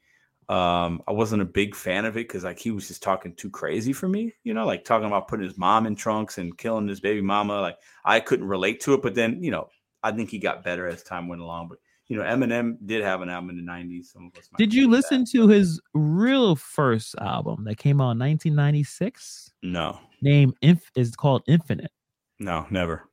[0.48, 3.50] um, I wasn't a big fan of it because like he was just talking too
[3.50, 6.88] crazy for me, you know, like talking about putting his mom in trunks and killing
[6.88, 7.60] his baby mama.
[7.60, 9.68] Like I couldn't relate to it, but then you know,
[10.02, 11.68] I think he got better as time went along.
[11.68, 11.78] But
[12.08, 14.06] you know, Eminem did have an album in the '90s.
[14.06, 15.30] Some of us might Did you listen that.
[15.32, 19.52] to his real first album that came out in 1996?
[19.62, 21.90] No, Name Inf- is called Infinite.
[22.38, 23.04] no, never.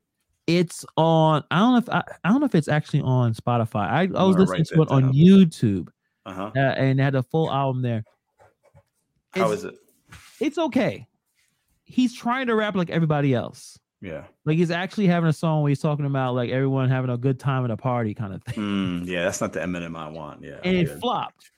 [0.47, 1.43] It's on.
[1.51, 3.87] I don't know if I, I don't know if it's actually on Spotify.
[3.89, 5.11] I, I was listening to it on.
[5.13, 5.89] YouTube
[6.25, 6.51] Uh huh.
[6.55, 8.03] uh, and had a full album there.
[9.31, 9.75] How It's- is it?
[10.39, 11.05] It's okay.
[11.83, 13.77] He's trying to rap like everybody else.
[14.01, 14.25] Yeah.
[14.45, 17.39] Like he's actually having a song where he's talking about like everyone having a good
[17.39, 18.55] time at a party kind of thing.
[18.55, 20.43] Mm, yeah, that's not the Eminem I want.
[20.43, 20.57] Yeah.
[20.63, 21.51] and it flopped.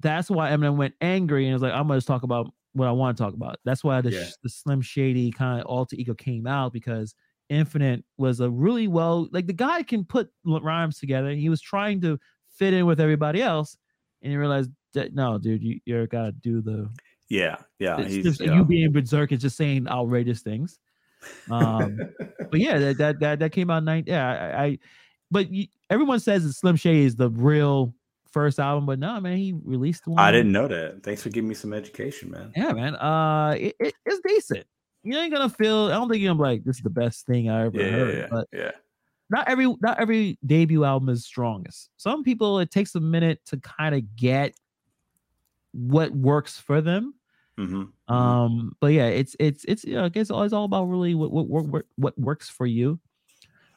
[0.00, 2.92] That's why Eminem went angry and was like, "I'm gonna just talk about what I
[2.92, 4.24] want to talk about." That's why the, Yeah.
[4.42, 7.14] the Slim Shady kind of alter ego came out because
[7.48, 11.30] Infinite was a really well like the guy can put rhymes together.
[11.30, 12.18] He was trying to
[12.50, 13.76] fit in with everybody else,
[14.22, 16.88] and he realized that no, dude, you you're gotta do the.
[17.28, 17.56] Yeah.
[17.78, 18.02] Yeah.
[18.02, 18.54] just- yeah.
[18.56, 20.78] you being berserk is just saying outrageous things.
[21.50, 21.98] Um,
[22.50, 24.04] but yeah, that that that, that came out nine.
[24.06, 24.78] Yeah, I, I
[25.30, 27.94] but you, everyone says that Slim Shady is the real
[28.30, 30.18] first album, but no, man, he released one.
[30.18, 31.02] I didn't know that.
[31.02, 32.52] Thanks for giving me some education, man.
[32.56, 32.94] Yeah, man.
[32.96, 34.66] Uh, it, it- it's decent.
[35.04, 35.86] You ain't gonna feel.
[35.86, 37.90] I don't think you're gonna be like this is the best thing I ever Yeah.
[37.90, 38.14] heard.
[38.18, 38.26] Yeah.
[38.30, 38.70] But Yeah.
[39.30, 41.90] not every not every debut album is strongest.
[41.96, 44.54] Some people it takes a minute to kind of get
[45.72, 47.14] what works for them.
[47.58, 48.14] Mm-hmm.
[48.14, 51.32] Um, but yeah, it's it's it's you know, I guess it's all about really what
[51.32, 52.98] what what, what- works for you.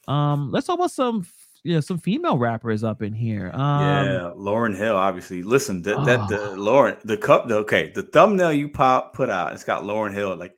[0.08, 1.26] Um, let's talk about some
[1.64, 3.50] you know some female rappers up in here.
[3.54, 5.42] Um, yeah, Lauryn Hill, obviously.
[5.44, 6.56] Listen, that that the Oh.
[6.56, 10.36] Lauryn, the cup, the, okay, the thumbnail you pop put out, it's got Lauryn Hill.
[10.36, 10.56] Like,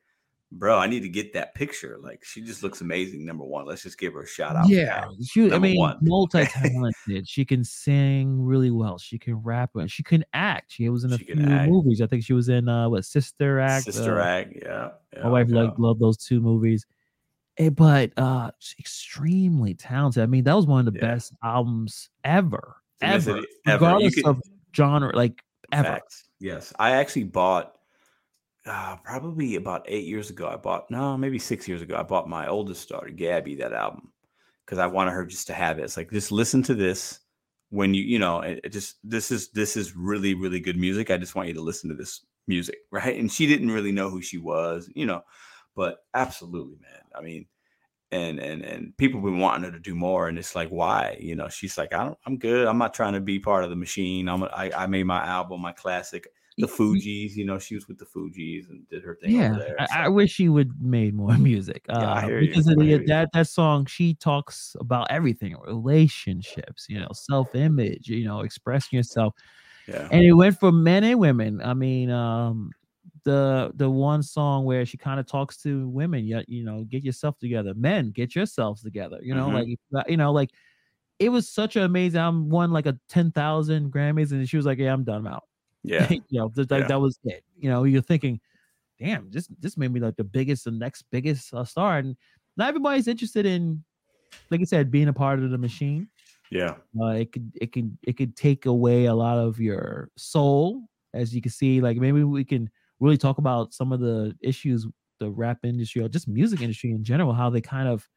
[0.53, 1.97] bro, I need to get that picture.
[2.01, 3.25] Like, she just looks amazing.
[3.25, 4.69] Number one, let's just give her a shout out.
[4.69, 5.97] Yeah, she, I mean, one.
[6.01, 7.27] multi-talented.
[7.27, 8.97] she can sing really well.
[8.97, 9.71] She can rap.
[9.75, 10.71] and She can act.
[10.73, 12.01] She was in a She few movies.
[12.01, 13.85] I think she was in uh what Sister Act.
[13.85, 14.89] Sister uh, Act, yeah.
[15.15, 15.61] yeah My wife yeah.
[15.63, 16.85] like loved those two movies.
[17.57, 20.23] Eh, but uh she's extremely talented.
[20.23, 21.13] I mean, that was one of the Yeah.
[21.13, 22.77] best albums ever.
[23.01, 23.37] Ever.
[23.37, 23.43] ever.
[23.67, 24.41] Regardless could- of
[24.75, 25.83] genre, like ever.
[25.89, 26.29] Facts.
[26.39, 27.75] Yes, I actually bought
[28.65, 30.47] uh, probably about eight years ago.
[30.47, 31.95] I bought no, maybe six years ago.
[31.97, 34.11] I bought my oldest daughter Gabby that album
[34.65, 35.83] because I wanted her just to have it.
[35.83, 37.19] It's like just listen to this
[37.69, 41.11] when you you know it, it just this is this is really really good music.
[41.11, 43.19] I just want you to listen to this music, right?
[43.19, 45.21] And she didn't really know who she was, you know,
[45.75, 47.01] but absolutely, man.
[47.15, 47.45] I mean.
[48.11, 51.17] And, and and people been wanting her to do more, and it's like, why?
[51.19, 52.67] You know, she's like, I don't, I'm good.
[52.67, 54.29] I'm not trying to be part of the machine.
[54.29, 56.27] I'm, I, I made my album, my classic
[56.57, 59.75] the Fugees, you know, she was with the Fugees and did her thing Yeah, there.
[59.79, 61.85] I, so- I wish she would made more music.
[61.89, 62.49] Uh, Yeah, I hear you.
[62.49, 63.05] because of I the, you.
[63.07, 69.33] that that song, she talks about everything: relationships, you know, self-image, you know, expressing yourself.
[69.87, 70.07] yeah.
[70.11, 71.61] and it went for men and women.
[71.61, 72.71] I mean, um,
[73.23, 77.03] the the one song where she kind of talks to women, you, you know, get
[77.03, 77.73] yourself together.
[77.73, 79.19] Men, get yourselves together.
[79.21, 79.53] You know, Mhm.
[79.53, 80.51] like uh, you know, like
[81.19, 82.19] it was such an amazing.
[82.19, 85.25] I'm won like a ten thousand Grammys, and she was like, "Yeah, I'm done.
[85.25, 85.43] I'm out."
[85.83, 86.15] Yeah.
[86.29, 86.87] you know, just like Yeah.
[86.87, 87.43] that was it.
[87.57, 88.39] You know, you're thinking,
[88.99, 92.17] "Damn, this this made me like the biggest, the next biggest uh, star," and
[92.57, 93.83] not everybody's interested in,
[94.51, 96.09] like I said, being a part of the machine
[96.51, 96.77] Yeah.
[97.01, 101.33] uh, it could it could it could take away a lot of your soul as
[101.33, 102.69] you can see like maybe we can
[102.99, 104.87] really talk about some of the issues
[105.19, 108.07] the rap industry or just music industry in general how they kind of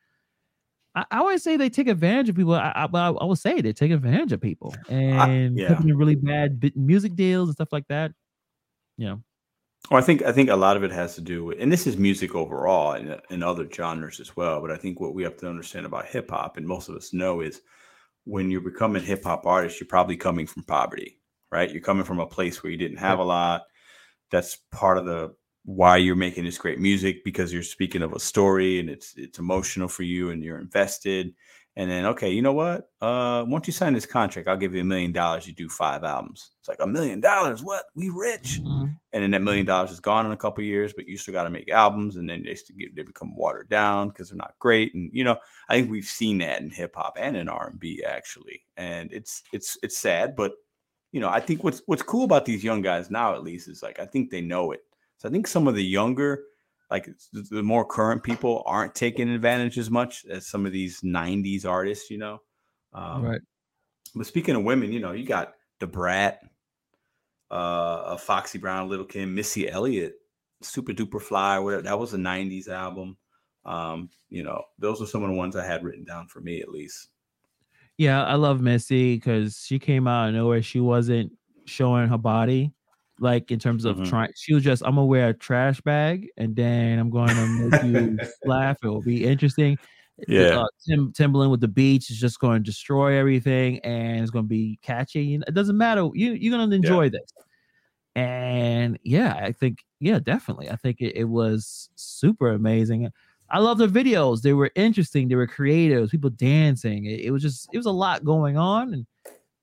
[0.97, 2.55] I, I always say they take advantage of people.
[2.55, 5.75] I, I, I I would say they take advantage of people and yeah.
[5.75, 8.13] put really bad music deals and stuff like that.
[8.97, 9.23] You know,
[9.91, 11.87] Well, I think I think a lot of it has to do with, and this
[11.87, 14.61] is music overall and in other genres as well.
[14.61, 17.13] But I think what we have to understand about hip hop, and most of us
[17.13, 17.61] know, is
[18.25, 21.21] when you're becoming hip hop artist, you're probably coming from poverty,
[21.53, 21.71] right?
[21.71, 23.63] You're coming from a place where you didn't have a lot.
[24.31, 25.35] That's part of the
[25.67, 29.39] why you're making this great music because you're speaking of a story and it's it's
[29.39, 31.35] emotional for you and you're invested
[31.79, 32.89] and then, okay, you know what?
[33.03, 35.47] Uh, once you sign this contract, I'll give you a million dollars.
[35.47, 36.53] You do five albums.
[36.59, 37.63] It's like a million dollars.
[37.63, 37.85] What?
[37.95, 38.61] We rich.
[38.63, 38.87] Mm-hmm.
[39.13, 41.43] And then that million dollars is gone in a couple years, but you still got
[41.43, 44.95] to make albums, and then they get, they become watered down because they're not great.
[44.95, 45.37] And you know,
[45.69, 49.13] I think we've seen that in hip hop and in R and B actually, and
[49.13, 50.53] it's it's it's sad, but
[51.13, 53.83] you know, I think what's what's cool about these young guys now, at least, is
[53.83, 54.81] like I think they know it.
[55.19, 56.45] So I think some of the younger
[56.91, 61.67] like the more current people aren't taking advantage as much as some of these 90s
[61.67, 62.41] artists, you know.
[62.93, 63.41] Um, right.
[64.15, 66.41] But speaking of women, you know, you got the Brat,
[67.51, 70.15] uh, Foxy Brown, Little Kim, Missy Elliott,
[70.63, 71.83] Supa Dupa Fly, whatever.
[71.83, 73.17] That was a 90s album.
[73.65, 76.61] Um, you know, those are some of the ones I had written down for me
[76.61, 77.09] at least.
[77.99, 80.63] Yeah, I love Missy because she came out of nowhere.
[80.63, 81.33] She wasn't
[81.65, 82.76] showing her body
[83.21, 84.05] like in terms of mm-hmm.
[84.05, 87.47] trying she was just i'm gonna wear a trash bag and then i'm going to
[87.47, 89.79] make you laugh it will be interesting
[90.29, 94.31] yeah uh, Tim, timbaland with the beach is just going to destroy everything and it's
[94.31, 97.11] going to be catchy it doesn't matter you, you're going to enjoy yeah.
[97.11, 97.33] this
[98.15, 103.11] and yeah i think yeah definitely i think it, it was super amazing
[103.49, 104.43] I love the videos.
[104.43, 105.29] They were interesting.
[105.29, 106.11] They were creative.
[106.11, 107.05] People dancing.
[107.05, 109.07] It, it was just it was a lot going on, and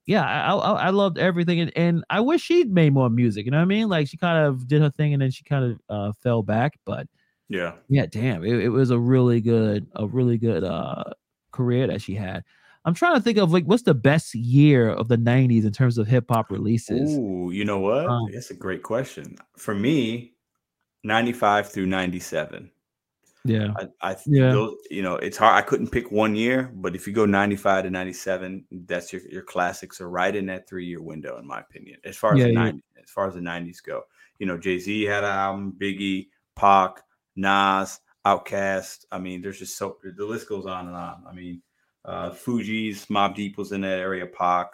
[0.06, 3.46] yeah, I, I, I loved everything, and, and I wish she'd made more music.
[3.46, 3.88] You know what I mean?
[3.88, 6.78] Like she kind of did her thing, and then she kind of uh, fell back.
[6.86, 7.08] But
[7.50, 11.06] yeah, yeah, damn, it, it was a really good, a really good uh,
[11.52, 12.44] career that she had.
[12.86, 15.98] I'm trying to think of like what's the best year of the '90s in terms
[15.98, 17.18] of hip hop releases.
[17.18, 18.06] Ooh, you know what?
[18.08, 19.38] Um, That's a great question.
[19.58, 20.34] For me,
[21.06, 22.70] '95 through '97.
[23.46, 23.74] Yeah.
[23.78, 24.52] I, I yeah.
[24.52, 25.56] Those, you know, it's hard.
[25.56, 29.42] I couldn't pick one year, but if you go 95 to 97, that's your, your
[29.42, 32.46] classics are right in that three year window, in my opinion, as far as yeah,
[32.46, 32.72] the yeah.
[32.72, 34.04] 90s, as far as the 90s go.
[34.40, 37.04] You know, Jay-Z had an album, Biggie, Pac,
[37.36, 39.06] Nas, Outkast.
[39.12, 41.24] I mean, there's just so the list goes on and on.
[41.30, 41.62] I mean,
[42.06, 44.72] uh, Fugees, Mob Deep was in that area, Pac.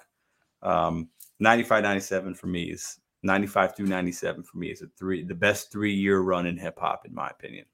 [0.62, 1.10] Um,
[1.40, 5.72] 95, 97 for me is 95 through 97 for me is a three the best
[5.72, 7.66] three year run in hip hop, in my opinion.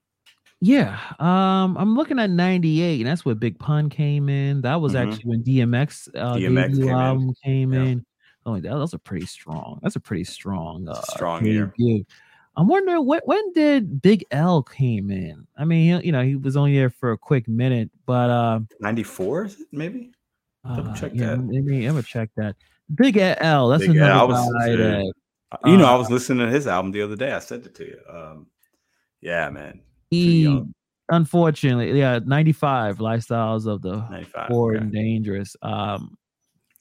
[0.65, 4.61] Yeah, um, I'm looking at '98, and that's where Big Pun came in.
[4.61, 5.11] That was mm-hmm.
[5.11, 7.35] actually when DMX, uh, DMX came album in.
[7.43, 7.81] came yeah.
[7.81, 8.05] in.
[8.47, 9.79] Oh, that, that's a pretty strong.
[9.83, 11.71] That's a pretty strong, uh, strong year.
[12.57, 15.45] I'm wondering when when did Big L came in?
[15.55, 19.45] I mean, you know, he was only there for a quick minute, but uh, '94
[19.45, 20.13] is it maybe?
[20.65, 21.43] Double uh, check uh, yeah, that.
[21.43, 22.55] Maybe I'm gonna check that.
[22.95, 23.67] Big L.
[23.69, 25.13] That's Big another L, was, guy that,
[25.65, 27.33] you know, I uh, was listening to his album the other day.
[27.33, 27.99] I sent it to you.
[28.09, 28.47] Um,
[29.21, 29.81] yeah, man
[30.23, 30.63] he
[31.09, 34.83] unfortunately, yeah, 95 lifestyles of the 95, poor okay.
[34.83, 35.55] and dangerous.
[35.61, 36.17] Um,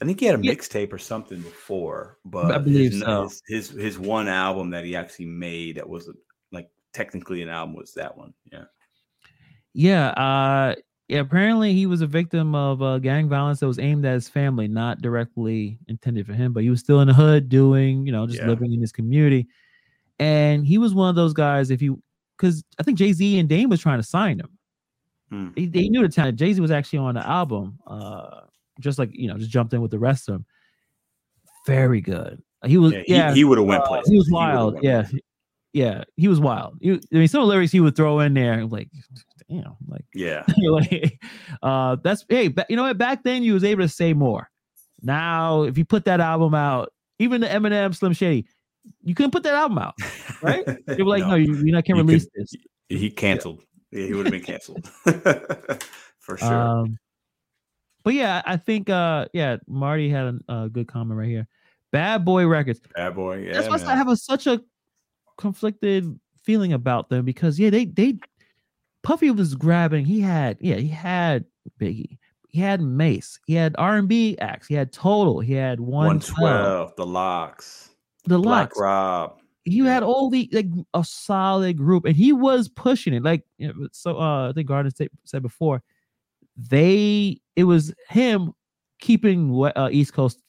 [0.01, 3.22] I think he had a mixtape or something before, but I believe his, so.
[3.22, 6.11] his, his, his one album that he actually made that was
[6.53, 8.35] like technically an album was that one.
[8.53, 8.64] Yeah.
[9.72, 10.09] Yeah.
[10.09, 10.74] Uh,
[11.09, 14.28] yeah, apparently he was a victim of uh, gang violence that was aimed at his
[14.28, 18.12] family, not directly intended for him, but he was still in the hood doing, you
[18.12, 18.47] know, just yeah.
[18.47, 19.47] living in his community.
[20.18, 21.70] And he was one of those guys.
[21.70, 22.03] If you
[22.37, 24.59] because I think Jay Z and Dame was trying to sign him.
[25.30, 25.49] Hmm.
[25.57, 26.39] They, they, knew the talent.
[26.39, 28.41] Jay Z was actually on the album, uh,
[28.80, 30.47] just like you know, just jumped in with the rest of them.
[31.66, 32.43] Very good.
[32.66, 33.03] He was, yeah.
[33.07, 34.11] yeah he, he would have went uh, places.
[34.11, 34.78] He was wild.
[34.80, 35.20] He yeah, places.
[35.72, 36.78] yeah, he was wild.
[36.80, 38.89] He, I mean, some of the lyrics he would throw in there, like,
[39.49, 41.20] damn, like, yeah, like,
[41.62, 42.99] uh, that's hey, you know what?
[42.99, 44.51] Back then, you was able to say more.
[45.03, 48.47] Now, if you put that album out, even the Eminem Slim Shady,
[49.03, 49.95] you couldn't put that album out,
[50.43, 50.64] right?
[50.87, 52.55] They were like, no, no you, you can't release could, this.
[52.89, 53.62] He canceled.
[53.91, 54.87] Yeah, yeah he would have been canceled
[56.18, 56.53] for sure.
[56.53, 56.99] Um,
[58.03, 61.49] but yeah, I think uh yeah, Marty had a, a, good comment right here.
[61.93, 62.80] Bad Boy Records.
[62.95, 63.47] Bad Boy.
[63.47, 64.61] Yeah, That's why I have a, such a
[65.39, 68.18] conflicted feeling about them because yeah, they they
[69.03, 70.05] Puffy was grabbing.
[70.05, 71.45] He had yeah, he had
[71.80, 72.18] Biggie.
[72.49, 73.41] He had Mase.
[73.47, 74.68] He had R and B acts.
[74.68, 75.41] He had Total.
[75.41, 76.95] He had one twelve.
[76.97, 77.93] The LOX
[78.27, 79.39] the Black Rob.
[79.66, 83.22] You had all the like a solid group, and he was pushing it.
[83.22, 84.91] Like you know, so, uh, I think Gardner
[85.25, 85.83] said before,
[86.57, 88.53] they it was him
[89.01, 90.43] keeping uh, East Coast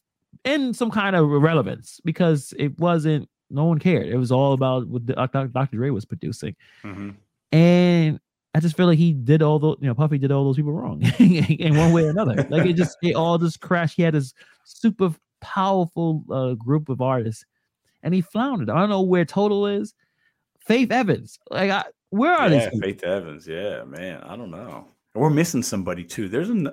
[0.43, 4.07] in some kind of relevance because it wasn't no one cared.
[4.07, 5.77] It was all about what the, uh, Dr.
[5.77, 7.11] Dre was producing, mm-hmm.
[7.51, 8.19] and
[8.53, 10.71] I just feel like he did all the you know Puffy did all those people
[10.71, 12.47] wrong in one way or another.
[12.49, 13.95] like it just it all just crashed.
[13.95, 17.45] He had this super powerful uh, group of artists
[18.05, 18.69] and he floundered.
[18.69, 19.93] I don't know where Total is.
[20.61, 22.79] Faith Evans, like, I, where are yeah, these?
[22.79, 24.87] Faith Evans, yeah, man, I don't know.
[25.13, 26.29] We're missing somebody too.
[26.29, 26.69] There's an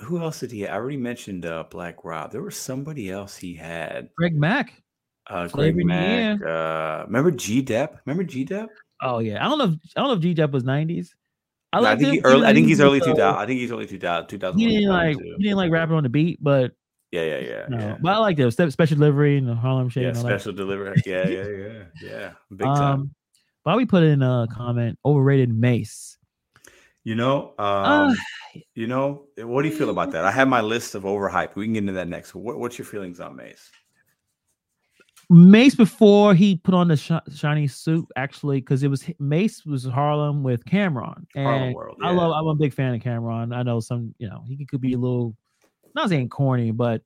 [0.00, 0.66] Who else did he?
[0.66, 2.32] I already mentioned uh, Black Rob.
[2.32, 4.10] There was somebody else he had.
[4.16, 4.82] Craig Mack.
[5.28, 6.40] Uh, Craig Mack.
[6.42, 8.00] Uh, remember G Dep?
[8.04, 8.68] Remember G Dep?
[9.02, 9.64] Oh yeah, I don't know.
[9.64, 11.14] If, I don't know if G Dep was nineties.
[11.72, 12.46] I, I, think he early.
[12.46, 13.42] I think he's early two thousand.
[13.42, 15.36] I think he's early 2000, 2000 He didn't like 2002.
[15.38, 16.72] he didn't like rapping on the beat, but
[17.14, 17.78] Yeah, yeah, yeah, no.
[17.78, 17.96] yeah.
[18.00, 20.02] But I like those special delivery and the Harlem Shake.
[20.02, 20.40] Yeah, and all that.
[20.40, 21.00] special delivery.
[21.06, 22.32] Yeah, yeah, yeah, yeah.
[22.50, 23.00] Big time.
[23.00, 23.14] Um,
[23.64, 26.18] Bobby put in a comment: overrated Mase.
[27.04, 27.62] You know, Uh,
[28.08, 28.16] um,
[28.74, 30.24] you know, what do you feel about that?
[30.24, 31.54] I have my list of overhyped.
[31.54, 32.34] We can get into that next.
[32.34, 33.70] What, what's your feelings on Mase?
[35.30, 39.84] Mase before he put on the shi- shiny suit, actually, because it was Mase was
[39.84, 41.98] Harlem with Cam'ron, and Harlem World.
[42.02, 42.32] I love.
[42.32, 43.54] I'm a big fan of Cam'ron.
[43.54, 45.36] I know some, you know, he could be a little,
[45.94, 47.02] not saying corny, but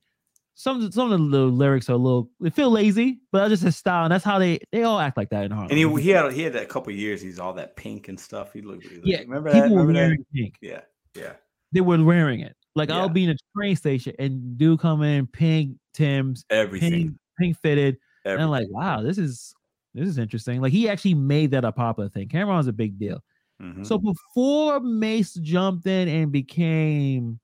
[0.54, 2.30] some some of the lyrics are a little.
[2.40, 5.16] They feel lazy, but that's just his style, and that's how they they all act
[5.16, 5.70] like that in Harlem.
[5.70, 7.22] And he, he had he had that couple years.
[7.22, 8.52] He's all that pink and stuff.
[8.52, 8.84] He looked.
[8.90, 9.62] Looked yeah, remember that?
[9.70, 10.16] Remember that?
[10.34, 10.56] pink.
[10.60, 10.80] Yeah,
[11.14, 11.34] yeah.
[11.72, 12.56] They were wearing it.
[12.74, 12.96] Like Yeah.
[12.98, 16.90] I'll be in a train station and do come in pink Tim's, Everything.
[16.92, 19.54] pink pink fitted, and I'm like, wow, this is
[19.94, 20.60] this is interesting.
[20.60, 22.28] Like he actually made that a popular thing.
[22.28, 23.22] Cam'ron's a big deal.
[23.62, 23.86] Mhm.
[23.86, 27.40] So before Mase jumped in and became,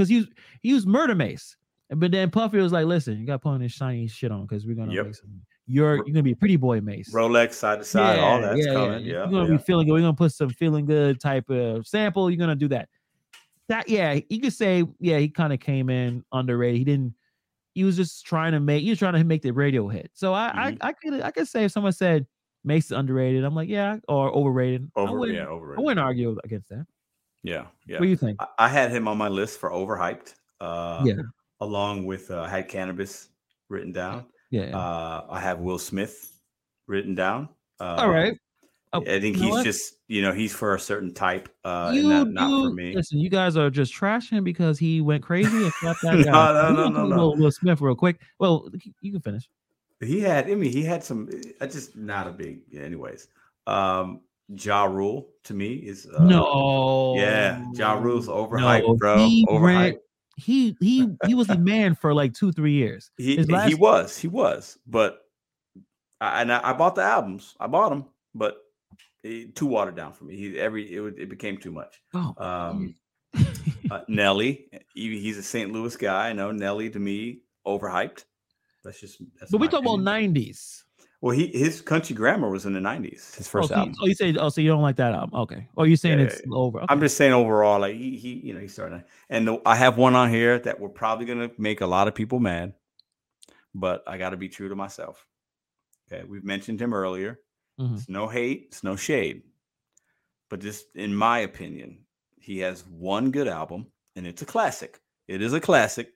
[0.00, 0.28] because he was
[0.62, 1.56] he was Murder Mase,
[1.90, 4.42] but then Puffy was like, "Listen, you got to put on this shiny shit on
[4.46, 5.06] because we're gonna Yep.
[5.06, 5.28] make some.
[5.66, 7.12] You're you're gonna be a pretty boy Mase.
[7.14, 9.04] Rolex side to side, all that's coming.
[9.04, 9.56] Yeah, You're gonna yeah.
[9.56, 9.92] be feeling good.
[9.92, 12.30] We're gonna put some feeling good type of sample.
[12.30, 12.88] You're gonna do that.
[13.68, 16.78] That yeah, you could say yeah, he kind of came in underrated.
[16.78, 17.14] He didn't.
[17.74, 18.82] He was just trying to make.
[18.82, 20.10] He was trying to make the radio hit.
[20.12, 20.78] So I Mhm.
[20.80, 22.26] I I could I could say if someone said
[22.64, 24.90] Mase is underrated, I'm like yeah, or overrated.
[24.96, 25.18] I over.
[25.20, 25.78] wouldn't, Yeah, over.
[25.78, 26.84] I wouldn't argue against that.
[27.42, 27.98] Yeah, yeah.
[27.98, 28.36] What do you think?
[28.40, 30.34] I, I had him on my list for overhyped.
[30.60, 31.14] Uh, Yeah.
[31.62, 33.28] Along with uh, I had Canibus
[33.68, 34.26] written down.
[34.50, 34.76] Yeah.
[34.76, 36.40] Uh, I have Will Smith
[36.86, 37.48] written down.
[37.78, 38.34] Uh, All right.
[38.92, 39.64] Oh, I think you he's what?
[39.64, 42.92] just you know he's for a certain type, uh, you not, not for me.
[42.94, 46.52] Listen, you guys are just trashing because he went crazy and slapped that No, guy.
[46.72, 47.30] no, no, no, no.
[47.36, 48.20] Will Smith real quick.
[48.40, 48.68] Well,
[49.00, 49.48] you can finish.
[50.00, 51.28] He had, I mean, he had some.
[51.60, 52.62] I just not a big.
[52.68, 53.28] Yeah, anyways,
[53.68, 54.22] um,
[54.56, 57.14] Ja Rule to me is uh, no.
[57.16, 59.16] Yeah, Ja Rule's overhyped, no, bro.
[59.48, 59.60] Overhyped.
[59.62, 59.98] Ran,
[60.36, 63.10] he he he was a man for like two three years.
[63.18, 65.20] He last- he was he was, but
[66.20, 67.54] I, and I, I, bought the albums.
[67.58, 68.58] I bought them, but
[69.22, 70.36] he, too watered down for me.
[70.36, 72.00] He every it it became too much.
[72.14, 72.34] Oh.
[72.38, 72.94] Um,
[73.90, 75.72] uh, Nelly, he, he's a St.
[75.72, 76.28] Louis guy.
[76.28, 78.24] I know Nelly to me overhyped.
[78.84, 79.22] That's just.
[79.38, 80.00] That's but we talk opinion.
[80.00, 80.82] about '90s.
[81.22, 83.34] Well, he his country grammar was in the nineties.
[83.34, 83.94] His Oh, first so you, album.
[84.00, 85.38] oh, you say oh, so you don't like that album?
[85.40, 85.68] Okay.
[85.76, 86.78] Oh, you're saying Yeah, it's yeah, over?
[86.78, 86.86] Okay.
[86.88, 89.98] I'm just saying overall, like he he you know he started, and the, I have
[89.98, 92.72] one on here that we're probably gonna make a lot of people mad,
[93.74, 95.26] but I got to be true to myself.
[96.10, 97.40] Okay, we've mentioned him earlier.
[97.78, 97.96] Mhm.
[97.98, 99.42] It's no hate, it's no shade,
[100.48, 102.06] but just in my opinion,
[102.38, 105.00] he has one good album, and it's a classic.
[105.28, 106.14] It is a classic.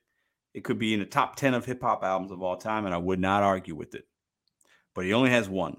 [0.55, 2.93] It could be in the top ten of hip hop albums of all time, and
[2.95, 4.07] I would not argue with it.
[4.95, 5.77] But he only has one.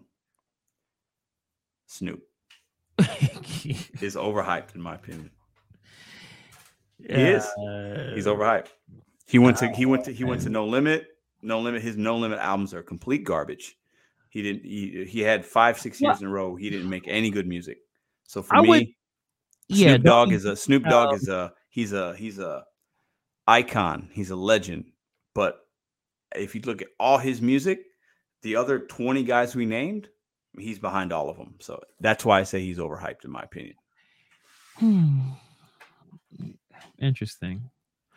[1.87, 2.23] Snoop
[2.99, 5.31] is overhyped, in my opinion.
[6.99, 7.45] he is.
[8.15, 8.69] He's overhyped.
[9.27, 11.07] He went to he went to he went to No Limit.
[11.43, 11.83] No Limit.
[11.83, 13.77] His No Limit albums are complete garbage.
[14.31, 14.65] He didn't.
[14.65, 16.55] He, he had five six years in a row.
[16.57, 17.79] He didn't make any good music.
[18.25, 18.87] So for I me, would-
[19.69, 22.65] Yeah, Snoop Dogg is a Snoop Dogg um, is a he's a he's a
[23.47, 24.09] icon.
[24.13, 24.91] He's a legend.
[25.35, 25.61] But
[26.35, 27.81] if you look at all his music,
[28.43, 30.09] the other twenty guys we named,
[30.59, 31.55] he's behind all of them.
[31.61, 33.75] So that's why I say he's overhyped, in my opinion.
[34.77, 35.21] Hmm.
[36.99, 37.71] Interesting.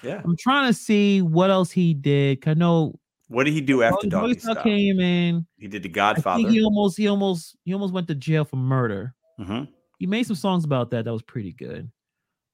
[0.03, 0.21] Yeah.
[0.23, 2.47] I'm trying to see what else he did.
[2.47, 2.97] I know
[3.27, 5.45] What did he do after Doggy Style came in.
[5.57, 6.37] He did The I Godfather.
[6.43, 9.13] think he almost he almost he almost went to jail for murder.
[9.39, 9.67] Mhm.
[9.99, 11.05] He made some songs about that.
[11.05, 11.91] That was pretty good.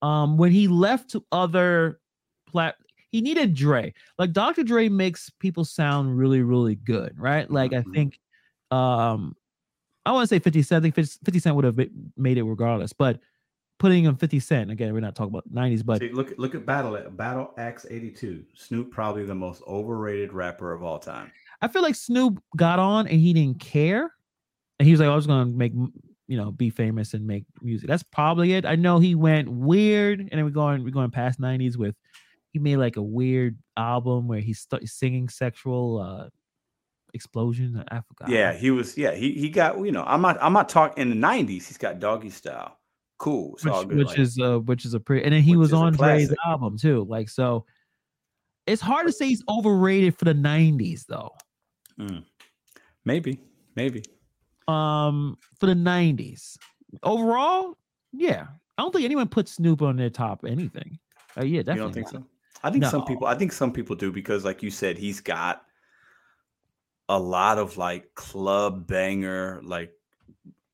[0.01, 1.99] Um, when he left to other
[2.47, 2.75] plat,
[3.15, 3.93] he needed Dre.
[4.19, 4.63] Like Dr.
[4.63, 7.49] Dre makes people sound really, really good, right?
[7.49, 7.93] Like I Mhm.
[7.93, 8.19] think,
[8.71, 9.35] um,
[10.05, 10.81] I want to say 50 Cent.
[10.81, 11.79] I think 50 50 Cent would have
[12.17, 13.19] made it regardless, but
[13.79, 16.65] putting him 50 Cent again, we're not talking about 90s, but See, look look at
[16.65, 18.45] Battle at Battle Axe 82.
[18.55, 21.31] Snoop probably the most overrated rapper of all time.
[21.61, 24.11] I feel like Snoop got on and he didn't care,
[24.79, 27.87] and he was like, "I was gonna make you know be famous and make music."
[27.87, 28.65] That's probably it.
[28.65, 31.95] I know he went weird, and then we're going we're going past '90s with
[32.55, 36.29] he made like a weird album where he's st- singing sexual uh
[37.13, 37.77] explosions.
[37.91, 38.29] I forgot.
[38.29, 38.97] Yeah, he was.
[38.97, 39.77] Yeah, he he got.
[39.83, 40.37] You know, I'm not.
[40.41, 41.67] I'm not talking in the '90s.
[41.67, 42.77] He's got Doggy Style.
[43.19, 43.55] Cool.
[43.55, 43.97] It's which, all good.
[43.97, 46.77] which like- is uh which is a pretty, and then he was on Dre's album
[46.77, 47.03] too.
[47.09, 47.65] Like so,
[48.67, 51.33] it's hard to say he's overrated for the '90s though.
[53.03, 53.39] maybe,
[53.75, 54.01] maybe.
[54.69, 56.57] um for the 90s
[57.03, 57.75] overall
[58.13, 58.47] yeah
[58.77, 60.97] i don't think anyone put snoop on their top anything
[61.37, 61.73] Uh, yeah, definitely.
[61.75, 62.21] You don't think not.
[62.23, 62.27] so?
[62.65, 63.27] I think some people.
[63.27, 65.63] I think some people do because, like you said, he's got
[67.09, 69.91] a lot of like club banger, like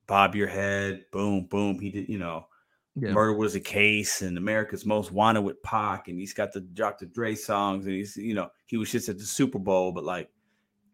[0.08, 1.80] bob your head, boom, boom.
[1.80, 2.48] He did, you know,
[2.96, 3.12] Yeah.
[3.12, 7.06] murder was a case, and America's Most Wanted with Pac, and he's got the Dr.
[7.08, 10.30] Dre songs, and he's, you know, he was just at the Super Bowl, but like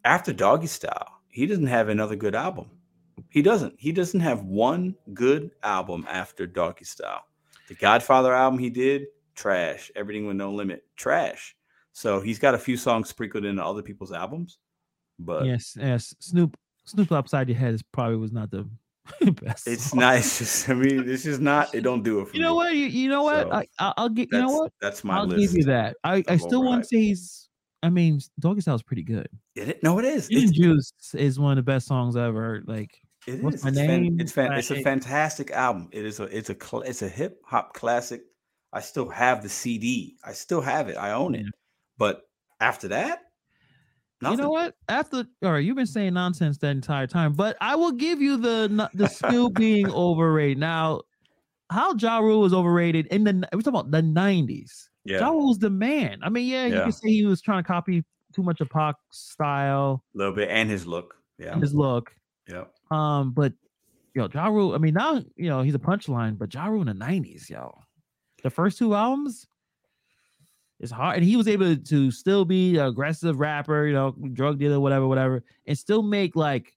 [0.03, 2.71] after Doggy Style, he doesn't have another good album.
[3.29, 3.75] He doesn't.
[3.77, 7.25] He doesn't have one good album after Doggy Style.
[7.67, 9.89] The Godfather album he did, trash.
[9.95, 11.55] Everything with No Limit, trash.
[11.93, 14.57] So he's got a few songs sprinkled into other people's albums,
[15.17, 16.13] but yes, yes.
[16.19, 18.67] Snoop Snoop upside your head is probably was not the
[19.31, 19.67] best.
[19.67, 19.99] it's song.
[20.01, 20.67] nice.
[20.69, 21.73] I mean, this is not.
[21.73, 22.73] It don't do it for You know what?
[22.75, 23.47] You, you know what?
[23.47, 24.29] So, I, I, I'll get.
[24.31, 24.73] You know what?
[24.81, 25.39] That's my I'll list.
[25.53, 25.95] give you that.
[26.03, 27.49] I, I still want to say he's.
[27.83, 29.29] I mean, Doggystyle is pretty good.
[29.55, 30.27] It, it- no, it is.
[30.31, 32.67] It's, Juice is one of the best songs I ever heard.
[32.67, 32.91] Like,
[33.27, 33.63] it What's is.
[33.63, 34.17] My It's, fan- Name?
[34.19, 35.89] it's, fan- it's a fantastic album.
[35.91, 38.21] It is a it's a it's a hip hop classic.
[38.77, 40.17] I still have the CD.
[40.23, 40.97] I still have it.
[40.97, 41.47] I own it.
[41.97, 42.21] But
[42.59, 43.21] after that,
[44.21, 44.37] nothing.
[44.37, 44.75] you know what?
[44.87, 48.37] After all right, you've been saying nonsense that entire time, but I will give you
[48.37, 50.59] the the Snoop being overrated.
[50.59, 51.01] Now,
[51.71, 54.91] how Ja Rule was overrated in the we're talking about the nineties.
[55.05, 56.19] Yeah, Ja Rule was the man.
[56.21, 58.99] I mean, yeah, you can say he was trying to copy too much of Pac's
[59.09, 61.15] style a little bit, and his look.
[61.39, 62.11] Yeah, his look.
[62.47, 62.65] yeah.
[62.91, 63.53] Um, but
[64.13, 66.87] yo, Ja Rule, I mean, now you know he's a punchline, but Ja Rule in
[66.87, 67.73] the nineties, yo,
[68.47, 69.45] the first two albums,
[70.79, 74.57] it's hard, and he was able to still be an aggressive rapper, you know, drug
[74.57, 76.73] dealer, whatever, whatever, and still make like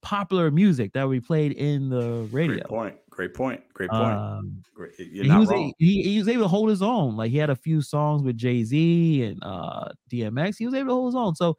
[0.00, 2.56] popular music that we played in the radio.
[2.56, 2.96] Great point.
[3.10, 3.62] Great point.
[3.74, 4.02] Great point.
[4.02, 4.98] Um, Great.
[4.98, 5.72] You're and he was wrong.
[5.78, 7.16] he, he was able to hold his own.
[7.16, 10.56] Like he had a few songs with Jay Z and uh DMX.
[10.58, 11.36] He was able to hold his own.
[11.36, 11.56] So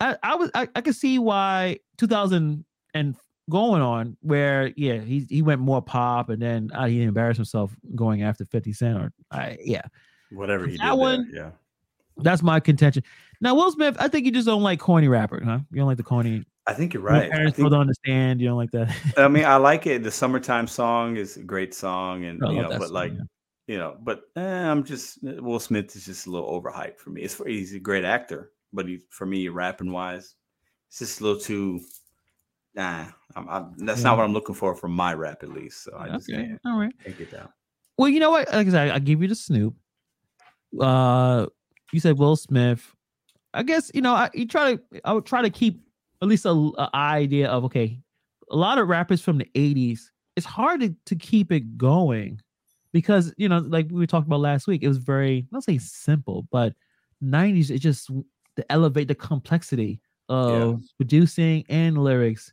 [0.00, 3.16] I I was I, I could see why 2000 and
[3.50, 7.76] going on where yeah he he went more pop and then uh, he embarrassed himself
[7.94, 9.82] going after 50 Cent or I yeah
[10.30, 10.98] Whatever he that did.
[10.98, 11.50] one- there, Yeah.
[12.18, 13.02] that's my contention.
[13.40, 15.58] Now Will Smith, I think you just don't like corny rapper, huh?
[15.70, 16.44] You don't like the corny.
[16.66, 17.24] I think you're right.
[17.24, 18.40] I, parents think, don't understand.
[18.40, 18.96] You don't like that.
[19.18, 20.02] I mean, I like it.
[20.02, 23.20] The summertime song is a great song, and you know, but song, like, yeah.
[23.66, 27.20] you know, but eh, I'm just Will Smith is just a little overhyped for me.
[27.20, 30.36] It's for, he's a great actor, but he for me, rapping wise,
[30.88, 31.82] it's just a little too.
[32.74, 33.06] Nah,
[33.36, 34.04] I'm, I'm, that's Yeah.
[34.04, 35.84] not what I'm looking for from my rap at least.
[35.84, 36.92] So I just okay, can't, all right.
[37.04, 37.48] can't get down.
[37.98, 38.48] Well, you know what?
[38.52, 39.74] Like I said, I give you the Snoop.
[40.80, 41.46] Uh,
[41.92, 42.92] you said Will Smith.
[43.52, 44.82] I guess you know I you try to.
[45.04, 45.80] I would try to keep
[46.20, 48.00] at least a, a idea of okay.
[48.50, 50.00] A lot of rappers from the '80s.
[50.36, 52.40] It's hard to, to keep it going
[52.92, 56.48] because you know, like we talked about last week, it was very not say simple,
[56.50, 56.74] but
[57.22, 58.08] '90s it just
[58.56, 62.52] to elevate the complexity of producing and lyrics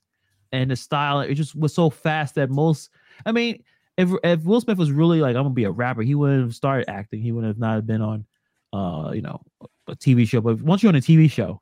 [0.52, 1.22] and the style.
[1.22, 2.90] It just was so fast that most.
[3.26, 3.64] I mean,
[3.98, 6.56] if if Will Smith was really like I'm gonna be a rapper, he wouldn't have
[6.56, 7.22] started acting.
[7.22, 8.26] He would have not been on,
[8.74, 9.42] uh, you know,
[9.88, 10.42] a TV show.
[10.42, 11.62] But once you're on a TV show,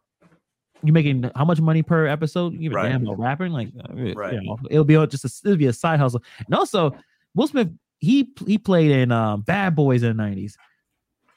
[0.83, 2.53] you're making how much money per episode?
[2.53, 2.89] You give a Right.
[2.89, 5.99] damn about rapping, like, uh, you know, it'll be just a, it'll be a side
[5.99, 6.23] hustle.
[6.45, 6.95] And also,
[7.35, 7.69] Will Smith
[7.99, 10.53] he he played in um, Bad Boys in the '90s,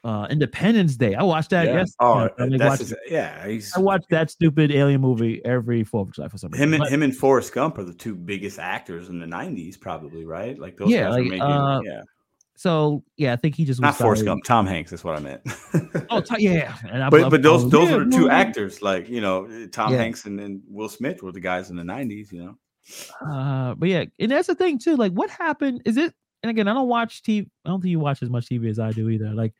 [0.03, 1.15] uh, Independence Day.
[1.15, 1.65] I watched that.
[1.67, 1.75] yeah.
[1.75, 3.41] Yes, Oh, I, watched- his- yeah.
[3.75, 6.63] I watched that stupid alien movie every Fourth of July for some reason.
[6.69, 9.79] him and But- him and Forrest Gump are the two biggest actors in the '90s,
[9.79, 10.57] probably right?
[10.59, 11.41] Like those Yeah, like, making.
[11.41, 12.01] uh, yeah,
[12.55, 14.25] so yeah, I think he just not Forrest.
[14.25, 14.43] Gump.
[14.43, 14.91] Tom Hanks.
[14.91, 15.41] That's what I meant.
[16.09, 18.81] Oh, yeah, I but love- but those those yeah, are the two actors.
[18.81, 19.99] Like you know, Tom Yeah.
[19.99, 22.31] Hanks and, and Will Smith were the guys in the '90s.
[22.31, 22.57] You know,
[23.25, 24.95] Uh, but yeah, and that's the thing too.
[24.97, 25.81] Like, what happened?
[25.85, 26.13] Is it?
[26.43, 27.47] And again, I don't watch TV.
[27.63, 29.29] I don't think you watch as much TV as I do either.
[29.33, 29.53] Like,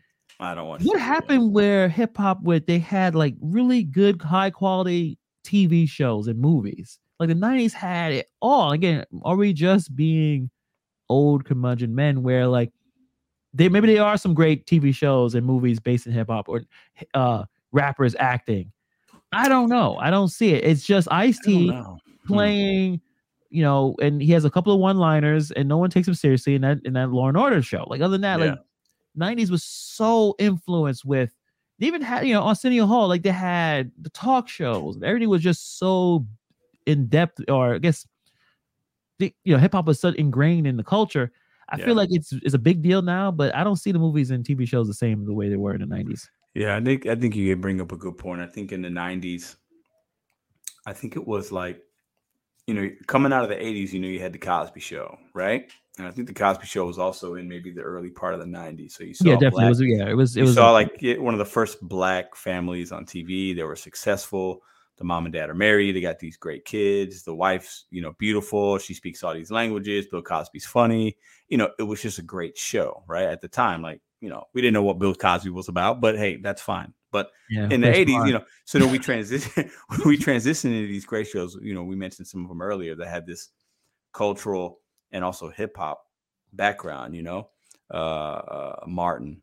[0.44, 0.84] I don't want.
[0.84, 6.28] what happened where hip hop, where they had like really good, high quality TV shows
[6.28, 7.00] and movies?
[7.20, 8.72] Like the '90s had it all.
[8.72, 10.50] Again, are we just being
[11.10, 12.24] old curmudgeon men?
[12.24, 12.72] Where like
[13.54, 16.64] they maybe there are some great TV shows and movies based in hip hop or
[17.14, 18.72] uh rappers acting.
[19.32, 19.98] I don't know.
[19.98, 20.64] I don't see it.
[20.64, 21.98] It's just Ice T know.
[22.28, 23.02] playing,
[23.50, 26.56] you know, and he has a couple of one-liners, and no one takes him seriously
[26.56, 27.86] in that in that Law and Order show.
[27.88, 28.60] Like other than that, like
[29.16, 31.34] '90s was so influenced with.
[31.80, 34.98] They even had, you know, Arsenio Hall, like they had the talk shows.
[35.04, 36.26] Everything was just so
[36.86, 38.06] in depth, or I guess,
[39.20, 41.32] the, you know, hip hop was so ingrained in the culture.
[41.70, 41.86] I Yeah.
[41.86, 44.46] feel like it's it's a big deal now, but I don't see the movies and
[44.46, 46.30] TV shows the same the way they were in the '90s.
[46.54, 48.42] Yeah, I think I think you bring up a good point.
[48.42, 49.56] I think in the '90s,
[50.86, 51.82] I think it was like,
[52.68, 55.72] you know, coming out of the '80s, you know, you had the Cosby Show, right?
[56.00, 58.48] And I think the Cosby Show was also in maybe the early part of the
[58.48, 58.94] '90s.
[58.94, 59.50] So you saw yeah, definitely.
[59.52, 60.36] black- It was, yeah, it was.
[60.36, 63.56] It you was saw like one of the first black families on TV.
[63.56, 64.64] They were successful.
[64.98, 65.96] the mom and dad are married.
[65.96, 67.24] They got these great kids.
[67.24, 68.78] The wife's, you know, beautiful.
[68.78, 70.08] She speaks all these languages.
[70.08, 71.18] Bill Cosby's funny.
[71.48, 73.26] You know, it was just a great show, right?
[73.26, 76.18] At the time, like, you know, we didn't know what Bill Cosby was about, but
[76.18, 76.94] hey, that's fine.
[77.12, 78.28] But yeah, in the 80s, fun.
[78.28, 79.70] you know, so then we transition
[80.06, 81.56] we transition into these great shows.
[81.62, 83.50] You know, we mentioned some of them earlier that had this
[84.12, 84.80] cultural
[85.14, 86.06] and also hip hop
[86.52, 87.50] background, you know.
[87.94, 89.42] Uh, uh Martin.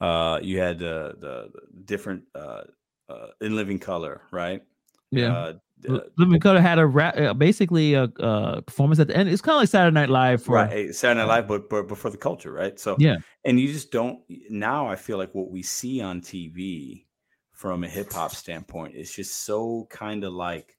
[0.00, 1.50] Uh you had the the,
[1.84, 2.62] different uh
[3.08, 4.62] uh, in Living Color, right?
[5.10, 5.36] Yeah.
[5.36, 5.52] Uh,
[6.16, 9.28] Living Color had a rap, basically a uh, performance at the end.
[9.28, 10.94] It's kind of like Saturday Night Live for right.
[10.94, 12.78] Saturday Night Live, but, but but for the culture, right?
[12.78, 14.86] So yeah, and you just don't now.
[14.88, 17.04] I feel like what we see on TV
[17.50, 20.76] from a hip hop standpoint is just so kind of like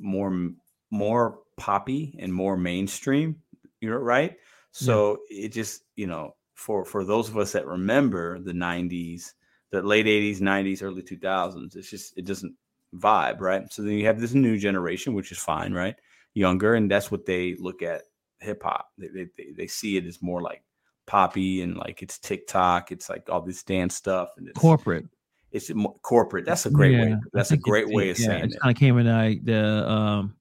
[0.00, 0.50] more
[0.90, 3.36] more poppy and more mainstream.
[3.80, 4.36] You know, right?
[4.72, 5.46] So yeah.
[5.46, 9.32] it just you know for for those of us that remember the '90s
[9.74, 12.54] the late 80s 90s early 2000s it's just it doesn't
[12.94, 15.96] vibe right so then you have this new generation which is fine right
[16.34, 18.02] younger and that's what they look at
[18.38, 20.62] hip hop they, they, they see it as more like
[21.06, 25.06] poppy and like it's tiktok it's like all this dance stuff and it's corporate
[25.50, 25.70] it's
[26.02, 28.60] corporate that's a great yeah, way that's a great way of yeah, saying it, it.
[28.60, 30.34] kind of came in like the um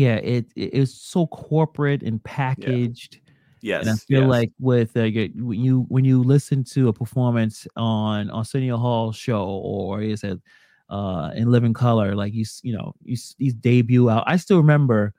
[0.00, 3.30] yeah it it was so corporate and packaged yeah
[3.62, 4.30] Yes, and I feel yes.
[4.30, 9.44] like with uh, when you when you listen to a performance on Arsenio Hall show
[9.44, 10.40] or is it
[10.88, 14.24] uh, in Living Color, like you you know you these debut out.
[14.26, 15.14] I still remember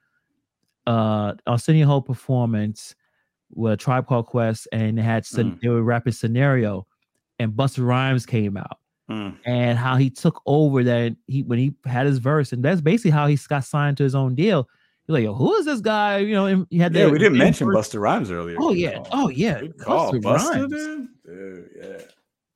[0.88, 2.96] uh Arsenio Hall performance
[3.52, 5.60] with Tribe Called Quest, and had mm.
[5.62, 6.88] they were rapping scenario,
[7.38, 8.80] and Busta Rhymes came out.
[9.12, 9.38] Mm.
[9.46, 13.12] And how he took over that he when he had his verse, and that's basically
[13.12, 14.68] how he got signed to his own deal
[15.08, 16.20] He's like, who is this guy?
[16.20, 17.08] You know, and he had yeah.
[17.08, 18.58] we didn't mention Busta Rhymes earlier.
[18.60, 19.60] Oh yeah, oh yeah.
[19.60, 21.70] Good call, Busta, Busta dude.
[21.76, 22.06] Yeah.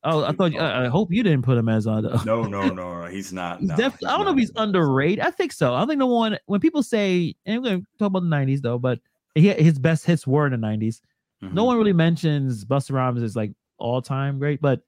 [0.04, 0.56] Oh, I thought.
[0.56, 2.06] I, I hope you didn't put him as on.
[2.06, 3.06] Uh, no, no, no, no.
[3.08, 3.60] He's not.
[3.60, 4.08] He's no, definitely.
[4.10, 5.22] I don't know if he's underrated.
[5.26, 5.74] I think so.
[5.74, 8.62] I think the one when people say, and we're going to talk about the '90s
[8.62, 9.00] though, but
[9.34, 11.02] he, his best hits were in the '90s.
[11.44, 11.56] Mm-hmm.
[11.56, 14.82] No one really mentions Busta Rhymes as like all time great, but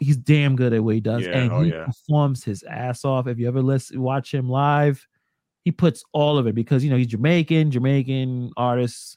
[0.00, 1.84] he's damn good at what he does, yeah, and oh, he yeah.
[1.84, 3.28] performs his ass off.
[3.28, 5.06] If you ever listen, watch him live,
[5.64, 9.16] he puts all of it because you know he's Jamaican, Jamaican artists.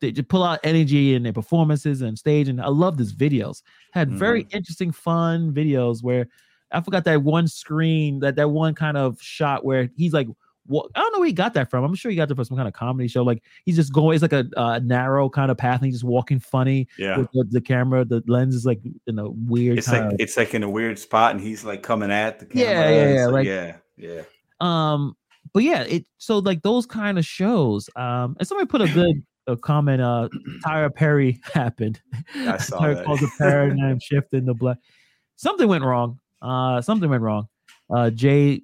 [0.00, 2.48] They just pull out energy in their performances and stage.
[2.48, 3.62] And I love his videos.
[3.92, 4.54] Had very mm.
[4.54, 6.26] interesting, fun videos where
[6.70, 10.28] I forgot that one screen, that that one kind of shot where he's like,
[10.66, 11.84] what I don't know where he got that from.
[11.84, 13.22] I'm sure he got that from some kind of comedy show.
[13.22, 16.04] Like he's just going, it's like a, a narrow kind of path, and he's just
[16.04, 16.88] walking funny.
[16.98, 19.78] Yeah, with the, the, camera, the lens is like in a weird.
[19.78, 22.46] It's like of, it's like in a weird spot, and he's like coming at the
[22.46, 22.68] camera.
[22.68, 24.22] Yeah, yeah, yeah, like, yeah, yeah.
[24.60, 25.16] Um,
[25.52, 27.88] but yeah, it so like those kind of shows.
[27.96, 30.00] Um, and somebody put a good a comment.
[30.00, 30.28] Uh,
[30.64, 32.00] Tyler Perry happened.
[32.34, 33.04] I saw that.
[33.04, 34.78] called the paradigm shift in the black.
[35.36, 36.18] Something went wrong.
[36.42, 37.48] Uh, something went wrong.
[37.94, 38.62] Uh, Jay,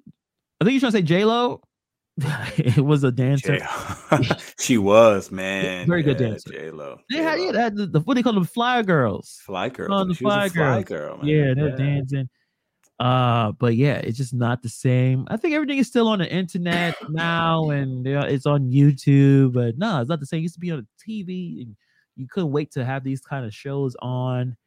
[0.61, 1.61] I think you're trying to say J Lo.
[2.57, 3.59] it was a dancer.
[4.59, 6.49] she was man, very yeah, good dancer.
[6.49, 6.97] J Lo.
[7.11, 9.39] They had yeah, had the, the, what they call them fly girls.
[9.45, 10.07] Fly girls.
[10.07, 11.17] The fly, fly girl.
[11.17, 11.27] Man.
[11.27, 11.75] Yeah, they're yeah.
[11.75, 12.29] dancing.
[12.99, 15.27] Uh, but yeah, it's just not the same.
[15.29, 19.53] I think everything is still on the internet now, and you know, it's on YouTube.
[19.53, 20.39] But no, it's not the same.
[20.39, 21.75] It used to be on the TV, and
[22.15, 24.57] you couldn't wait to have these kind of shows on.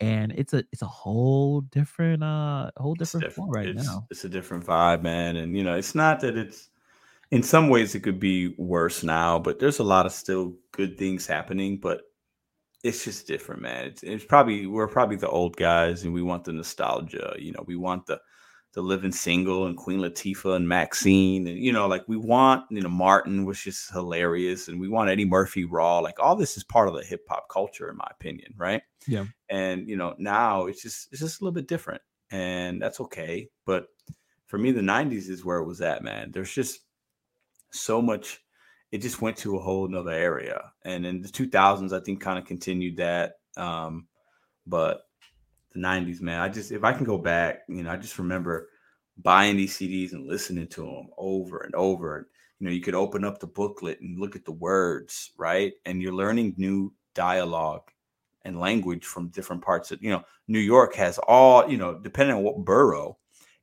[0.00, 4.06] And it's a it's a whole different uh whole different, different right it's, now.
[4.10, 5.36] It's a different vibe, man.
[5.36, 6.70] And you know, it's not that it's
[7.30, 10.98] in some ways it could be worse now, but there's a lot of still good
[10.98, 11.78] things happening.
[11.78, 12.02] But
[12.84, 13.86] it's just different, man.
[13.86, 17.34] It's, it's probably we're probably the old guys, and we want the nostalgia.
[17.38, 18.20] You know, we want the
[18.74, 22.80] the living single and Queen Latifah and Maxine, and you know, like we want you
[22.80, 25.98] know Martin, was just hilarious, and we want Eddie Murphy Raw.
[25.98, 28.82] Like all this is part of the hip hop culture, in my opinion, right?
[29.06, 29.24] Yeah.
[29.48, 33.48] And you know, now it's just it's just a little bit different, and that's okay.
[33.66, 33.88] But
[34.46, 36.30] for me, the '90s is where it was at, man.
[36.32, 36.80] There's just
[37.70, 38.40] so much
[38.90, 40.72] it just went to a whole nother area.
[40.84, 43.34] And in the 2000s, I think kind of continued that.
[43.56, 44.06] Um,
[44.66, 45.02] but
[45.72, 48.68] the 90s, man, I just, if I can go back, you know, I just remember
[49.18, 52.28] buying these CDs and listening to them over and over.
[52.58, 55.74] You know, you could open up the booklet and look at the words, right?
[55.84, 57.90] And you're learning new dialogue
[58.42, 62.36] and language from different parts of, you know, New York has all, you know, depending
[62.36, 63.18] on what borough,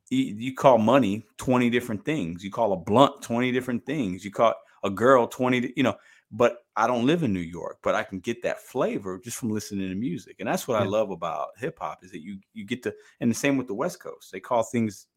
[0.10, 2.44] you, call money 20 different things.
[2.44, 4.24] You call a blunt 20 different things.
[4.24, 4.54] You call,
[4.84, 5.96] a girl 20, you know,
[6.32, 9.52] but I don't live in New York, but I can get that flavor just from
[9.52, 10.36] listening to music.
[10.40, 10.86] And that's what yeah.
[10.86, 13.68] I love about hip hop is that you you get to and the same with
[13.68, 14.32] the West Coast.
[14.32, 15.08] They call things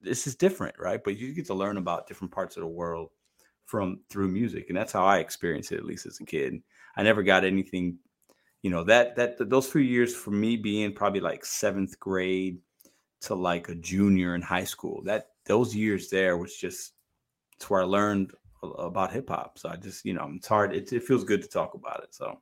[0.00, 1.02] this is different, right?
[1.02, 3.10] But you get to learn about different parts of the world
[3.66, 4.66] from through music.
[4.68, 6.62] And that's how I experienced it at least as a kid.
[6.96, 7.98] I never got anything,
[8.62, 12.58] you know, that that those few years for me being probably like 7th grade
[13.22, 15.02] to like a junior in high school.
[15.04, 16.92] That those years there was just
[17.54, 18.32] it's where I learned
[18.62, 19.58] about hip hop.
[19.58, 20.74] So I just, you know, it's hard.
[20.74, 22.14] It, it feels good to talk about it.
[22.14, 22.40] So,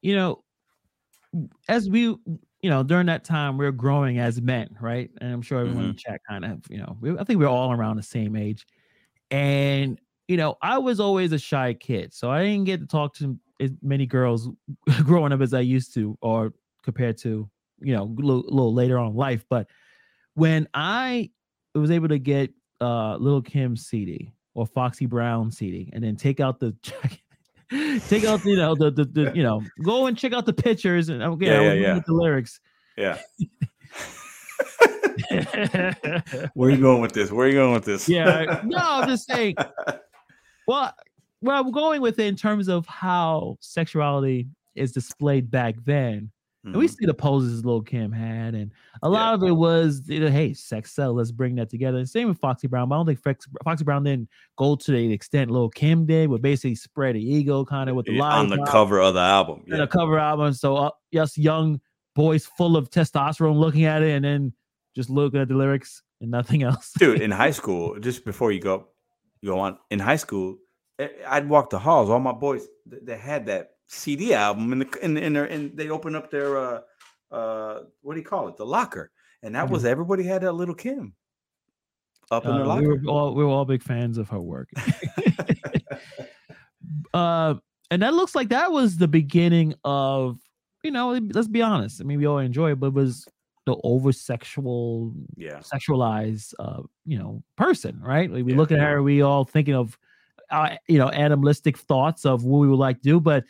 [0.00, 0.42] you know,
[1.68, 5.10] as we, you know, during that time we are growing as men, right?
[5.20, 5.90] And I'm sure everyone mm-hmm.
[5.90, 8.66] in chat kind of, you know, we, I think we're all around the same age.
[9.30, 13.14] And you know, I was always a shy kid, so I didn't get to talk
[13.16, 14.48] to as many girls
[15.04, 17.50] growing up as I used to, or compared to,
[17.82, 19.44] you know, a little, little later on in life.
[19.48, 19.68] But
[20.34, 21.30] when I
[21.74, 26.40] was able to get uh Lil Kim CD or Foxy Brown CD, and then take
[26.40, 26.74] out the
[28.08, 31.08] take out you know the, the, the you know go and check out the pictures
[31.08, 32.00] and okay, yeah, yeah, yeah.
[32.06, 32.60] the lyrics.
[32.96, 33.18] Yeah.
[36.54, 37.30] Where are you going with this?
[37.30, 38.08] Where are you going with this?
[38.08, 39.56] Yeah, no, I'm just saying.
[40.66, 40.94] Well,
[41.40, 46.30] where I'm going with it in terms of how sexuality is displayed back then.
[46.64, 46.78] Mm-hmm.
[46.78, 48.70] we see the poses Lil Kim had, and
[49.02, 49.34] a lot yeah.
[49.34, 51.12] of it was, you know, hey, sex sell.
[51.12, 51.98] Let's bring that together.
[51.98, 54.92] And same with Foxy Brown, but I don't think Fox, Foxy Brown didn't go to
[54.92, 58.48] the extent Lil Kim did, but basically spread the ego kind of with the on
[58.48, 59.78] the cover of the album, yeah.
[59.78, 60.52] the cover album.
[60.52, 61.80] So uh, yes, young
[62.14, 64.52] boys full of testosterone looking at it, and then
[64.94, 66.92] just looking at the lyrics and nothing else.
[66.96, 68.86] Dude, in high school, just before you go
[69.40, 70.58] you go on in high school,
[71.00, 72.08] eh, I'd walk the halls.
[72.08, 75.90] All my boys they had that CD album in the in in their and they
[75.90, 76.80] open up their uh
[77.30, 79.10] uh what do you call it the locker
[79.42, 79.74] and that mm-hmm.
[79.74, 81.14] was everybody had a little Kim
[82.30, 82.80] up in uh, their locker.
[82.80, 84.70] We were all we were all big fans of her work.
[87.14, 87.54] uh,
[87.90, 90.38] and that looks like that was the beginning of
[90.82, 92.00] you know let's be honest.
[92.00, 93.26] I mean we all enjoy it, but it was
[93.66, 98.28] the over sexual, yeah, sexualized, uh, you know, person, right?
[98.30, 98.86] we yeah, look at yeah.
[98.86, 99.96] her, we all thinking of,
[100.50, 103.20] uh, you know, animalistic thoughts of what we would like to do.
[103.20, 103.44] But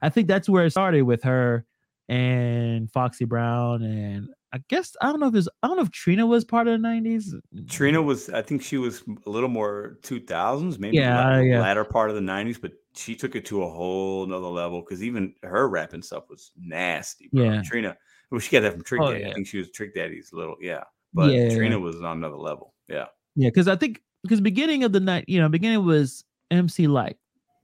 [0.00, 1.64] I think that's where it started with her
[2.08, 5.90] and Foxy Brown, and I guess I don't know if there's, I don't know if
[5.90, 7.34] Trina was part of the '90s.
[7.68, 11.60] Trina was, I think she was a little more 2000s, maybe yeah, latter, yeah.
[11.60, 15.02] latter part of the '90s, but she took it to a whole nother level because
[15.02, 17.28] even her rapping stuff was nasty.
[17.32, 17.44] Bro.
[17.44, 17.96] Yeah, Trina
[18.30, 19.24] well, she got that from Trick oh, Daddy.
[19.24, 19.30] Yeah.
[19.30, 20.84] I think she was Trick Daddy's little, yeah.
[21.14, 22.74] But yeah, Trina was on another level.
[22.88, 23.06] Yeah.
[23.34, 27.16] Yeah, because I think because beginning of the night, you know, beginning was MC Lyte.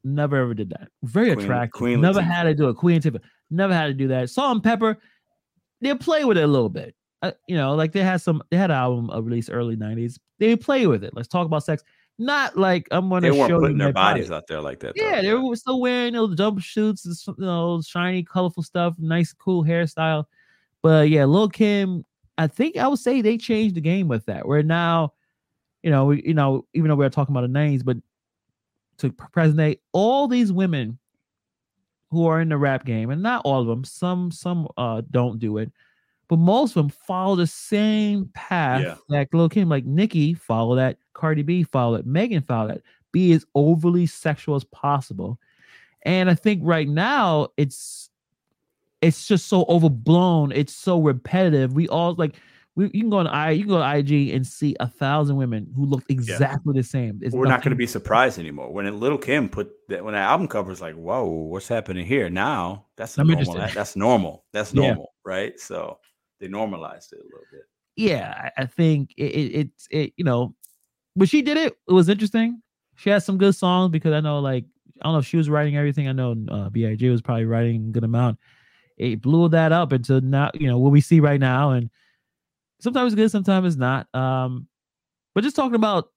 [0.05, 0.89] Never ever did that.
[1.03, 1.79] Very Queen, attractive.
[1.79, 2.25] Queen never Latifah.
[2.25, 2.77] had to do it.
[2.77, 3.21] Queen Latifah.
[3.51, 4.29] Never had to do that.
[4.31, 4.97] Salt-N-Pepa,
[5.81, 6.95] they play with it a little bit.
[7.23, 10.19] Uh, you know, like they had some, they had an album uh, released early '90s.
[10.39, 11.15] They play with it.
[11.15, 11.83] Let's talk about sex.
[12.19, 14.93] Not like I'm gonna they weren't show putting their bodies out there like that.
[14.95, 15.23] Yeah, though.
[15.23, 20.25] they were still wearing those jump shoots, you know, shiny, colorful stuff, nice, cool hairstyle.
[20.83, 22.05] But yeah, Lil Kim,
[22.39, 24.47] I think I would say they changed the game with that.
[24.47, 25.15] Where now,
[25.83, 27.97] you know, we, you know, even though we are talking about the names, but
[28.99, 30.99] to present day, all these women
[32.11, 35.39] who are in the rap game, and not all of them, some some uh don't
[35.39, 35.73] do it,
[36.29, 38.95] but most of them follow the same path yeah.
[39.09, 42.83] that Lil Kim, like Nicki, follow that, Cardi B follow it, Megan follow that.
[43.13, 45.39] Be as overly sexual as possible.
[46.03, 48.11] And I think right now it's
[49.01, 50.51] it's just so overblown.
[50.53, 51.75] It's so repetitive.
[51.75, 52.37] We all like
[52.77, 55.37] we, you can go on i you can go to IG and see a thousand
[55.37, 56.81] women who look exactly yeah.
[56.81, 57.21] the same.
[57.23, 60.21] It's We're not going to be surprised anymore when Little Kim put that when the
[60.21, 62.29] album cover is like, whoa, what's happening here?
[62.31, 63.55] Now that's normal.
[63.55, 64.45] That, that's normal.
[64.53, 65.31] That's normal, yeah.
[65.31, 65.61] right?
[65.61, 65.99] So
[66.41, 67.63] they normalized it a little bit.
[67.97, 70.55] Yeah, I think it, it, it, it you know,
[71.15, 71.75] but she did it.
[71.89, 72.61] It was interesting.
[72.97, 74.65] She had some good songs because I know like
[75.01, 76.09] I don't know if she was writing everything.
[76.09, 78.39] I know uh, Big was probably writing a good amount
[78.97, 81.71] it blew that up into now, you know, what we see right now.
[81.71, 81.91] And
[82.81, 84.13] sometimes it's good, sometimes it's not.
[84.15, 84.69] Um,
[85.35, 86.11] but just talking about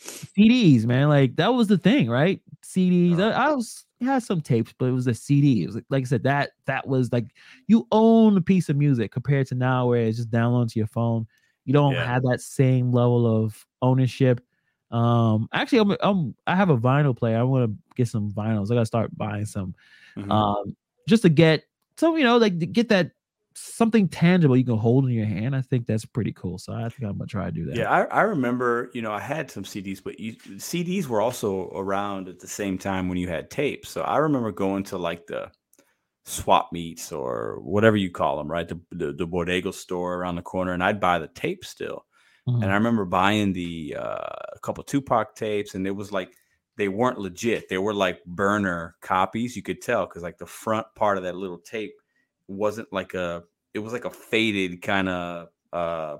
[0.00, 2.40] CDs, man, like that was the thing, right?
[2.64, 3.20] CDs.
[3.20, 5.62] I, I was had some tapes, but it was a CD.
[5.62, 7.26] It was like, like I said, that that was like
[7.66, 10.88] you own a piece of music compared to now where it's just downloaded to your
[10.88, 11.26] phone.
[11.64, 12.06] You don't yeah.
[12.06, 14.40] have that same level of ownership.
[14.90, 17.38] Um, actually, I'm, I'm I have a vinyl player.
[17.38, 18.70] I want to get some vinyls.
[18.70, 19.74] I gotta start buying some,
[20.16, 20.30] mm-hmm.
[20.30, 20.76] um,
[21.08, 21.64] just to get
[21.96, 23.12] so you know, like to get that
[23.56, 25.56] something tangible you can hold in your hand.
[25.56, 26.58] I think that's pretty cool.
[26.58, 27.76] So I think I'm gonna try to do that.
[27.76, 31.70] Yeah, I, I remember, you know, I had some CDs, but you, CDs were also
[31.70, 33.88] around at the same time when you had tapes.
[33.88, 35.50] So I remember going to like the
[36.26, 38.68] swap meets or whatever you call them, right?
[38.68, 42.04] The the, the Bodega store around the corner, and I'd buy the tape still.
[42.46, 42.62] Mm-hmm.
[42.62, 46.32] And I remember buying the uh, a couple Tupac tapes, and it was like
[46.76, 47.70] they weren't legit.
[47.70, 49.56] They were like burner copies.
[49.56, 51.94] You could tell because like the front part of that little tape
[52.48, 53.44] wasn't like a.
[53.74, 56.16] It was like a faded kind of uh,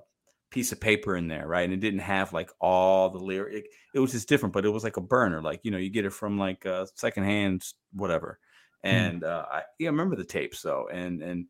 [0.51, 1.65] piece of paper in there, right?
[1.65, 3.67] And it didn't have like all the lyric.
[3.95, 5.43] It, was just different, but it was like a burner.
[5.43, 8.39] Like you know, you get it from like a secondhand whatever.
[8.85, 8.91] Hmm.
[8.91, 9.29] And mm.
[9.29, 11.47] uh, I yeah, I remember the tapes though, and and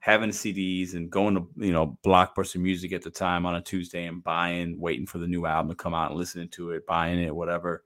[0.00, 4.06] having CDs and going to you know Blockbuster Music at the time on a Tuesday
[4.06, 7.20] and buying, waiting for the new album to come out and listening to it, buying
[7.20, 7.84] it, whatever.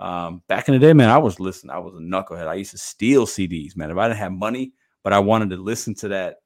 [0.00, 1.70] Um, back in the day, man, I was listening.
[1.70, 2.48] I was a knucklehead.
[2.48, 3.90] I used to steal CDs, man.
[3.90, 4.72] If I didn't have money,
[5.04, 6.38] but I wanted to listen to that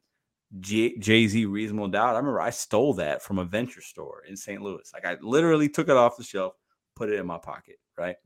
[0.60, 2.14] Jay Z Reasonable Doubt.
[2.14, 4.60] I remember I stole that from a venture store in St.
[4.60, 4.90] Louis.
[4.93, 6.55] Like I literally took it off the shelf,
[6.97, 8.16] put it in my pocket, right?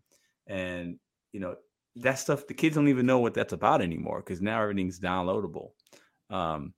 [0.47, 0.99] And
[1.33, 1.57] you know
[1.97, 2.47] that stuff.
[2.47, 5.71] The kids don't even know what that's about anymore because now everything's downloadable.
[6.31, 6.73] Um,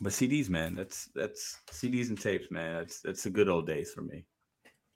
[0.00, 2.78] but CDs, man, that's that's CDs and tapes, man.
[2.78, 4.24] That's that's the good old days for me.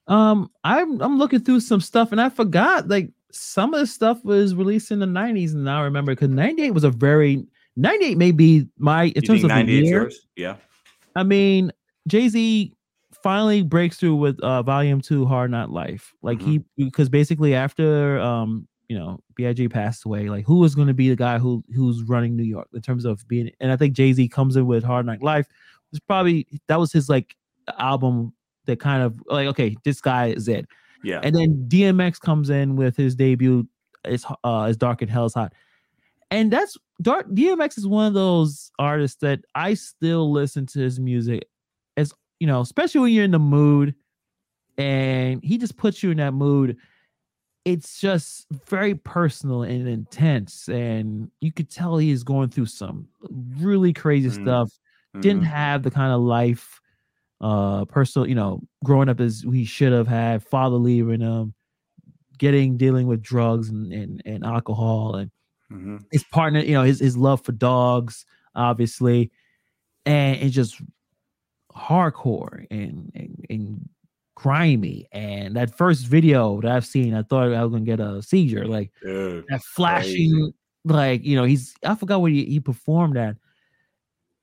[0.07, 4.25] Um, I'm I'm looking through some stuff and I forgot like some of the stuff
[4.25, 7.45] was released in the 90s, and now I remember because 98 was a very
[7.77, 9.85] 98 may be my in you terms of the year.
[9.85, 10.27] Yours?
[10.37, 10.57] Yeah.
[11.17, 11.73] I mean,
[12.07, 12.73] Jay-Z
[13.23, 16.13] finally breaks through with uh volume two, Hard Knock Life.
[16.23, 16.51] Like mm-hmm.
[16.77, 20.95] he because basically after um you know Big passed away, like who was going to
[20.95, 23.51] be the guy who who's running New York in terms of being?
[23.61, 25.47] And I think Jay Z comes in with Hard Knock Life.
[25.91, 27.37] It's probably that was his like
[27.79, 28.33] album
[28.67, 30.67] that kind of like okay, this guy is it.
[31.03, 31.21] Yeah.
[31.23, 33.67] And then DMX comes in with his debut.
[34.05, 35.53] It's uh, it's dark and hell's hot
[36.35, 41.01] and that's Dark DMX is one of those artists that I still listen to his
[41.01, 41.47] music
[41.97, 43.95] as you know, especially when you're in the mood
[44.79, 46.77] and he just puts you in that mood.
[47.65, 53.09] It's just very personal and intense, and you could tell he is going through some
[53.59, 54.45] really crazy mm-hmm.
[54.45, 54.71] stuff.
[55.19, 55.51] Didn't mm-hmm.
[55.51, 56.81] have the kind of life,
[57.41, 60.43] uh, personal, you know, growing up as he should have had.
[60.43, 61.55] Father leaving him,
[62.37, 65.31] getting dealing with drugs and and, and alcohol, and
[65.73, 65.99] mm-hmm.
[66.11, 68.25] his partner, you know, his his love for dogs,
[68.55, 69.31] obviously,
[70.07, 70.81] and it's just
[71.75, 73.89] hardcore and, and and
[74.35, 75.09] grimy.
[75.13, 78.67] And that first video that I've seen, I thought I was gonna get a seizure.
[78.67, 80.55] Like Dude, that flashing, crazy.
[80.85, 83.37] like you know, he's I forgot what he, he performed at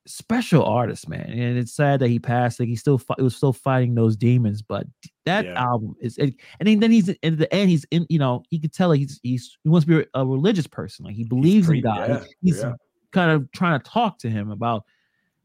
[0.06, 1.30] special artist, man.
[1.30, 2.58] And it's sad that he passed.
[2.58, 4.86] Like he still he was still fighting those demons, but
[5.24, 5.60] that yeah.
[5.60, 8.88] album is and then he's in the end he's in you know he could tell
[8.88, 12.08] like he's he's he wants to be a religious person like he believes in God.
[12.08, 12.24] Yeah.
[12.42, 12.72] He's yeah.
[13.12, 14.84] kind of trying to talk to him about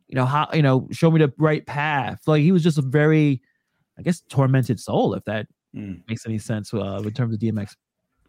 [0.08, 2.22] you know how you know show me the right path.
[2.26, 3.42] Like he was just a very
[3.98, 6.02] I guess tormented soul if that mm.
[6.08, 7.76] makes any sense uh, in terms of DMX.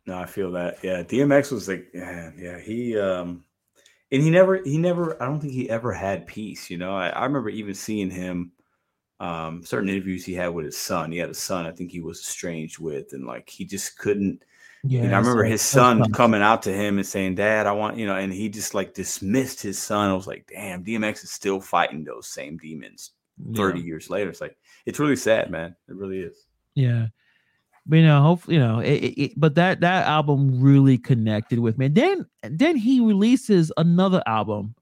[0.07, 0.79] No, I feel that.
[0.83, 3.45] Yeah, DMX was like yeah, yeah, he um
[4.11, 6.97] and he never he never i don't think he ever had peace you know?
[6.97, 8.53] I, I remember even seeing him
[9.21, 11.11] um certain interviews he had with his son.
[11.11, 14.45] He had a son i think he was estranged with and like he just couldn't
[14.85, 17.73] yeah you know, i remember his son coming out to him and saying dad i
[17.73, 20.11] want you know and he just like dismissed his son.
[20.11, 23.13] I was like damn dmx is still fighting those same demons
[23.55, 23.87] 30 yeah.
[23.87, 24.31] years later.
[24.31, 25.77] It's like it's really sad man.
[25.89, 26.47] It really is.
[26.75, 27.07] Yeah
[27.89, 31.87] you know, hopefully, you know, it, it, but that that album really connected with me.
[31.87, 34.75] And then then he releases another album.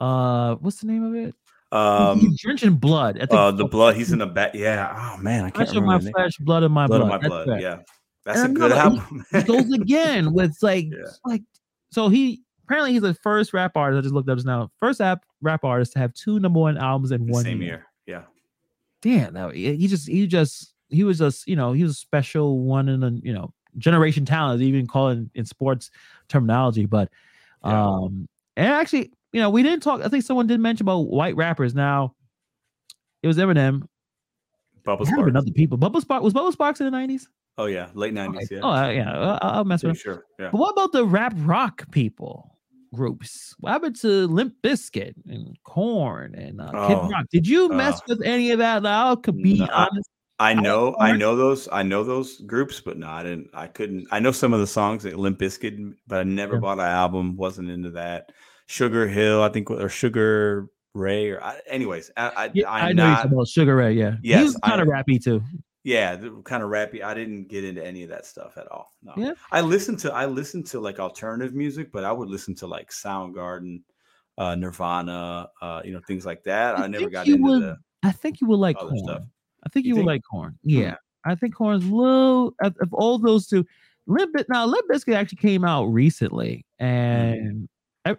[0.00, 1.34] Uh, what's the name of it?
[1.72, 3.16] Um, drenching blood.
[3.16, 3.96] I think uh, the blood.
[3.96, 4.54] He's in the back.
[4.54, 4.92] Yeah.
[4.96, 6.04] Oh man, I can't flesh remember.
[6.04, 7.00] my flesh, blood of my blood.
[7.00, 7.14] blood.
[7.14, 7.60] Of my blood.
[7.60, 7.78] Yeah.
[8.24, 9.24] That's and a good album.
[9.32, 11.10] He, he goes again with like yeah.
[11.24, 11.42] like
[11.90, 13.98] so he apparently he's the first rap artist.
[13.98, 14.70] I just looked up just now.
[14.80, 17.86] First rap rap artist to have two number one albums in the one same year.
[18.06, 18.22] year.
[18.22, 18.22] Yeah.
[19.02, 22.60] Damn, that he just he just he was a you know he was a special
[22.60, 25.90] one in a you know generation talent, even call it in, sports
[26.28, 26.86] terminology.
[26.86, 27.10] But
[27.64, 27.86] yeah.
[27.86, 30.02] um, and actually, you know, we didn't talk.
[30.02, 31.74] I think someone did mention about white rappers.
[31.74, 32.14] Now,
[33.22, 33.82] it was Eminem.
[34.84, 35.36] Bubba Sparxxx.
[35.36, 35.78] other people.
[35.78, 37.28] Bubba Sparxxx was Bubba Sparxxx in the nineties.
[37.58, 38.50] Oh yeah, late nineties.
[38.50, 38.60] Yeah.
[38.62, 39.98] Oh uh, yeah, I'll, I'll mess with.
[39.98, 40.24] Sure.
[40.38, 40.48] Yeah.
[40.50, 42.50] But what about the rap rock people?
[42.94, 43.54] groups.
[43.60, 47.26] What happened to Limp Bizkit and Korn and uh, oh, Kid Rock?
[47.30, 48.84] Did you mess uh, with any of that?
[48.84, 50.10] I could be no, honest.
[50.40, 53.50] I know, I know those, I know those groups, but not, I didn't.
[53.52, 54.08] I couldn't.
[54.10, 56.60] I know some of the songs like Limp Bizkit, but I never yeah.
[56.60, 57.36] bought an album.
[57.36, 58.32] wasn't into that.
[58.66, 63.06] Sugar Hill, I think, or Sugar Ray, or I, anyways, I, I, yeah, i know
[63.06, 63.92] not, about Sugar Ray.
[63.92, 65.42] Yeah, yes, he's kind of rappy too.
[65.82, 67.02] Yeah, kind of rappy.
[67.02, 68.92] I didn't get into any of that stuff at all.
[69.02, 69.12] No.
[69.16, 69.32] Yeah.
[69.50, 72.90] I listened to I listened to like alternative music, but I would listen to like
[72.90, 73.82] Soundgarden,
[74.38, 76.78] uh, Nirvana, uh, you know, things like that.
[76.78, 77.76] I, I never got into would, the.
[78.02, 78.98] I think you would like Korn.
[78.98, 79.24] Stuff.
[79.64, 80.06] I think you, you think?
[80.06, 80.58] would like Korn.
[80.62, 81.30] Yeah, hmm.
[81.30, 83.66] I think Korn's little of, of, all those two.
[84.06, 86.86] Limp Bit now Limp Bizkit actually came out recently, mm-hmm.
[86.86, 87.68] and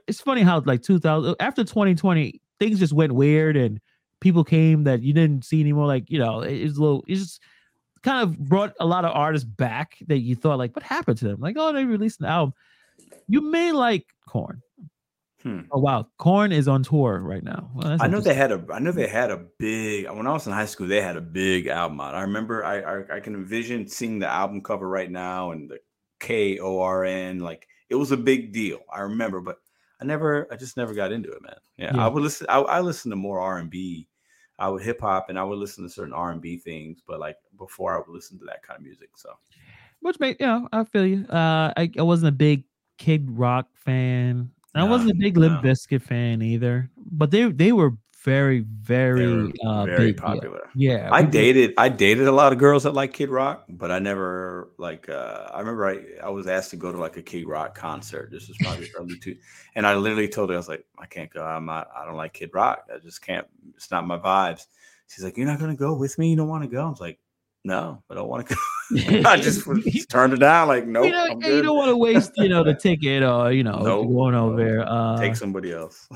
[0.07, 3.81] it's funny how like 2000 after 2020 things just went weird and
[4.19, 5.87] people came that you didn't see anymore.
[5.87, 7.03] Like you know, it, it's a little.
[7.07, 7.41] It's just
[8.03, 11.25] kind of brought a lot of artists back that you thought like, what happened to
[11.25, 11.39] them?
[11.39, 12.53] Like, oh, they released an album.
[13.27, 14.61] You may like Korn.
[15.43, 15.61] Hmm.
[15.71, 17.71] Oh wow, Korn is on tour right now.
[17.73, 18.63] Well, I know they had a.
[18.71, 20.09] I know they had a big.
[20.09, 22.13] When I was in high school, they had a big album out.
[22.13, 22.63] I remember.
[22.63, 25.79] I I, I can envision seeing the album cover right now and the
[26.19, 27.39] K O R N.
[27.39, 28.79] Like it was a big deal.
[28.93, 29.57] I remember, but
[29.99, 31.55] I never, I just never got into it, man.
[31.77, 32.05] Yeah, Yeah.
[32.05, 32.47] I would listen.
[32.49, 34.07] I, I listen to more R and B.
[34.59, 37.19] I would hip hop, and I would listen to certain R and B things, but
[37.19, 39.09] like before, I would listen to that kind of music.
[39.15, 39.31] So
[40.01, 41.25] Which made you know, I feel you.
[41.27, 42.63] Uh, I, I wasn't a big
[42.97, 44.51] Kid Rock fan.
[44.73, 45.69] I No, wasn't a big Limp no.
[45.69, 46.89] Bizkit fan either.
[46.97, 47.93] But they they were
[48.23, 50.69] very very were uh very big popular.
[50.75, 53.99] Yeah, I dated I dated a lot of girls that like Kid Rock, but I
[53.99, 57.47] never like uh I remember I, I was asked to go to like a Kid
[57.47, 58.29] Rock concert.
[58.31, 59.35] This was probably early two
[59.75, 61.43] and I literally told her I was like, I can't go.
[61.43, 62.87] I'm not I don't like Kid Rock.
[62.93, 64.67] I just can't it's not my vibes.
[65.07, 66.29] She's like, You're not gonna go with me?
[66.29, 66.85] You don't want to go?
[66.85, 67.19] I was like,
[67.63, 68.61] No, I don't want to go.
[69.29, 69.67] I just,
[70.09, 71.05] turned it down, like, nope.
[71.05, 74.07] you know, you don't want to waste, you know, the ticket or you know, Nope,
[74.07, 74.83] going over there.
[74.87, 76.09] Uh, Take somebody else.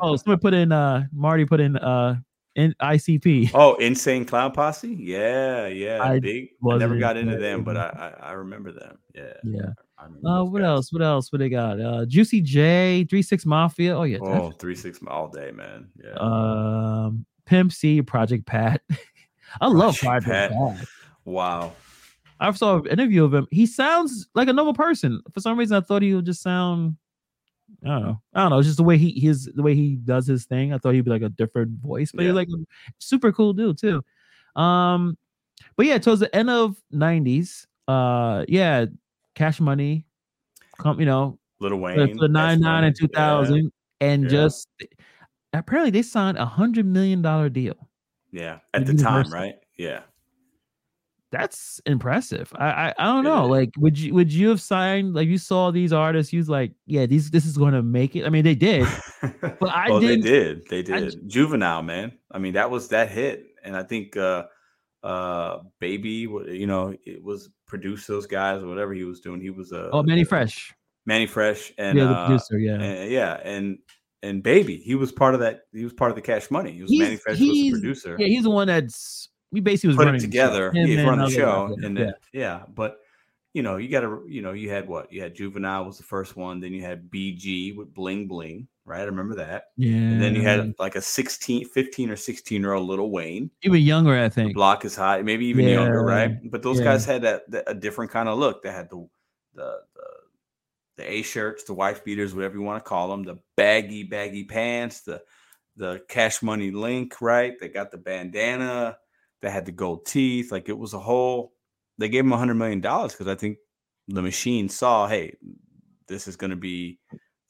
[0.00, 2.16] oh, somebody put in uh Marty put in uh
[2.54, 3.50] in ICP.
[3.54, 4.88] oh, Insane Clown Posse?
[4.88, 6.00] Yeah, yeah.
[6.00, 6.50] I big.
[6.70, 7.76] I never got into them, but.
[7.76, 8.98] I, I I remember them.
[9.14, 9.32] Yeah.
[9.42, 9.70] Yeah.
[9.98, 10.66] Uh, what guys.
[10.66, 10.92] else?
[10.92, 11.32] What else?
[11.32, 11.80] What they got?
[11.80, 13.96] Uh, Juicy J, Three Six Mafia.
[13.96, 15.88] Oh yeah, Oh, three six all day, man.
[16.02, 16.12] Yeah.
[16.14, 18.82] um, Pimp C, Project Pat.
[19.60, 20.76] I love Project Project Pat.
[20.78, 20.86] Pat.
[21.24, 21.72] wow.
[22.40, 23.46] I saw an interview of him.
[23.50, 25.22] He sounds like a normal person.
[25.32, 26.96] For some reason, I thought he would just sound.
[27.84, 28.20] I don't know.
[28.34, 28.58] I don't know.
[28.58, 30.72] It's just the way he his the way he does his thing.
[30.72, 32.28] I thought he'd be like a different voice, but Yeah.
[32.30, 32.64] he's like a
[32.98, 34.04] super cool dude too.
[34.60, 35.16] Um,
[35.76, 38.86] but yeah, towards the end of '90s, uh, yeah,
[39.34, 40.04] Cash Money,
[40.78, 42.16] come, you know, Little Wayne.
[42.16, 44.28] the nine Cash nine and two thousand, and Yeah.
[44.28, 44.68] just
[45.52, 47.88] apparently they signed a hundred million dollar deal.
[48.34, 48.42] Yeah.
[48.42, 48.58] yeah.
[48.74, 49.54] At with the time, right?
[49.78, 50.00] Yeah.
[51.30, 52.52] That's impressive.
[52.56, 53.44] I I, I don't know.
[53.44, 53.50] is.
[53.50, 56.32] Like, would you would you have signed like you saw these artists?
[56.32, 58.24] You was like, yeah, these this is going to make it.
[58.24, 58.86] I mean, they did.
[59.40, 60.68] but I oh, they didn't- did.
[60.68, 61.28] They I did.
[61.28, 62.12] Juvenile, man.
[62.30, 63.46] I mean, that was that hit.
[63.64, 64.44] And I think uh
[65.02, 69.50] uh baby you know it was produced those guys or whatever he was doing he
[69.50, 70.72] was uh Oh, Manny Fresh,
[71.04, 72.80] manny fresh and yeah, the uh producer, yeah.
[72.80, 73.78] and, yeah and
[74.24, 76.82] and baby he was part of that he was part of the cash money he
[76.82, 79.96] was He's- manny fresh was the producer yeah, he's the one that's we basically was
[79.96, 80.46] put running it the show.
[80.46, 80.72] together.
[80.72, 82.04] Him Yeah, run the show, guys, and yeah.
[82.06, 82.62] then yeah.
[82.74, 82.98] but
[83.52, 85.12] you know, you got to, you know, you had what?
[85.12, 86.58] You had Juvenile was the first one.
[86.58, 89.02] Then you had BG with Bling Bling, right?
[89.02, 89.66] I remember that.
[89.76, 89.92] yeah.
[89.94, 93.48] And then you had like a 16, 15 or 16 year old Little Wayne.
[93.62, 94.54] even younger, I The think.
[94.54, 96.50] block is high, maybe even younger, right?
[96.50, 96.86] But those yeah.
[96.86, 98.60] guys had that, that a different kind of look.
[98.64, 99.08] They had the
[99.54, 99.76] the
[100.96, 104.44] the A shirts, the wife beaters, whatever you want to call them, the baggy baggy
[104.44, 105.22] pants, the
[105.76, 107.54] the cash money link, right?
[107.58, 108.96] They got the bandana.
[109.42, 110.52] They had the gold teeth.
[110.52, 111.52] Like it was a whole.
[111.98, 113.58] They gave him a hundred million dollars because I think
[114.08, 115.36] the machine saw, hey,
[116.06, 116.98] this is going to be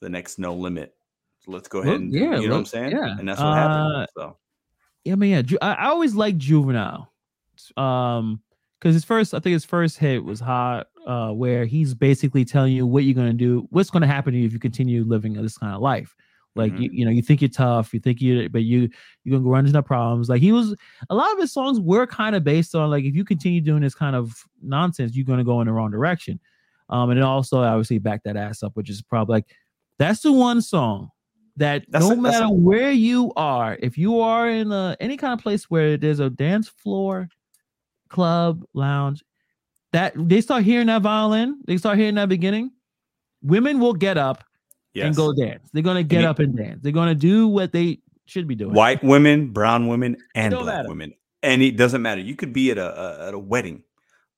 [0.01, 0.93] the next no limit.
[1.41, 2.91] So let's go ahead and yeah, you know what I'm saying?
[2.91, 3.15] yeah.
[3.19, 4.07] And that's what Uh, happened.
[4.17, 4.37] So
[5.03, 7.11] Yeah, I mean, yeah, I, I always liked Juvenile.
[7.77, 8.41] Um,
[8.85, 12.71] because his first, I think his first hit was hot, uh, where he's basically telling
[12.71, 15.57] you what you're gonna do, what's gonna happen to you if you continue living this
[15.57, 16.15] kind of life.
[16.53, 16.79] Like Mhm.
[16.81, 18.87] you, you know, you think you're tough, you think you, but you
[19.23, 20.29] you're gonna run into problems.
[20.29, 20.75] Like he was,
[21.09, 23.81] a lot of his songs were kind of based on like if you continue doing
[23.81, 26.39] this kind of nonsense, you're gonna go in the wrong direction.
[26.89, 29.47] Um, and also obviously back that ass up, which is probably like
[29.97, 31.09] that's the one song
[31.57, 34.95] that That's no a- that's a- matter where you are, if you are in a,
[34.99, 37.29] any kind of place where there's a dance floor,
[38.09, 39.23] club, lounge,
[39.93, 42.71] that they start hearing that violin, they start hearing that beginning,
[43.41, 44.43] women will get up
[44.93, 45.05] yes.
[45.05, 45.69] and go dance.
[45.71, 46.79] They're gonna get up and dance.
[46.81, 48.73] They're gonna do what they should be doing.
[48.73, 50.89] white women, brown women, and black matter.
[50.89, 51.13] women.
[51.43, 52.21] And it doesn't matter.
[52.21, 53.83] You could be at a, a at a wedding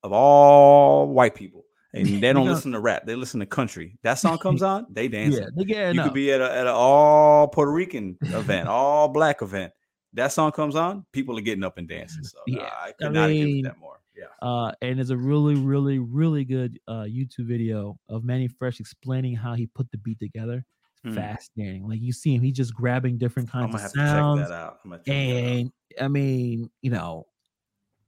[0.04, 1.64] of all white people,
[1.94, 3.06] and they don't listen to rap.
[3.06, 3.98] They listen to country.
[4.04, 5.36] That song comes on, they dance.
[5.36, 6.08] Yeah, they get you up.
[6.08, 9.72] could be at a at an all Puerto Rican event, all black event.
[10.14, 12.24] That song comes on, people are getting up and dancing.
[12.24, 14.00] So Yeah, yeah, I could I not agree mean, with that more.
[14.16, 14.26] Yeah.
[14.42, 19.36] uh, and it's a really, really, really good uh, YouTube video of Manny Fresh explaining
[19.36, 20.66] how he put the beat together.
[21.04, 21.14] Hmm.
[21.14, 21.88] Fascinating.
[21.88, 24.08] Like you see him, he's just grabbing different I'm kinds gonna of have to check
[24.08, 24.50] sounds.
[24.50, 24.80] that out.
[24.84, 25.44] I'm gonna check that out.
[25.60, 25.72] And
[26.02, 27.28] I mean, you know,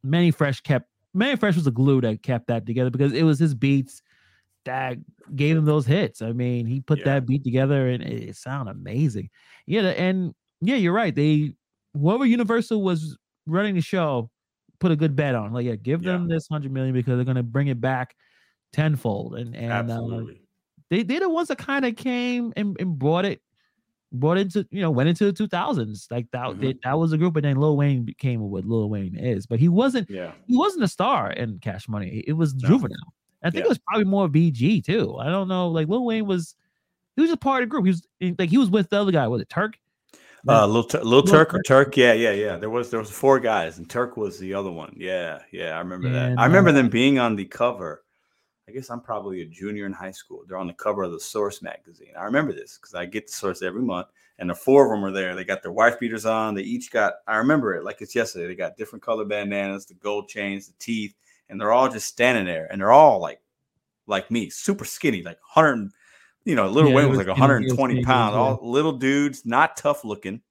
[0.04, 3.38] Manny Fresh kept Manny Fresh was the glue that kept that together because it was
[3.40, 4.02] his beats
[4.66, 4.98] that
[5.36, 6.22] gave him those hits.
[6.22, 7.06] I mean, he put Yeah.
[7.06, 9.30] that beat together and it, it sounded amazing.
[9.68, 11.14] Yeah, and yeah, you're right.
[11.14, 11.54] They
[11.94, 14.30] whoever Universal was running the show
[14.80, 15.52] put a good bet on.
[15.54, 16.14] Like, yeah, give Yeah.
[16.14, 18.16] them this hundred million because they're gonna bring it back
[18.74, 19.36] tenfold.
[19.36, 20.22] And and uh,
[20.90, 23.42] they they're the ones that kind of came and, and brought it
[24.12, 26.60] brought into you know went into the 2000s like that Mhm.
[26.62, 29.60] they- that was a group and then Lil Wayne became what Lil Wayne is but
[29.60, 30.32] he wasn't yeah.
[30.48, 32.70] he wasn't a star in Cash Money it was No.
[32.70, 33.14] Juvenile
[33.44, 33.66] I think Yeah.
[33.68, 36.56] it was probably more BG too I don't know like Lil Wayne was
[37.18, 38.08] he was a part of the group he was
[38.40, 39.78] like he was with the other guy was it Turk
[40.48, 41.98] Uh, little, Tur- little Lil Turk or Turk.
[41.98, 42.58] Yeah, yeah, yeah.
[42.58, 44.94] There was there was four guys, and Turk was the other one.
[44.98, 46.40] Yeah, yeah, I remember that.
[46.40, 48.04] I remember them being on the cover.
[48.68, 50.44] I guess I'm probably a junior in high school.
[50.48, 52.14] They're on the cover of the Source magazine.
[52.18, 54.08] I remember this because I get the Source every month,
[54.38, 55.36] and the four of them are there.
[55.36, 56.54] They got their wife beaters on.
[56.54, 57.16] They each got.
[57.28, 58.48] I remember it like it's yesterday.
[58.48, 61.16] They got different color bandanas, the gold chains, the teeth,
[61.50, 63.42] and they're all just standing there, and they're all like,
[64.08, 65.92] like me, super skinny, like hundred.
[66.50, 68.34] You know, a Little Yeah, Wayne was was like skinny, it was 120 pounds.
[68.34, 68.40] yeah.
[68.40, 70.42] All little dudes, not tough looking,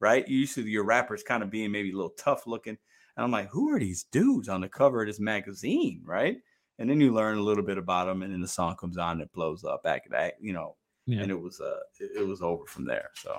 [0.00, 0.26] right?
[0.28, 2.78] You used to your rappers kind of being maybe a little tough looking.
[3.16, 6.36] And I'm like, who are these dudes on the cover of this magazine, right?
[6.78, 9.12] And then you learn a little bit about them, and then the song comes on
[9.12, 11.20] and it blows up back at that, you know, Yeah.
[11.22, 13.10] and it was uh it, it was over from there.
[13.16, 13.36] So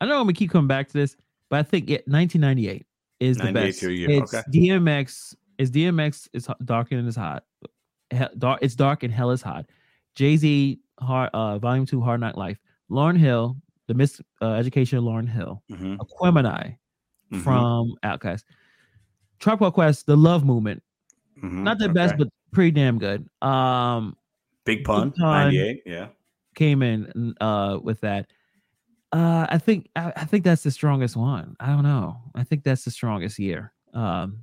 [0.00, 1.16] I know we keep coming back to this,
[1.48, 2.84] but I think it, 1998
[3.20, 3.80] is the best.
[3.82, 4.42] year, It's okay.
[4.50, 5.34] DMX.
[5.56, 7.44] Is DMX is dark and is hot.
[8.36, 9.66] Dark, it's dark and hell is hot.
[10.16, 12.58] Jay Z, hard, uh, Volume Two, Hard Knock Life.
[12.90, 13.56] Lauryn Hill,
[13.88, 15.62] the Miss uh, Education of Lauryn Hill.
[15.70, 16.76] mhm, Aquemini
[17.32, 18.44] mhm, from Outkast.
[19.40, 20.82] Tribe Called Quest, The Love Movement.
[21.42, 23.28] mhm, Not the best, but pretty damn good.
[23.42, 24.16] Um,
[24.64, 25.52] Big Pun, Pun.
[25.52, 26.06] 98, yeah.
[26.54, 28.30] came in uh with that.
[29.12, 31.56] Uh I think I, I think that's the strongest one.
[31.60, 32.16] I don't know.
[32.34, 33.72] I think that's the strongest year.
[33.92, 34.38] Um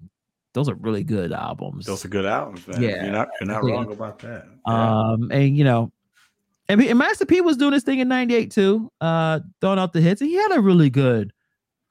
[0.54, 1.86] those are really good albums.
[1.86, 2.82] Those are good albums, man.
[2.82, 4.46] Yeah, You're not you're not wrong about that.
[4.68, 5.00] Yeah.
[5.00, 5.92] um and you know
[6.72, 10.02] and, and Master P was doing this thing in 98 too, uh throwing out the
[10.02, 10.22] hits.
[10.22, 11.34] And he had a really good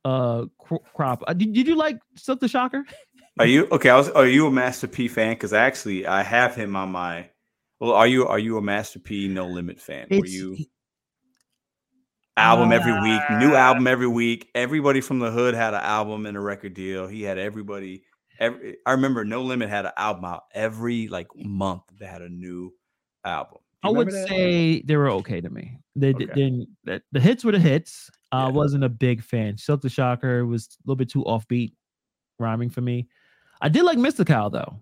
[0.05, 0.47] uh
[0.94, 1.23] crop.
[1.27, 2.85] Uh, did, did you like Silk the Shocker?
[3.39, 3.89] Are you okay?
[3.89, 4.11] I was.
[4.11, 5.32] Are you a Master P fan?
[5.32, 7.31] Because actually, I have him on my.
[7.78, 10.09] Well, are you are you a Master P No Limit fan?
[10.11, 10.59] Were you
[12.36, 14.51] album every week, new Uh, album every week?
[14.55, 17.07] Everybody from the hood had an album and a record deal.
[17.07, 18.02] He had everybody.
[18.39, 21.85] Every I remember No Limit had an album out every like month.
[21.98, 22.74] They had a new
[23.24, 23.61] album.
[23.82, 24.28] I would that?
[24.28, 25.78] say they were okay to me.
[25.97, 26.27] They Okay.
[26.27, 26.69] didn't.
[26.85, 28.11] The, the hits were the hits.
[28.32, 28.51] I Yeah.
[28.52, 29.57] wasn't a big fan.
[29.57, 31.73] Silk the Shocker was a little bit too offbeat,
[32.39, 33.09] rhyming for me.
[33.61, 34.24] I did like Mr.
[34.24, 34.81] Mystikal though,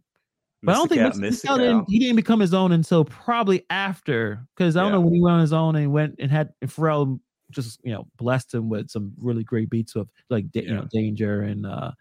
[0.62, 1.58] but I don't think Mystikal, Mystikal.
[1.58, 4.46] didn't, he didn't become his own until probably after.
[4.56, 6.70] Because I don't know when he went on his own and went and had and
[6.70, 7.18] Pharrell
[7.50, 10.86] just you know blessed him with some really great beats of like da- you know
[10.92, 11.92] Danger and uh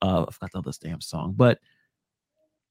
[0.00, 1.58] uh I forgot the other damn song, but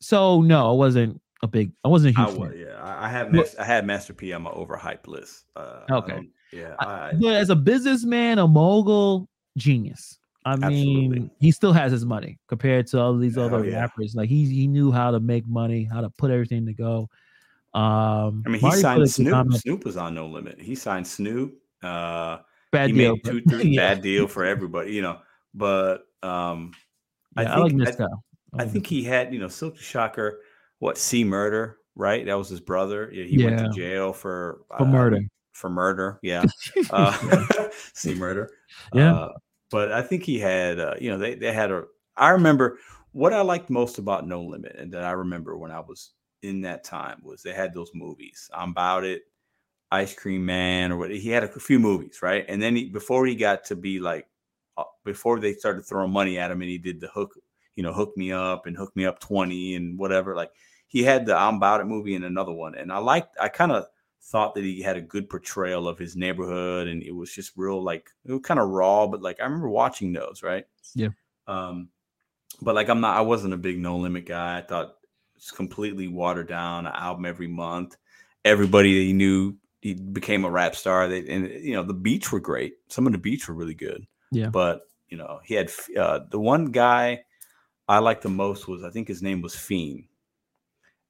[0.02, 1.72] so no, I wasn't a big.
[1.84, 2.50] I wasn't a I huge fan.
[2.50, 2.82] was, yeah.
[2.82, 5.46] I, I have Mas- I had Master P on my overhyped list.
[5.56, 6.28] Uh, Okay.
[6.52, 6.76] yeah.
[6.80, 10.18] I- I, but as a businessman, a mogul, genius.
[10.46, 11.30] I mean, Absolutely.
[11.42, 13.82] he still has his money compared to all these other yeah.
[13.82, 14.16] rappers.
[14.16, 17.10] Like he he knew how to make money, how to put everything to go.
[17.74, 19.54] Um, I mean, he Marty signed Snoop.
[19.54, 20.60] Snoop was on No Limit.
[20.60, 21.56] He signed Snoop.
[21.84, 22.40] Uh,
[22.72, 23.14] Bad he deal.
[23.14, 23.94] made two, three yeah.
[23.94, 25.20] bad deal for everybody, you know.
[25.54, 26.72] But um,
[27.36, 28.06] I Yeah, I, like think- I- guy.
[28.54, 30.40] I like think he had, you know, Silk Shocker.
[30.80, 32.26] What C Murder, right?
[32.26, 33.12] That was his brother.
[33.14, 35.22] Yeah, he went to jail for for uh, murder.
[35.54, 36.46] For murder, yeah.
[36.90, 38.50] Uh, C Murder.
[38.94, 39.14] Yeah.
[39.14, 39.34] Uh,
[39.72, 41.84] but I think he had, uh, you know, they they had a.
[42.16, 42.80] I remember
[43.12, 46.12] what I liked most about No Limit, and that I remember when I was
[46.42, 48.50] in that time was they had those movies.
[48.54, 49.24] I'm about it.
[49.92, 52.46] Ice Cream Man, or what he had a few movies, right?
[52.48, 54.28] And then he, before he got to be like,
[54.78, 57.34] uh, before they started throwing money at him, and he did the hook,
[57.76, 60.36] you know, hook me up and hook me up twenty and whatever.
[60.36, 60.52] Like
[60.90, 63.38] he had the I'm about it movie and another one, and I liked.
[63.40, 63.86] I kind of
[64.22, 67.82] thought that he had a good portrayal of his neighborhood, and it was just real
[67.82, 70.66] like it was kind of raw, but like I remember watching those, right?
[70.96, 71.10] Yeah.
[71.48, 71.90] Um,
[72.62, 74.58] but like I'm not, I wasn't a big No Limit guy.
[74.58, 74.96] I thought
[75.38, 77.96] it's completely watered down, an album every month.
[78.44, 81.08] Everybody that he knew, he became a rap star.
[81.08, 82.78] They and you know the beats were great.
[82.88, 84.08] Some of the beats were really good.
[84.32, 84.50] Yeah.
[84.50, 87.26] But you know he had uh, the one guy
[87.88, 90.06] I liked the most was I think his name was Fiend,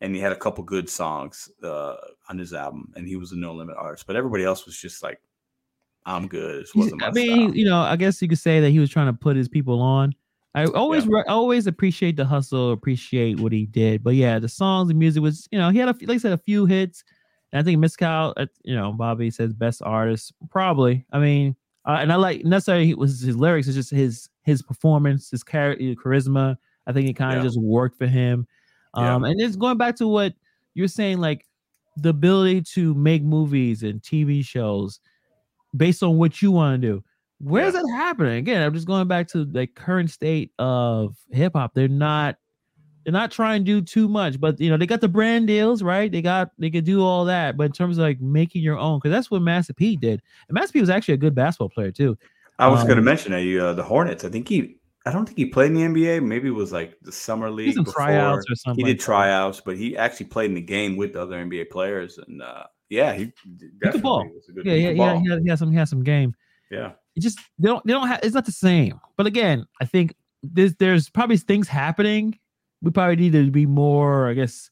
[0.02, 1.96] and he had a couple good songs uh,
[2.30, 4.08] on his album, and he was a No Limit artist.
[4.08, 5.20] But everybody else was just like,
[6.06, 6.64] I'm good.
[6.64, 7.56] This wasn't my I mean, style.
[7.58, 9.82] you know, I guess you could say that he was trying to put his people
[9.82, 10.14] on.
[10.56, 14.04] I always, re- always appreciate the hustle, appreciate what he did.
[14.04, 16.20] But yeah, the songs, the music was, you know, he had a, few- like I
[16.20, 17.04] said, a few hits.
[17.52, 21.06] And I think Miss uh, you know, Bobby says best artist, probably.
[21.12, 21.56] I mean,
[21.86, 25.44] uh, and I like necessarily it was his lyrics, it's just his his performance, his
[25.44, 26.58] character, charisma.
[26.88, 27.48] I think it kind of Yeah.
[27.48, 28.48] just worked for him.
[29.02, 29.16] Yeah.
[29.16, 30.34] Um, and it's going back to what
[30.74, 31.46] you're saying, like
[31.98, 35.00] the ability to make movies and TV shows
[35.76, 37.04] based on what you want to do.
[37.40, 37.82] Where's Yeah.
[37.82, 38.38] that happening?
[38.38, 41.74] Again, I'm just going back to the current state of hip hop.
[41.74, 42.36] They're not
[43.06, 45.82] they're not trying to do too much, but you know, they got the brand deals,
[45.82, 46.12] right?
[46.12, 49.00] They got they could do all that, but in terms of like making your own,
[49.00, 50.22] because that's what Master P did.
[50.48, 52.18] And Master P was actually a good basketball player too.
[52.60, 54.26] I was going to um, mention that you uh, the Hornets.
[54.26, 54.76] I think he.
[55.10, 56.24] I don't think he played in the NBA.
[56.24, 57.76] Maybe it was like the summer league.
[57.76, 58.78] In tryouts or something.
[58.78, 59.06] He like did that.
[59.06, 63.14] tryouts, but he actually played in the game with other NBA players, and uh, yeah,
[63.14, 63.34] he
[63.82, 64.30] definitely ball.
[64.32, 64.66] was a good.
[64.68, 65.20] Yeah, yeah, yeah.
[65.20, 66.36] He had, he had some he had some game.
[66.70, 66.92] yeah.
[67.16, 69.00] it just they don't they don't have it's not the same.
[69.18, 70.14] But again, I think
[70.44, 72.38] there's there's probably things happening.
[72.84, 74.70] We probably need to be more, I guess,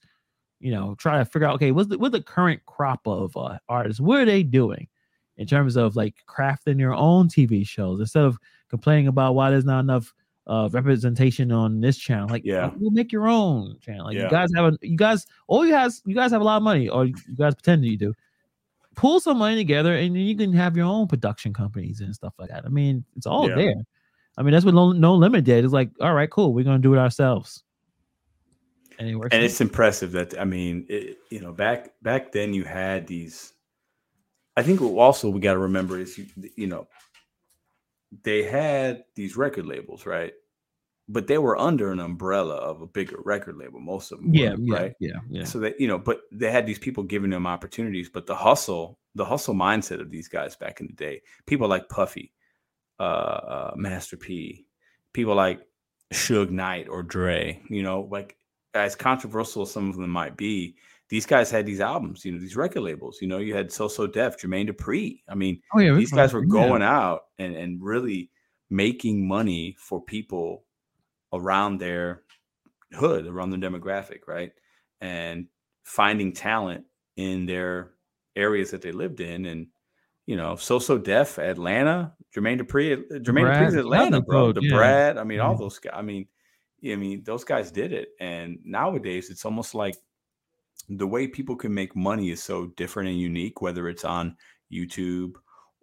[0.59, 3.57] you know, try to figure out okay, what's the what the current crop of uh,
[3.67, 3.99] artists?
[3.99, 4.87] What are they doing
[5.37, 8.37] in terms of like crafting your own TV shows instead of
[8.69, 10.13] complaining about why there's not enough
[10.47, 12.27] uh, representation on this channel?
[12.29, 12.71] Like, Yeah.
[12.77, 14.05] we'll make your own channel.
[14.05, 14.23] Like, Yeah.
[14.23, 16.63] you guys have a, you guys, all you guys, you guys have a lot of
[16.63, 18.13] money, or you guys pretend that you do.
[18.95, 22.49] Pull some money together, and you can have your own production companies and stuff like
[22.49, 22.65] that.
[22.65, 23.55] I mean, it's all Yeah.
[23.55, 23.75] there.
[24.37, 25.63] I mean, that's what No, no Limit did.
[25.65, 27.63] It's like, all right, cool, we're gonna do it ourselves,
[28.99, 29.33] and it works.
[29.33, 29.45] and out.
[29.45, 33.53] it's impressive that I mean, it, you know, back back then you had these.
[34.55, 36.25] I think also we got to remember is you,
[36.55, 36.87] you know,
[38.23, 40.33] they had these record labels, right?
[41.09, 43.79] But they were under an umbrella of a bigger record label.
[43.79, 44.93] Most of them, yeah, were, yeah, right.
[44.99, 45.43] yeah, yeah.
[45.45, 48.09] So that you know, but they had these people giving them opportunities.
[48.09, 51.87] But the hustle, the hustle mindset of these guys back in the day, people like
[51.87, 52.33] Puffy,
[52.99, 54.65] uh, uh Master P,
[55.13, 55.61] people like
[56.13, 58.37] Suge Knight or Dre, you know, like
[58.73, 60.75] as controversial as some of them might be,
[61.09, 63.19] these guys had these albums, you know, these record labels.
[63.21, 65.21] You know, you had So So Def, Jermaine Dupri.
[65.29, 66.49] I mean, Oh yeah, these guys were yeah.
[66.49, 68.29] going out and, and really
[68.69, 70.65] making money for people
[71.31, 72.23] around their
[72.93, 74.51] hood, around their demographic, right?
[74.99, 75.47] And
[75.83, 76.85] finding talent
[77.15, 77.91] in their
[78.35, 79.45] areas that they lived in.
[79.45, 79.67] And,
[80.25, 84.51] you know, So So Def, Atlanta, Jermaine Dupri, uh, Jermaine Brad, Dupri's Atlanta, Atlanta bro.
[84.51, 84.75] The yeah.
[84.75, 85.93] Brad, I mean, all those guys.
[85.95, 86.27] I mean,
[86.85, 88.09] I mean, those guys did it.
[88.19, 89.95] And nowadays it's almost like
[90.89, 94.37] the way people can make money is so different and unique, whether it's on
[94.71, 95.35] YouTube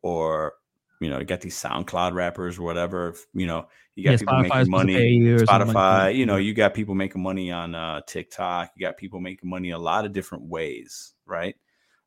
[0.02, 0.54] or
[1.00, 3.14] you know, you got these SoundCloud rappers or whatever.
[3.34, 4.94] You know, you got Yeah, people Spotify's making money.
[4.94, 8.00] pay you or something like Spotify, you know, you got people making money on uh,
[8.06, 8.70] TikTok.
[8.76, 11.56] You got people making money a lot of different ways, right?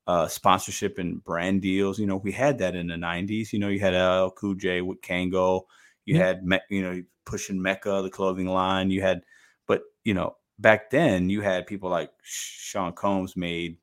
[0.07, 1.99] Uh, sponsorship and brand deals.
[1.99, 3.51] You know, we had that in the '90s.
[3.51, 5.63] You know, you had LL Cool J with Kangol.
[6.05, 6.23] You Yeah.
[6.23, 8.89] had, you know, pushing Mecca, the clothing line.
[8.89, 9.23] You had,
[9.67, 13.77] but you know, back then you had people like Sean Combs made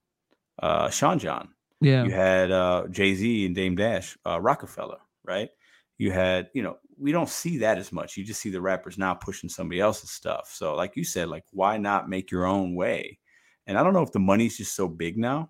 [0.62, 1.48] uh, Sean John.
[1.80, 5.50] yeah, You had uh, Jay Z and Dame Dash, uh, Roc-A-Fella, right?
[5.98, 8.16] You had, you know, we don't see that as much.
[8.16, 10.52] You just see the rappers now pushing somebody else's stuff.
[10.54, 13.18] So, like you said, like why not make your own way?
[13.66, 15.48] And I don't know if the money's just so big now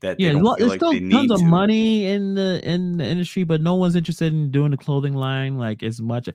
[0.00, 0.28] that yeah.
[0.28, 1.44] they don't lo- feel There's like still tons of to.
[1.44, 5.58] money in the in the industry, but no one's interested in doing the clothing line
[5.58, 6.28] like as much.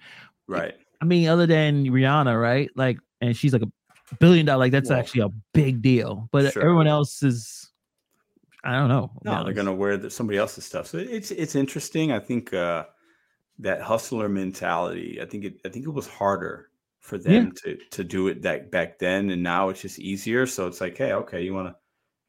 [0.48, 0.76] right?
[1.02, 2.70] I mean, other than Rihanna, right?
[2.76, 3.72] Like, and she's like a
[4.20, 4.60] billion dollar.
[4.60, 6.30] Like, that's Well, actually a big deal.
[6.32, 6.62] But sure.
[6.64, 7.72] everyone else is,
[8.64, 9.12] I don't know.
[9.24, 10.88] to No, they're gonna wear the, somebody else's stuff.
[10.88, 12.12] So it's it's interesting.
[12.12, 12.86] I think uh,
[13.60, 15.20] that hustler mentality.
[15.22, 15.62] I think it.
[15.66, 16.70] I think it was harder
[17.00, 17.22] for Yeah.
[17.42, 20.46] them to to do it that back then, and now it's just easier.
[20.48, 21.76] So it's like, hey, okay, you wanna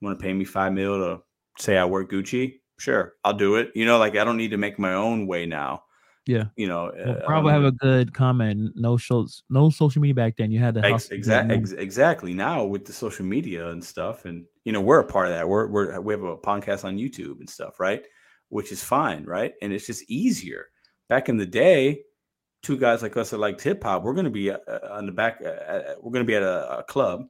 [0.01, 1.23] you wanna pay me five mil to
[1.59, 2.61] say I wear Gucci?
[2.79, 3.71] Sure, I'll do it.
[3.75, 5.85] You know, like I don't need to make my own way now.
[6.27, 6.45] Yeah.
[6.57, 8.73] You know, Well, uh, I Bravo don't have a good comment.
[8.75, 10.51] No shows, no social media back then.
[10.51, 11.17] You had to Ex- hustle.
[11.17, 11.57] exact, Yeah.
[11.57, 12.35] ex- exactly.
[12.35, 15.49] Now with the social media and stuff, and you know, we're a part of that.
[15.49, 18.05] We're, we're we have a podcast on YouTube and stuff, right?
[18.49, 19.53] Which is fine, right?
[19.63, 20.67] And it's just easier.
[21.09, 22.03] Back in the day,
[22.63, 24.59] two guys like us that liked hip hop, we're going to be uh,
[24.91, 25.39] on the back.
[25.45, 27.27] Uh, uh, we're going to be at a, a club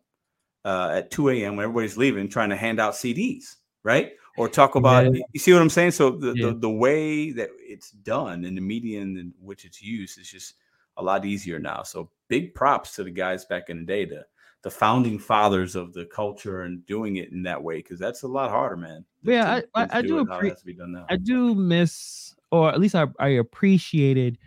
[0.64, 1.56] uh, at 2 a.m.
[1.56, 4.12] when everybody's leaving, trying to hand out CDs, right?
[4.38, 5.12] Or talk about.
[5.14, 5.20] Yeah.
[5.32, 5.90] You see what I'm saying?
[5.92, 6.46] So the, Yeah.
[6.48, 10.54] the the way that it's done and the medium in which it's used is just
[10.96, 11.82] a lot easier now.
[11.82, 14.24] So big props to the guys back in the day, the
[14.62, 18.26] the founding fathers of the culture and doing it in that way because that's a
[18.28, 19.04] lot harder, man.
[19.22, 21.06] Yeah, to- I- I- I do do it how it appre- to be done now.
[21.08, 24.38] I do miss, or at least I, I appreciated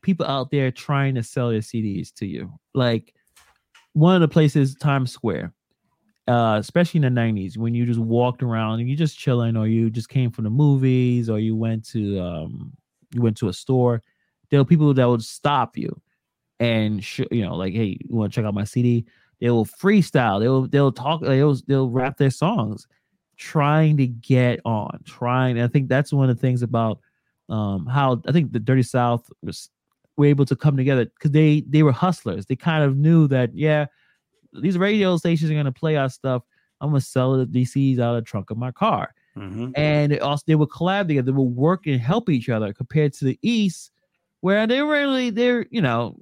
[0.00, 2.50] people out there trying to sell their CDs to you.
[2.74, 3.14] Like
[3.92, 5.52] one of the places, Times Square,
[6.28, 9.66] uh, especially in the 90s, when you just walked around and you just chilling, or
[9.66, 12.72] you just came from the movies, or you went to um
[13.14, 14.02] you went to a store,
[14.50, 16.00] there were people that would stop you
[16.60, 19.06] and sh- you know, like, hey, you want to check out my CD?
[19.40, 22.86] They will freestyle, they'll they'll talk, they'll they'll rap their songs
[23.36, 25.60] trying to get on, trying.
[25.60, 27.00] I think that's one of the things about
[27.48, 29.70] um, how I think the Dirty South was
[30.16, 32.46] were able to come together because they they were hustlers.
[32.46, 33.86] They kind of knew that yeah,
[34.60, 36.42] these radio stations are gonna play our stuff.
[36.80, 39.72] I'm gonna sell the DCs out of the trunk of my car, Mhm.
[39.76, 41.26] and it also they would collab together.
[41.26, 43.92] They would work and help each other compared to the East,
[44.40, 46.16] where they really they're you know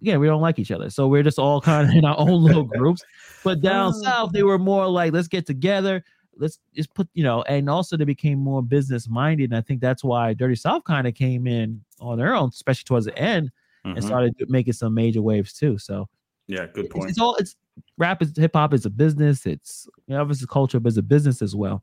[0.00, 2.42] yeah we don't like each other, so we're just all kind of in our own
[2.42, 3.02] little groups.
[3.44, 4.02] But down Oh.
[4.02, 6.04] south, they were more like let's get together
[6.36, 9.80] let's just put you know and also they became more business minded and i think
[9.80, 13.52] that's why dirty south kind of came in on their own especially towards the end
[13.84, 14.02] and Mhm.
[14.02, 16.08] started making some major waves too so
[16.48, 17.10] Yeah, good it's, point.
[17.10, 17.54] it's all it's
[17.98, 21.02] rap is hip hop is a business it's you know, obviously culture but it's a
[21.02, 21.82] business as well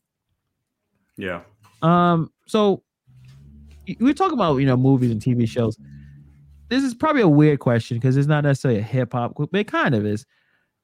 [1.18, 1.42] yeah.
[1.82, 2.84] um so
[4.00, 5.78] we're talking about you know movies and tv shows
[6.70, 9.68] this is probably a weird question because it's not necessarily a hip hop but it
[9.68, 10.26] kind of is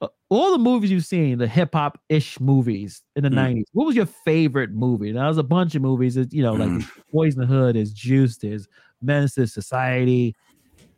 [0.02, 3.36] uh, all the movies you've seen, the hip hop ish movies in the Mm.
[3.36, 3.66] '90s.
[3.74, 5.12] What was your favorite movie?
[5.12, 6.16] Now, there's a bunch of movies.
[6.16, 6.86] That, you know, like Mm.
[7.14, 8.68] Boyz n the Hood, is Juice, there's
[9.02, 10.36] Menace to Society,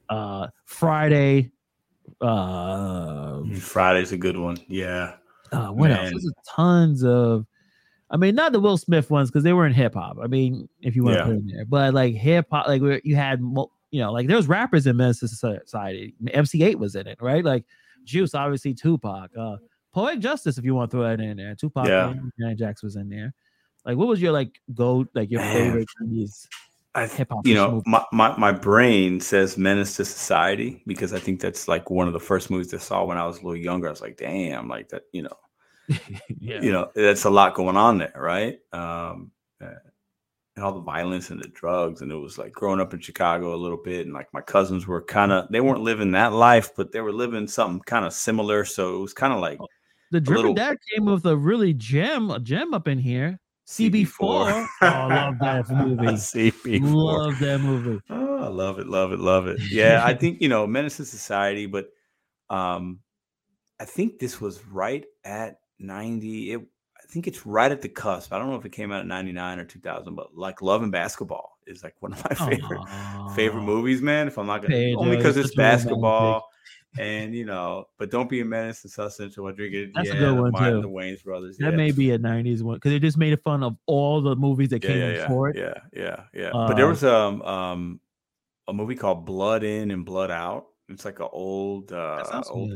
[0.09, 1.51] uh, Friday.
[2.21, 4.57] Uh, Friday's a good one.
[4.67, 5.15] Yeah.
[5.51, 6.09] uh, what else?
[6.09, 7.45] There's tons of.
[8.11, 10.17] I mean, not the Will Smith ones because they were in hip hop.
[10.21, 11.25] I mean, if you want to Yeah.
[11.25, 14.27] put it in there, but like hip hop, like where you had, you know, like
[14.27, 16.15] there was rappers in Menace to Society.
[16.33, 17.45] MC Eiht was in it, right?
[17.45, 17.65] Like
[18.05, 19.57] Juice, obviously Tupac, uh,
[19.93, 21.53] Poetic Justice, if you want to throw that in there.
[21.55, 22.13] Tupac Yeah.
[22.39, 23.33] Janet Jackson was in there.
[23.85, 25.53] Like, what was your like go like your Man.
[25.53, 26.47] favorite these
[26.99, 27.45] I hip hop?
[27.45, 31.89] you know, my, my, my brain says Menace to Society because I think that's like
[31.89, 33.87] one of the first movies I saw when I was a little younger.
[33.87, 35.37] I was like, damn, like that, you know,
[36.39, 38.59] yeah, you know, that's a lot going on there, right?
[38.73, 39.31] Um,
[39.61, 39.73] uh,
[40.55, 43.55] and all the violence and the drugs, and it was like growing up in Chicago
[43.55, 46.71] a little bit, and like my cousins were kind of they weren't living that life,
[46.75, 48.65] but they were living something kind of similar.
[48.65, 49.59] So it was kind of like
[50.11, 53.39] the Drippin' little- Dad came with a really gem, a gem up in here.
[53.69, 54.19] CB4.
[54.21, 56.05] oh, I love that movie.
[56.05, 56.79] CB4.
[56.81, 58.01] Love that movie.
[58.09, 59.59] Oh, I love it, love it, love it.
[59.69, 61.89] Yeah, I think you know Menace to Society, but
[62.49, 62.99] um,
[63.79, 66.53] I think this was right at ninety.
[66.53, 66.61] It,
[66.97, 68.33] I think it's right at the cusp.
[68.33, 70.63] I don't know if it came out in ninety nine or two thousand, but like
[70.63, 72.81] Love and Basketball is like one of my favorite
[73.35, 74.27] favorite movies, man.
[74.27, 76.49] If I'm not gonna Pedro, only because it's basketball.
[76.97, 79.47] And you know, but don't be a menace to South Central.
[79.47, 79.91] It.
[79.93, 80.81] That's a good one, Martin, too.
[80.81, 81.57] The Wayans brothers.
[81.57, 81.77] That yeah.
[81.77, 84.83] may be a '90s one because it just made fun of all the movies that
[84.83, 85.57] yeah, came yeah, yeah, before it.
[85.57, 86.49] yeah, yeah, yeah.
[86.51, 87.99] but there Uh, was um um
[88.67, 90.65] a movie called Blood In and Blood Out.
[90.87, 92.71] It's like an old uh old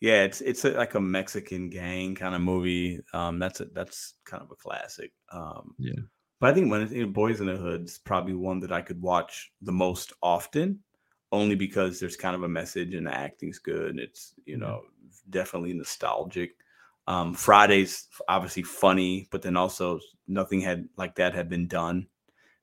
[0.00, 3.00] yeah, it's it's a, like a Mexican gang kind of movie.
[3.12, 5.12] Um that's a that's kind of a classic.
[5.32, 6.00] Um Yeah.
[6.40, 8.82] but I think when it's, you know, Boyz n the Hood's probably one that I
[8.82, 10.84] could watch the most often,
[11.32, 13.90] only because there's kind of a message and the acting's good.
[13.90, 14.76] And it's you Yeah.
[14.76, 14.82] know
[15.30, 16.56] definitely nostalgic.
[17.06, 22.08] Um, Fridays obviously funny, but then also nothing had like that had been done.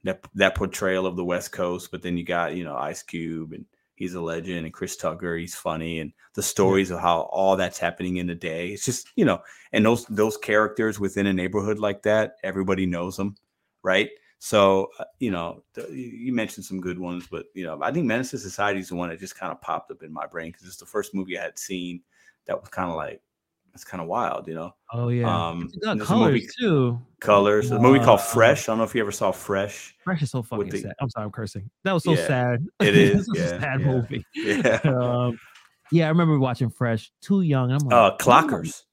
[0.04, 3.54] That that portrayal of the West Coast, but then you got you know Ice Cube
[3.54, 3.66] and
[3.96, 7.80] he's a legend, and Chris Tucker he's funny, and the stories of how all that's
[7.80, 8.70] happening in a day.
[8.70, 9.42] It's just you know,
[9.74, 13.36] and those those characters within a neighborhood like that, everybody knows them,
[13.82, 14.10] right?
[14.40, 18.32] So uh, you know, you mentioned some good ones, but you know, I think Menace
[18.32, 20.68] to Society is the one that just kind of popped up in my brain because
[20.68, 22.02] it's the first movie I had seen
[22.46, 23.22] that was kind of like
[23.74, 24.74] it's kind of wild, you know.
[24.94, 27.00] Oh yeah, Um, it got and a colors movie- too.
[27.20, 28.70] Colors, a movie called Uh, Fresh.
[28.70, 29.96] I don't know if you ever saw Fresh.
[30.04, 30.94] Fresh is so fucking the- sad.
[31.02, 31.70] I'm sorry, I'm cursing.
[31.84, 32.66] That was so Yeah, sad.
[32.82, 33.28] It is.
[33.28, 33.88] Was a sad yeah.
[33.88, 34.26] movie.
[34.36, 34.80] Yeah.
[34.86, 35.40] Um,
[35.92, 37.12] yeah, I remember watching Fresh.
[37.22, 37.72] Too young.
[37.72, 38.84] I'm like, Uh, "Oh, Clockers.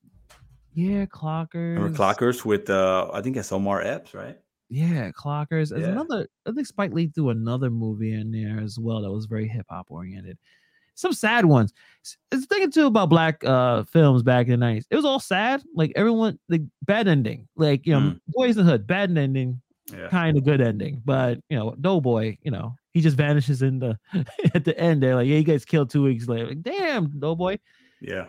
[0.74, 1.76] Yeah, Clockers.
[1.76, 4.36] Remember Clockers with uh, I think that's Omar Epps, right?
[4.74, 5.68] Yeah, Clockers.
[5.68, 5.88] There's Yeah.
[5.88, 6.26] another.
[6.46, 9.66] I think Spike Lee threw another movie in there as well that was very hip
[9.68, 10.38] hop oriented.
[10.94, 11.74] Some sad ones.
[12.30, 14.86] It's thinking too about black uh films back in the nineties.
[14.90, 15.62] It was all sad.
[15.74, 17.48] Like everyone, like bad ending.
[17.56, 18.20] Like you know, Mm.
[18.36, 19.60] Boyz n the Hood, bad ending,
[19.92, 20.08] Yeah.
[20.08, 21.02] kind of good ending.
[21.04, 23.98] But you know, Doughboy, you know, he just vanishes in the
[24.54, 25.02] at the end.
[25.02, 26.48] They're like, yeah, you guys killed two weeks later.
[26.48, 27.58] Like, damn, Doughboy.
[28.00, 28.26] Yeah.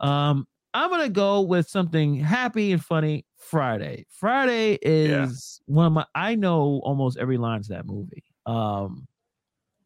[0.00, 3.25] Um, I'm gonna go with something happy and funny.
[3.36, 4.06] Friday.
[4.10, 6.06] Friday is one of my.
[6.14, 8.24] I know almost every line to that movie.
[8.44, 9.06] Um,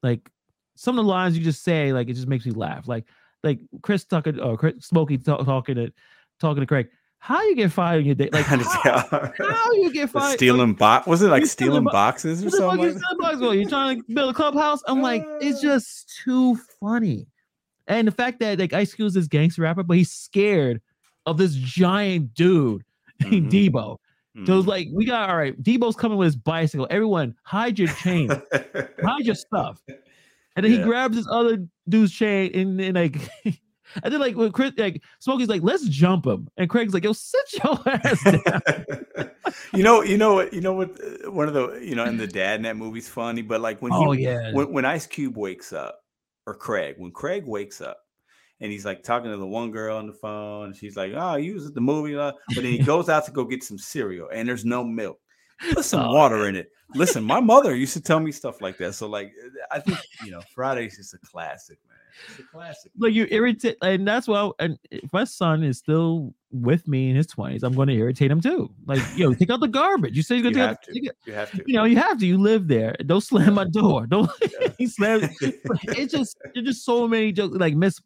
[0.02, 0.30] like
[0.76, 2.88] some of the lines you just say, like it just makes me laugh.
[2.88, 3.06] Like
[3.42, 5.92] like Chris Tucker or Chris, Smokey talk, talking to
[6.40, 6.88] talking to Craig.
[7.18, 8.30] How you get fired in your day?
[8.32, 10.36] Like how, how you get fired?
[10.36, 12.78] stealing box was it like stealing stealing boxes or What the fuck something?
[12.78, 13.54] Like stealing boxes for?
[13.54, 14.80] You trying to build a clubhouse?
[14.86, 17.26] I'm like, it's just too funny.
[17.86, 20.80] And the fact that like Ice Cube is this gangster rapper, but he's scared
[21.26, 22.84] of this giant dude
[23.20, 23.50] Mhm.
[23.50, 23.96] Debo.
[24.34, 24.46] that?
[24.46, 25.60] So it's like, we got all right.
[25.62, 26.86] Debo's coming with his bicycle.
[26.90, 28.30] Everyone, hide your chain,
[29.02, 29.82] hide your stuff.
[30.56, 34.52] And then he grabs this other dude's chain and then like and then like when
[34.52, 36.48] Chris like Smokey's like, let's jump him.
[36.56, 39.30] And Craig's like, yo, sit your ass down.
[39.74, 40.90] you know, you know what, you know what?
[41.02, 43.80] uh, One of the, you know, and the dad in that movie's funny, but like
[43.82, 44.52] when he, oh yeah.
[44.52, 46.00] when, when Ice Cube wakes up,
[46.46, 47.98] or Craig, when Craig wakes up,
[48.60, 51.36] and he's like talking to the one girl on the phone, and she's like, "Oh,
[51.36, 53.78] you was at the movie," uh," but then he goes out to go get some
[53.78, 55.18] cereal, and there's no milk.
[55.74, 56.70] Put some Oh, water in it.
[56.94, 58.94] Listen, my mother used to tell me stuff like that.
[58.94, 59.30] So, like,
[59.70, 61.96] I think you know, Friday's just a classic, man.
[62.30, 62.90] It's a classic.
[62.98, 67.14] like you irritate and that's why and if my son is still with me in
[67.16, 70.22] his 20s i'm going to irritate him too like yo take out the garbage you
[70.22, 70.92] say you're You going have to to.
[71.00, 71.62] take it You have to.
[71.66, 74.68] you know you have to you live there don't slam my door don't Yeah.
[74.76, 78.00] he slam it's just there's just so many jokes like miss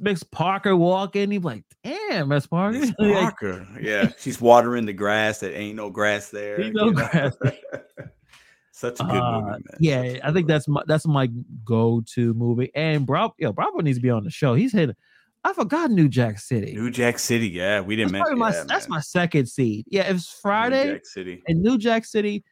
[0.00, 3.66] miss parker walking he's like damn miss parker Like, Parker.
[3.80, 6.60] Yeah, she's watering the grass that ain't no grass there.
[6.60, 7.34] Ain't no grass
[8.74, 9.62] Such a good uh, movie, man.
[9.80, 10.42] yeah Such i think movie.
[10.46, 11.28] that's my that's my
[11.64, 14.96] go-to movie and bravo yo bravo needs to be on the show he's hit
[15.44, 16.72] I forgot New Jack City.
[16.72, 17.48] New Jack City.
[17.48, 18.12] Yeah, we didn't.
[18.12, 18.98] That's, men- my, yeah, that's man.
[18.98, 19.86] my second seed.
[19.88, 20.84] Yeah, it was Friday.
[20.84, 21.42] New Jack City.
[21.48, 22.44] And New Jack City.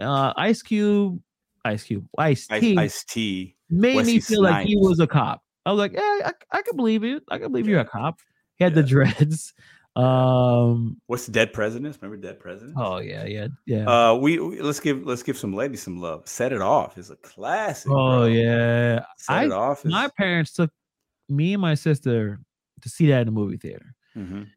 [0.00, 1.20] Uh, Ice Cube,
[1.64, 3.54] Ice Cube, Ice T Ice T.
[3.70, 5.43] made me Wesley feel like he was a cop.
[5.66, 7.22] I was like, yeah, I, I can believe it.
[7.30, 8.20] I can believe you're a cop.
[8.56, 9.52] He had the dreads.
[9.96, 11.00] Um.
[11.06, 11.96] What's Dead Presidents?
[12.02, 12.74] Remember Dead Presidents?
[12.76, 13.84] Oh yeah, yeah, yeah.
[13.88, 16.26] Uh, we, we- let's give let's give some ladies some love.
[16.26, 17.92] Set it off is a classic.
[17.92, 18.24] oh bro.
[18.24, 19.04] yeah.
[19.18, 19.86] Set I it off.
[19.86, 20.72] Is, my parents took
[21.28, 22.40] me and my sister
[22.82, 23.94] to see that in the movie theater.
[24.16, 24.48] Mhm.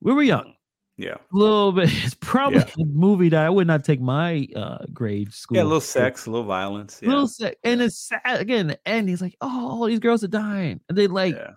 [0.00, 0.54] We were young,
[0.96, 1.90] Yeah, a little bit.
[2.04, 2.70] It's probably Yeah.
[2.80, 5.56] a movie that I would not take my uh grade school.
[5.56, 7.00] yeah, a little sex, a little violence.
[7.02, 8.20] Yeah, little sex, and it's sad.
[8.40, 9.08] Again, the end.
[9.08, 11.52] He's like, "Oh, all these girls are dying," and then like yeah.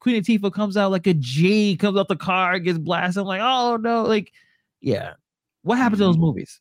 [0.00, 3.20] Queen Latifah comes out like a G, comes out the car, gets blasted.
[3.20, 4.32] I'm like, "Oh no!" Like,
[4.80, 5.14] yeah.
[5.62, 6.20] What happened to those Mhm.
[6.20, 6.58] movies?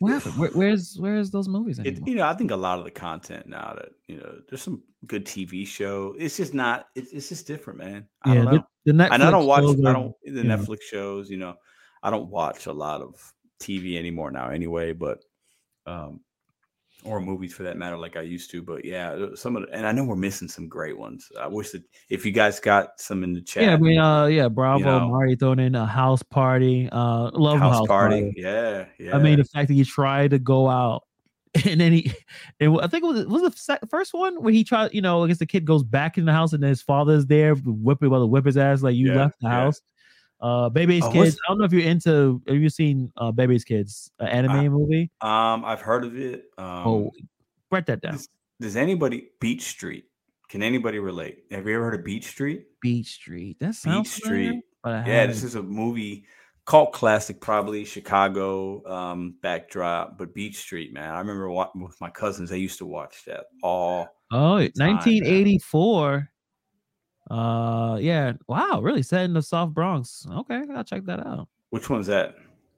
[0.00, 0.38] What happened?
[0.38, 3.46] Where, where's where's those movies It, you know, I think a lot of the content
[3.46, 6.14] now that you know, there's some good TV show.
[6.18, 6.86] It's just not.
[6.96, 8.08] It's, it's just different, man.
[8.22, 8.64] I don't know.
[8.84, 9.62] the, the Netflix and I don't watch.
[9.62, 10.56] shows I don't the you know.
[10.56, 11.30] Netflix shows.
[11.30, 11.54] You know,
[12.02, 13.14] I don't watch a lot of
[13.60, 14.92] TV anymore now, anyway.
[14.92, 15.22] But
[15.86, 16.20] um,
[17.04, 18.62] or movies for that matter, like I used to.
[18.62, 21.28] But yeah, uh, some of the, and I know we're missing some great ones.
[21.38, 24.26] I wish that if you guys got some in the chat, Yeah, I mean, uh,
[24.26, 25.08] yeah, Bravo, know.
[25.08, 28.22] Mari throwing in a house party, uh, love house, house, party.
[28.22, 28.34] party.
[28.36, 29.16] Yeah, yeah.
[29.16, 31.04] I mean, the fact that he tried to go out
[31.66, 32.12] and then he,
[32.60, 35.24] and I think it was was the sec- first one where he tried, you know,
[35.24, 38.06] I guess the kid goes back in the house and then his father's there whipping
[38.06, 39.54] about to whip his ass like you Yeah, left the yeah.
[39.54, 39.80] house.
[40.40, 41.36] Uh, Baby's Oh, Kids.
[41.46, 42.40] I don't know if you're into.
[42.48, 45.10] Have you seen uh, Baby's Kids uh, anime I- movie?
[45.20, 46.44] um, I've heard of it.
[46.58, 47.10] Um, oh,
[47.70, 48.12] write that down.
[48.12, 48.28] does,
[48.60, 50.04] does anybody Beat Street?
[50.48, 51.44] Can anybody relate?
[51.50, 52.66] Have you ever heard of Beat Street?
[52.82, 53.58] Beat Street.
[53.60, 54.64] That sounds familiar, Street.
[54.82, 55.48] but I Yeah, this haven't.
[55.48, 56.24] is a movie
[56.66, 61.10] cult classic, probably Chicago um, backdrop, but Beat Street, man.
[61.14, 64.08] I remember wa- with my cousins, they used to watch that all.
[64.32, 64.70] Oh, man.
[64.76, 66.28] 1984.
[67.30, 68.32] Uh, yeah.
[68.48, 70.26] Wow, really set in the South Bronx.
[70.30, 71.48] Okay, I'll check that out.
[71.70, 72.34] Which one's that?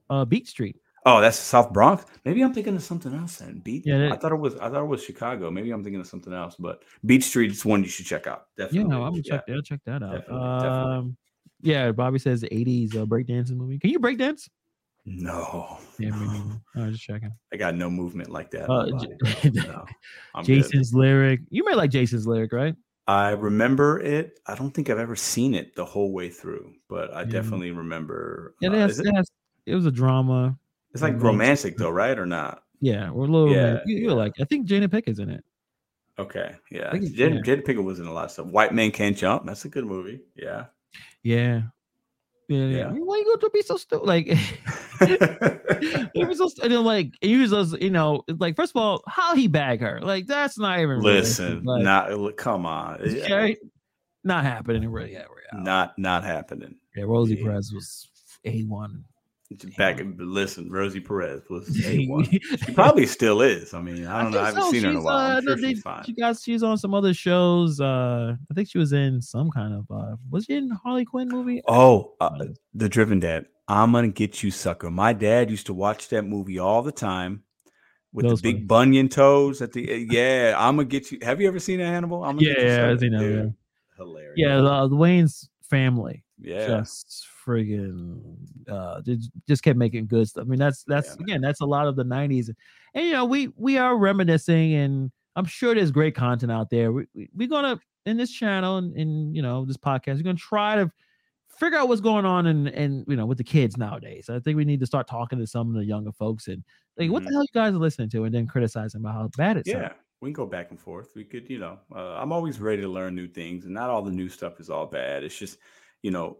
[0.09, 0.77] Uh, Beat Street.
[1.05, 2.05] Oh, that's South Bronx.
[2.23, 3.59] Maybe I'm thinking of something else then.
[3.59, 3.85] Beat.
[3.85, 4.55] Yeah, I thought it was.
[4.55, 5.51] I thought it was Chicago.
[5.51, 6.55] Maybe I'm thinking of something else.
[6.57, 8.45] But Beat Street is one you should check out.
[8.57, 8.77] Definitely.
[8.77, 9.05] Yeah, Definitely.
[9.05, 9.31] I'm gonna yeah.
[9.31, 9.43] check.
[9.49, 10.11] I'll check that out.
[10.13, 10.95] Definitely, definitely.
[10.97, 11.17] Um,
[11.61, 11.91] yeah.
[11.91, 13.79] Bobby says 80s uh, breakdancing movie.
[13.79, 14.47] Can you breakdance?
[15.05, 16.61] No, Yeah, neither.
[16.75, 17.31] I was just checking.
[17.51, 18.69] I got no movement like that.
[18.69, 19.85] Uh, No,
[20.35, 20.63] I'm good.
[20.63, 21.41] Jason's lyric.
[21.49, 22.75] You may like Jason's lyric, right?
[23.07, 24.39] I remember it.
[24.47, 27.25] I don't think I've ever seen it the whole way through, but I Yeah.
[27.25, 28.55] definitely remember.
[28.61, 29.27] Yeah, uh, that's, it, that's-
[29.65, 30.57] it was a drama.
[30.93, 31.77] it's like romantic.
[31.77, 32.17] though, right?
[32.17, 32.63] Or not?
[32.79, 33.51] Yeah, we're a little.
[33.51, 34.13] Yeah, you, you yeah.
[34.13, 34.33] like.
[34.39, 35.43] I think Jada Pinkett's in it.
[36.19, 36.91] Okay, yeah.
[36.91, 37.27] Jada, yeah.
[37.41, 38.47] Jada Pinkett was in a lot of stuff.
[38.47, 39.45] White Man Can't Jump.
[39.45, 40.21] That's a good movie.
[40.35, 40.65] Yeah.
[41.23, 41.61] Yeah.
[42.53, 42.89] Yeah, yeah.
[42.91, 44.05] Why you going to be so stupid?
[44.05, 44.27] Like,
[45.01, 48.81] it was so stu- and then, like, he was just, you know, like first of
[48.81, 49.99] all, how he bag her?
[50.01, 50.99] Like, that's not even.
[50.99, 53.01] Listen, Like, not come on.
[53.01, 53.57] Okay,
[54.23, 54.87] not happening.
[54.89, 55.59] Really, yeah, yeah.
[55.59, 56.75] Not not happening.
[56.95, 57.43] yeah Rosie yeah.
[57.43, 58.09] Perez was
[58.45, 59.03] a one.
[59.77, 62.23] Back listen, Rosie Perez was a one.
[62.25, 62.39] She
[62.73, 63.73] probably still is.
[63.75, 64.39] I mean, I don't know.
[64.41, 65.15] I haven't seen her in a while.
[65.37, 65.99] I'm sure she's fine.
[65.99, 67.79] uh, She got she's on some other shows.
[67.79, 69.85] Uh, I think she was in some kind of.
[69.95, 71.61] uh Was she in Harley Quinn movie?
[71.67, 73.45] Oh, uh, the Driven Dad.
[73.67, 74.89] I'm gonna get you, sucker.
[74.89, 77.43] My dad used to watch that movie all the time
[78.11, 78.87] with Those the big funny.
[78.91, 79.91] bunion toes at the.
[79.93, 81.19] uh, Yeah, I'm gonna get you.
[81.21, 82.23] Have you ever seen that Hannibal?
[82.23, 83.53] I'm gonna Yeah, get you, yeah, I've seen that,
[83.97, 84.33] Hilarious.
[84.35, 86.23] Yeah, the, the Wayans family.
[86.39, 86.65] yeah.
[86.67, 88.21] just friggin'
[88.69, 90.45] uh just, just kept making good stuff.
[90.45, 91.17] I mean, that's that's man.
[91.21, 92.49] again, that's a lot of the '90s,
[92.93, 96.91] and you know, we we are reminiscing, and I'm sure there's great content out there.
[96.91, 100.35] We, we we're gonna in this channel and in you know this podcast, we're gonna
[100.35, 100.91] try to
[101.59, 104.29] figure out what's going on and and you know with the kids nowadays.
[104.29, 106.63] I think we need to start talking to some of the younger folks and
[106.97, 109.57] like, what the hell you guys are listening to, and then criticizing about how bad
[109.57, 109.69] it's.
[109.69, 111.09] Yeah, we can go back and forth.
[111.15, 114.01] We could, you know, uh, I'm always ready to learn new things, and not all
[114.01, 115.23] the new stuff is all bad.
[115.23, 115.57] It's just,
[116.03, 116.37] you know,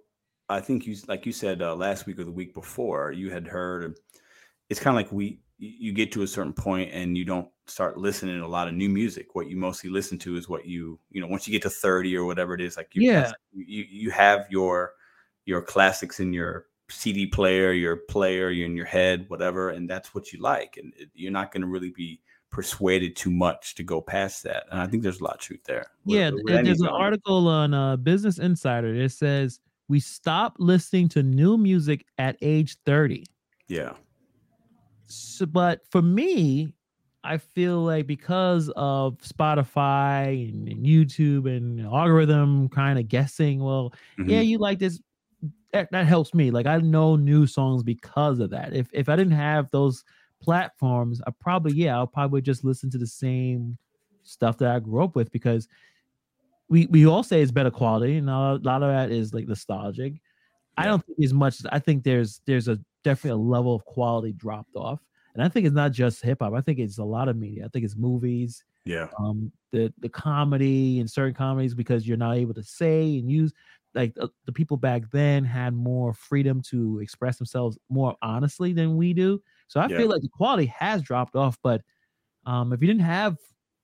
[0.53, 3.47] I think you, like you said uh, last week or the week before, you had
[3.47, 3.95] heard.
[4.69, 7.47] It's kind of like we, you you get to a certain point and you don't
[7.67, 9.35] start listening to a lot of new music.
[9.35, 12.15] What you mostly listen to is what you, you know, once you get to 30
[12.17, 13.31] or whatever it is, like you, Yeah.
[13.53, 14.93] you, you have your,
[15.45, 20.13] your classics in your CD player, your player, you're in your head, whatever, and that's
[20.13, 23.83] what you like, and it, you're not going to really be persuaded too much to
[23.83, 24.65] go past that.
[24.71, 25.87] And I think there's a lot of truth there.
[26.05, 31.57] Yeah, there's an article on uh, Business Insider that says we stop listening to new
[31.57, 33.25] music at age 30.
[33.67, 33.95] Yeah,
[35.05, 36.73] So, but for me,
[37.23, 43.93] I feel like because of Spotify and, and YouTube and algorithm kind of guessing, well,
[44.25, 44.47] yeah, Mhm.
[44.47, 44.99] you like this.
[45.73, 46.51] That, that helps me.
[46.51, 48.73] Like I know new songs because of that.
[48.73, 50.03] If if I didn't have those
[50.41, 53.77] platforms, I probably yeah, I'll probably just listen to the same
[54.23, 55.67] stuff that I grew up with because
[56.69, 60.21] we we all say it's better quality, and a lot of that is like nostalgic.
[60.77, 61.61] I don't think as much.
[61.71, 65.01] I think there's there's a definitely a level of quality dropped off,
[65.35, 66.53] and I think it's not just hip hop.
[66.53, 67.65] I think it's a lot of media.
[67.65, 69.09] I think it's movies, Yeah.
[69.19, 73.53] um, the the comedy and certain comedies because you're not able to say and use
[73.95, 78.97] like the, the people back then had more freedom to express themselves more honestly than
[78.97, 79.41] we do.
[79.67, 79.97] So I Yeah.
[79.97, 81.57] feel like the quality has dropped off.
[81.61, 81.81] But
[82.45, 83.37] um, if you didn't have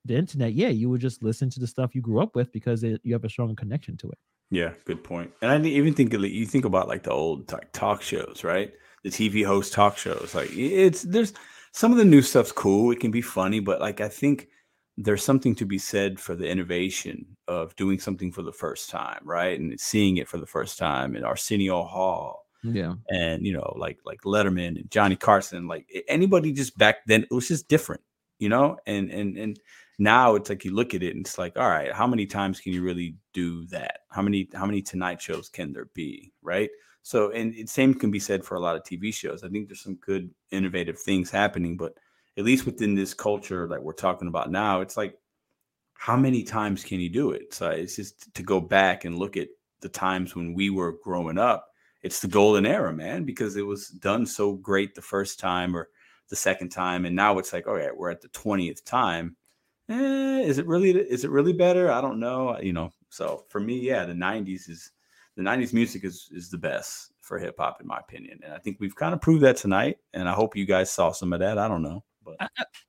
[0.05, 2.83] the internet, yeah, you would just listen to the stuff you grew up with because
[2.83, 4.17] it, you have a strong connection to it.
[4.51, 5.31] Yeah, good point.
[5.41, 8.73] And I even think you think about like the old like talk shows, right?
[9.03, 10.33] The TV host talk shows.
[10.33, 11.33] Like it's there's
[11.71, 12.91] some of the new stuff's cool.
[12.91, 14.47] It can be funny, but like I think
[14.97, 19.21] there's something to be said for the innovation of doing something for the first time,
[19.23, 19.57] right?
[19.59, 22.95] And seeing it for the first time in Arsenio Hall Yeah.
[23.09, 27.31] and you know like like Letterman and Johnny Carson, like anybody just back then it
[27.33, 28.01] was just different,
[28.39, 28.77] you know.
[28.87, 29.59] And and and
[29.99, 32.59] now it's like you look at it and it's like, all right, how many times
[32.59, 33.99] can you really do that?
[34.09, 36.69] How many how many Tonight shows can there be, right?
[37.03, 39.43] So and it same can be said for a lot of TV shows.
[39.43, 41.93] I think there's some good innovative things happening, but
[42.37, 45.15] at least within this culture that we're talking about now, it's like
[45.93, 47.53] how many times can you do it?
[47.53, 49.49] So it's just to go back and look at
[49.81, 51.69] the times when we were growing up
[52.01, 55.89] it's the golden era, man, because it was done so great the first time or
[56.29, 59.35] the second time, and now it's like, oh, okay, we're at the twentieth time.
[59.89, 60.91] Eh, is it really?
[60.91, 61.91] Is it really better?
[61.91, 62.59] I don't know.
[62.59, 62.91] You know.
[63.09, 64.91] So for me, yeah, the '90s is
[65.35, 68.59] the '90s music is is the best for hip hop, in my opinion, and I
[68.59, 69.97] think we've kind of proved that tonight.
[70.13, 71.57] And I hope you guys saw some of that.
[71.57, 72.37] I don't know, but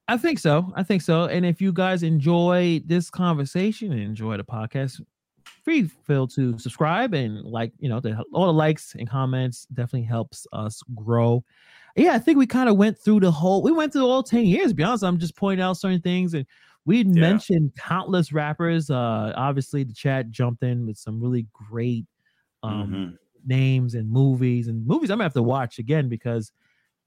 [0.08, 0.70] I think so.
[0.76, 1.24] I think so.
[1.24, 5.00] And if you guys enjoy this conversation and enjoy the podcast,
[5.64, 10.02] free feel to subscribe and like, you know, the, all the likes and comments definitely
[10.02, 11.44] helps us grow.
[11.96, 14.44] Yeah, I think we kind of went through the whole, we went through all 10
[14.44, 15.04] years, to be honest.
[15.04, 16.46] I'm just pointing out certain things and
[16.86, 18.90] we mentioned countless rappers.
[18.90, 22.06] Uh obviously the chat jumped in with some really great
[22.62, 23.16] um Mhm.
[23.46, 26.52] names and movies and movies I'm gonna have to watch again because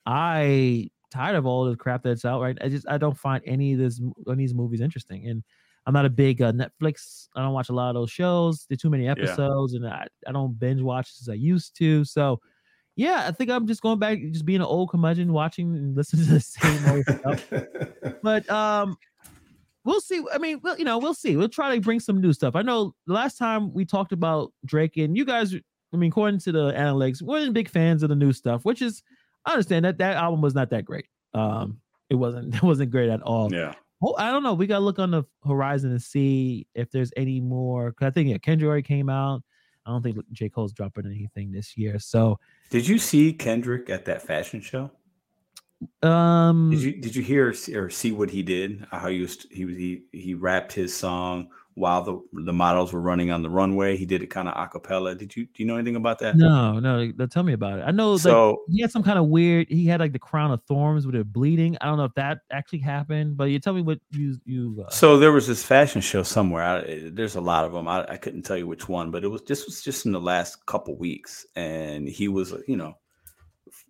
[0.05, 2.57] I tired of all the crap that's out right.
[2.61, 5.43] I just I don't find any of this any of these movies interesting, and
[5.85, 7.27] I'm not a big uh, Netflix.
[7.35, 8.65] I don't watch a lot of those shows.
[8.67, 12.03] They're too many episodes, and I, I don't binge watch as I used to.
[12.05, 12.39] So
[12.95, 16.25] yeah, I think I'm just going back, just being an old curmudgeon, watching and listening
[16.25, 17.41] to the same old stuff.
[18.23, 18.95] But um,
[19.85, 20.23] we'll see.
[20.33, 21.35] I mean, well, you know, we'll see.
[21.35, 22.55] We'll try to bring some new stuff.
[22.55, 25.53] I know last time we talked about Drake, and you guys,
[25.93, 29.03] I mean, according to the analytics, weren't big fans of the new stuff, which is
[29.45, 31.07] I understand that that album was not that great.
[31.33, 31.79] Um,
[32.09, 32.55] it wasn't.
[32.55, 33.53] It wasn't great at all.
[33.53, 34.53] yeah, Oh, I don't know.
[34.53, 37.91] We gotta look on the horizon and see if there's any more.
[37.93, 39.41] Cause I think yeah, Kendrick already came out.
[39.85, 41.99] I don't think J Cole's dropping anything this year.
[41.99, 42.39] So,
[42.69, 44.89] did you see Kendrick at that fashion show?
[46.01, 48.85] Um, Did you did you hear or see- what he did?
[48.91, 53.01] How he was he was he he rapped his song while the the models were
[53.01, 53.97] running on the runway.
[53.97, 55.15] He did it kind of a cappella.
[55.15, 56.35] Did you do you know anything about that?
[56.35, 57.11] no, no.
[57.17, 57.83] like, Tell me about it.
[57.83, 59.67] I know like So he had some kind of weird.
[59.69, 61.77] He had like the crown of thorns with it bleeding.
[61.81, 64.85] I don't know if that actually happened, but you tell me what you you.
[64.87, 66.63] Uh, so there was this fashion show somewhere.
[66.63, 67.87] I, there's a lot of them.
[67.87, 70.21] I, I couldn't tell you which one, but it was this was just in the
[70.21, 72.97] last couple weeks, and he was you know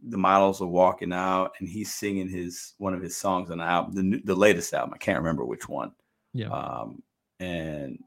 [0.07, 3.63] the models are walking out, and he's singing his one of his songs on the
[3.63, 4.93] album, the the latest album.
[4.93, 5.91] I can't remember which one.
[6.33, 7.01] yeah, um,
[7.39, 7.99] and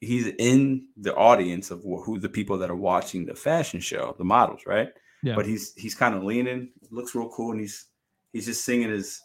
[0.00, 4.24] he's in the audience of who the people that are watching the fashion show, the
[4.24, 4.90] models, right?
[5.22, 5.34] Yeah.
[5.34, 7.86] But he's he's kind of leaning, looks real cool, and he's
[8.32, 9.20] he's just singing his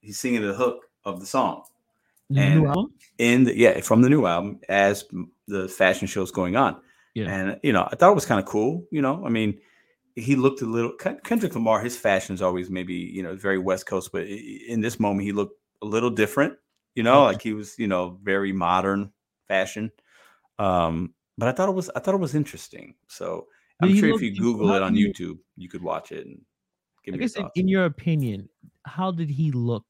[0.00, 1.62] he's singing the hook of the song
[2.30, 2.88] The and-
[3.18, 5.04] in the yeah from the new album as
[5.46, 6.76] the fashion show is going on.
[7.14, 7.30] Yeah.
[7.30, 8.86] And you know, I thought it was kind of cool.
[8.90, 9.60] You know, I mean,
[10.16, 11.80] he looked a little Kendrick Lamar.
[11.80, 15.32] His fashion is always maybe you know very West Coast, but in this moment he
[15.32, 16.58] looked a little different.
[16.94, 17.24] You know, Okay.
[17.24, 19.12] like he was you know very modern
[19.48, 19.90] fashion.
[20.58, 22.96] Um, but I thought it was I thought it was interesting.
[23.08, 23.48] So
[23.80, 24.34] I'm he sure if you?
[24.36, 26.44] Google it on YouTube, you could watch it and
[27.04, 28.48] give I me your guess in, in your opinion,
[28.86, 29.84] how did he look?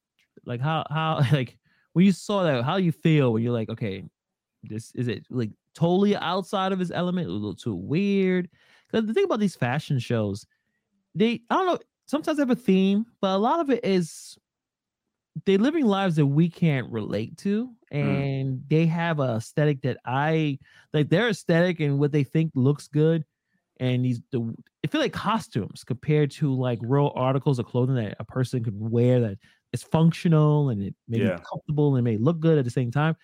[0.45, 1.57] Like how how like
[1.93, 4.03] when you saw that, how you feel when you're like, okay,
[4.63, 8.49] this is it like totally outside of his element, a little too weird.
[8.95, 10.47] Because the thing about these fashion shows,
[11.15, 14.37] they I don't know, sometimes they have a theme, but a lot of it is
[15.45, 18.31] they're living lives that we can't relate to, mm.
[18.41, 20.59] and they have a aesthetic that I
[20.93, 23.25] like their aesthetic and what they think looks good.
[23.81, 24.55] And these the
[24.85, 28.79] I feel like costumes compared to like real articles of clothing that a person could
[28.79, 29.39] wear that
[29.73, 31.35] is functional and it may Yeah.
[31.35, 33.17] be comfortable and may look good at the same time.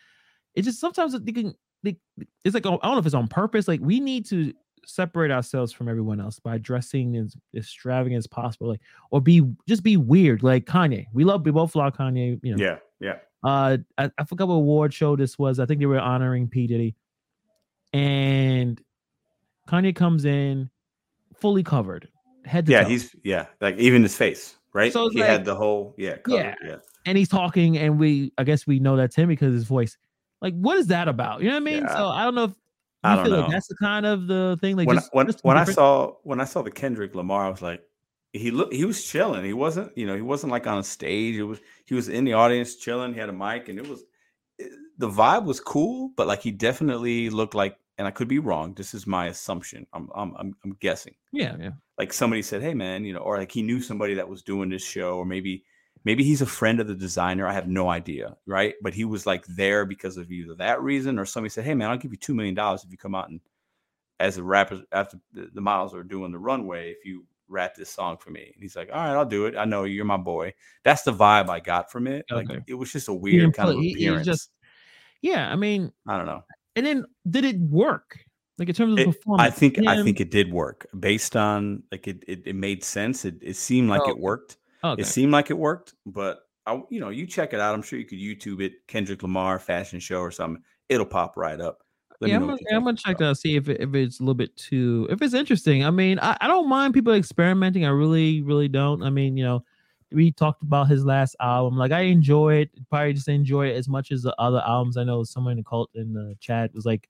[0.54, 1.98] It just sometimes they can they,
[2.44, 3.70] it's like I don't know if it's on purpose.
[3.70, 4.54] Like we need to
[4.86, 8.82] separate ourselves from everyone else by dressing as extravagant as possible, like
[9.12, 11.06] or be just be weird, like Kanye.
[11.14, 12.40] We love we both love Kanye.
[12.44, 13.18] You know, Yeah, yeah.
[13.44, 15.60] uh, I, I forgot what award show this was.
[15.60, 16.96] I think they were honoring P Diddy,
[17.94, 18.82] and
[19.68, 20.70] Kanye comes in
[21.36, 22.08] fully covered,
[22.46, 22.90] head to Yeah, toe.
[22.90, 24.92] he's yeah, like even his face, right?
[24.92, 26.56] So he like- had the whole yeah, covered, Yeah.
[26.66, 26.76] yeah.
[27.06, 29.98] and he's talking, and we I guess we know that's him because his voice.
[30.42, 31.42] Like, what is that about?
[31.42, 31.84] You know what I mean?
[31.84, 31.96] Yeah.
[31.96, 32.54] So I don't know if
[33.04, 33.42] I don't feel know.
[33.42, 34.76] like that's the kind of the thing.
[34.78, 37.50] Like when just, when, just when I saw when I saw the Kendrick Lamar, I
[37.50, 37.82] was like,
[38.34, 39.44] he looked he was chilling.
[39.44, 41.36] He wasn't you know he wasn't like on a stage.
[41.36, 43.14] It was he was in the audience chilling.
[43.14, 44.04] He had a mic, and it was
[44.58, 47.78] it- the vibe was cool, but like he definitely looked like.
[47.98, 48.74] And I could be wrong.
[48.74, 49.86] This is my assumption.
[49.94, 51.14] I'm I'm I'm, I'm guessing.
[51.32, 54.28] yeah, yeah, like somebody said, "Hey, man," you know, or like he knew somebody that
[54.28, 55.64] was doing this show, or maybe
[56.04, 57.48] maybe he's a friend of the designer.
[57.48, 58.76] I have no idea, right?
[58.82, 61.90] But he was like there because of either that reason, or somebody said, "Hey, man,
[61.90, 63.40] I'll give you two million dollars if you come out and
[64.20, 67.90] as a rapper after the, the Miles are doing the runway, if you rap this
[67.90, 69.56] song for me." And he's like, "All right, I'll do it.
[69.58, 70.54] I know you're my boy."
[70.84, 72.26] That's the vibe I got from it.
[72.30, 74.26] Like it was just a weird kind of put- he- he was appearance.
[74.26, 74.52] just-
[75.22, 75.52] yeah.
[75.52, 76.44] I mean, I don't know.
[76.76, 78.18] and then did it work?
[78.58, 81.82] Like in terms of It- performance, I think I think it did work based on
[81.92, 82.24] like it.
[82.28, 83.26] It, it made sense.
[83.26, 84.58] It, it seemed like Oh, it worked.
[84.84, 85.02] Okay.
[85.02, 87.74] It seemed like it worked, but I, you know, you check it out.
[87.74, 90.64] I'm sure you could YouTube it, Kendrick Lamar fashion show or something.
[90.90, 91.80] It'll pop right up.
[92.20, 94.20] Let yeah, me I'm gonna, I'm gonna check that out, see if it, if it's
[94.20, 95.84] a little bit too if it's interesting.
[95.84, 97.84] I mean, I, I don't mind people experimenting.
[97.84, 99.02] I really, really don't.
[99.02, 99.64] I mean, you know,
[100.12, 101.80] we talked about his last album.
[101.80, 104.98] Like I enjoy it, probably just enjoy it as much as the other albums.
[104.98, 107.10] I know someone in the cult in the chat was like,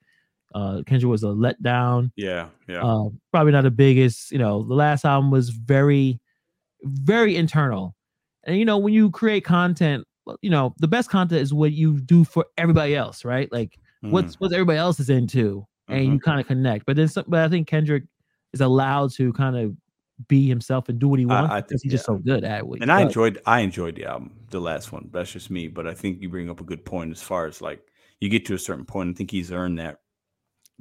[0.56, 2.12] uh Kendrick was a letdown.
[2.16, 4.32] Yeah, yeah, Uh, probably not the biggest.
[4.32, 6.21] You know, the last album was very,
[6.84, 7.96] very internal.
[8.46, 10.06] And you know, when you create content,
[10.42, 13.52] you know, the best content is what you do for everybody else, right?
[13.52, 16.14] Like Mhm, what's what everybody else is into, and Mhm.
[16.14, 16.86] you kind of connect.
[16.86, 18.04] But then, some, but I think Kendrick
[18.54, 19.76] is allowed to kind of
[20.28, 22.64] be himself and do what he wants I because think- he's just so good at
[22.64, 25.10] he and I enjoyed I enjoyed the album, the last one.
[25.12, 27.62] That's just me, but I think you bring up a good point as far as
[27.62, 27.82] like
[28.20, 29.10] you get to a certain point.
[29.10, 30.00] I think he's earned that.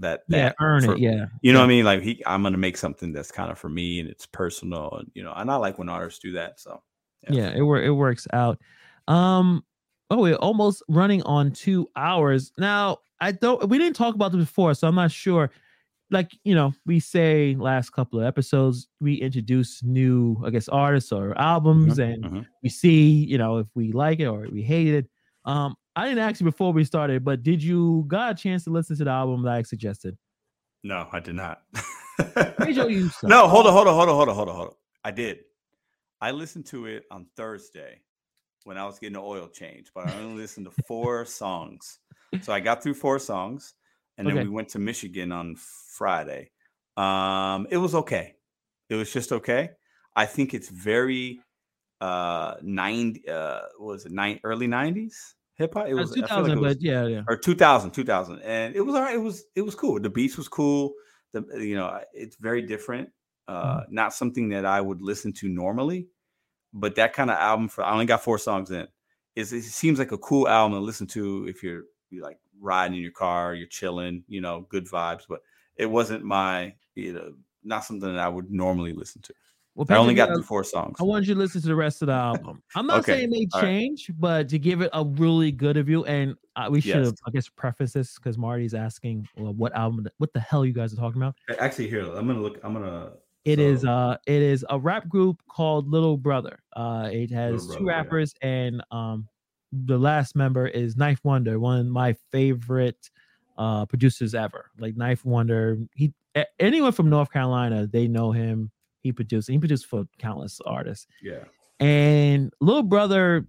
[0.00, 0.98] That yeah, earn for- it.
[0.98, 1.64] Yeah, You know yeah.
[1.64, 1.84] what I mean?
[1.84, 5.10] Like he, I'm gonna make something that's kind of for me and it's personal, and
[5.14, 6.58] you know, and I like when artists do that.
[6.58, 6.82] So
[7.28, 8.58] yeah, it work it works out.
[9.08, 9.64] Um,
[10.10, 12.98] oh, we're almost running on two hours now.
[13.20, 13.68] I don't.
[13.68, 15.50] We didn't talk about this before, so I'm not sure.
[16.10, 21.12] Like you know, we say last couple of episodes we introduce new, I guess, artists
[21.12, 22.46] or albums, and mhm.
[22.62, 25.06] we see, you know, if we like it or we hate it.
[25.44, 28.70] Um, I didn't ask you before we started, but did you got a chance to
[28.70, 30.16] listen to the album that I suggested?
[30.82, 31.62] no, I did not.
[32.36, 33.08] Let you.
[33.10, 33.28] Some.
[33.28, 34.74] No, hold on, hold on, hold on, hold on, hold on, hold on.
[35.04, 35.40] I did.
[36.20, 38.00] I listened to it on Thursday
[38.64, 41.98] when I was getting an oil change, but I only listened to four songs.
[42.42, 43.74] So I got through four songs,
[44.16, 44.44] and then Okay.
[44.44, 46.50] we went to Michigan on Friday.
[46.96, 48.36] Um, it was okay.
[48.88, 49.70] It was just okay.
[50.16, 51.40] I think it's very
[52.00, 56.22] uh 90 uh what was it nine early 90s hip hop it was I feel
[56.22, 57.22] like 2000, but yeah, yeah.
[57.28, 60.36] or 2000 2000 and it was all right it was it was cool the beats
[60.36, 60.94] was cool
[61.32, 63.10] the you know it's very different
[63.46, 63.94] uh Mm-hmm.
[63.94, 66.08] not something that i would listen to normally
[66.72, 68.86] but that kind of album for i only got four songs in
[69.36, 72.96] is it seems like a cool album to listen to if you're, you like riding
[72.96, 75.40] in your car you're chilling you know good vibes but
[75.76, 77.32] it wasn't my you know
[77.62, 79.34] not something that i would normally listen to
[79.76, 82.02] Well, i only got through four songs I want you to listen to the rest
[82.02, 82.62] of the album.
[82.74, 83.68] I'm not Okay, saying they all right.
[83.68, 87.12] change, but to give it a really good review, and uh, we should Yes.
[87.26, 90.92] I guess, preface this because Marty's asking, well, what album, what the hell you guys
[90.92, 91.36] are talking about?
[91.60, 93.12] actually here i'm gonna look i'm gonna
[93.44, 96.58] It is, so- uh, it is a rap group called Little Brother.
[96.76, 97.96] Uh, it has Little two Brother, yeah.
[98.04, 99.28] rappers, and um,
[99.72, 103.08] the last member is 9th Wonder, one of my favorite
[103.56, 104.70] uh producers ever.
[104.78, 106.12] Like 9th Wonder, he
[106.58, 108.70] anyone from North Carolina, they know him.
[109.02, 111.06] He produced, he produced for countless artists.
[111.22, 111.44] yeah
[111.80, 113.46] And Little Brother,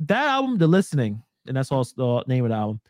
[0.00, 2.80] that album, The Listening, and that's also the name of the album.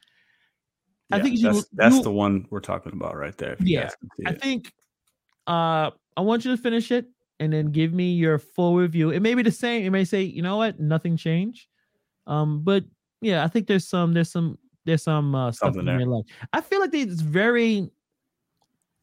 [1.10, 3.56] I Yeah, think you- that's that's you- the one we're talking about right there.
[3.60, 4.40] Yeah, guys can see I it.
[4.42, 4.72] think
[5.46, 7.06] uh I want you to finish it
[7.40, 9.10] and then give me your full review.
[9.10, 9.84] It may be the same.
[9.86, 11.68] It may say, you know what, nothing changed.
[12.26, 12.84] Um, but
[13.22, 15.98] yeah, I think there's some there's some there's some uh stuff Something in there.
[15.98, 16.06] there.
[16.08, 17.88] Like I feel like it's very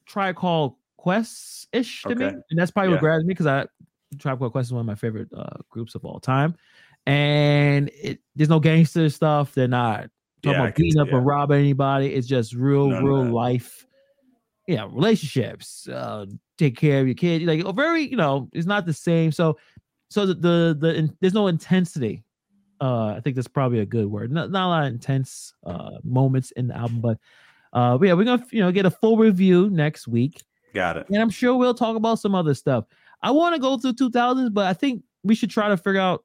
[0.06, 0.76] Tribe Called
[1.06, 3.02] quest ish to me, and that's probably what Yeah.
[3.02, 3.68] grabs me because I
[4.18, 6.56] Tribe Called Quest is one of my favorite uh, groups of all time,
[7.06, 9.54] and it there's no gangster stuff.
[9.54, 10.10] They're not
[10.42, 12.12] talking Yeah, about beating up or robbing anybody.
[12.12, 13.86] It's just real, None real life.
[14.68, 15.88] Yeah, relationships.
[15.88, 16.26] Uh,
[16.58, 17.44] take care of your kid.
[17.44, 19.32] Like a very, you know, it's not the same.
[19.32, 19.60] So,
[20.10, 22.24] so the the, the in, there's no intensity.
[22.82, 24.32] Uh, I think that's probably a good word.
[24.32, 27.20] Not, not a lot of intense uh moments in the album, but
[27.74, 30.42] uh, but yeah, we're gonna you know get a full review next week
[30.76, 31.08] got it.
[31.10, 32.86] and I'm sure we'll talk about some other stuff.
[33.22, 36.24] I want to go through 2000s, but I think we should try to figure out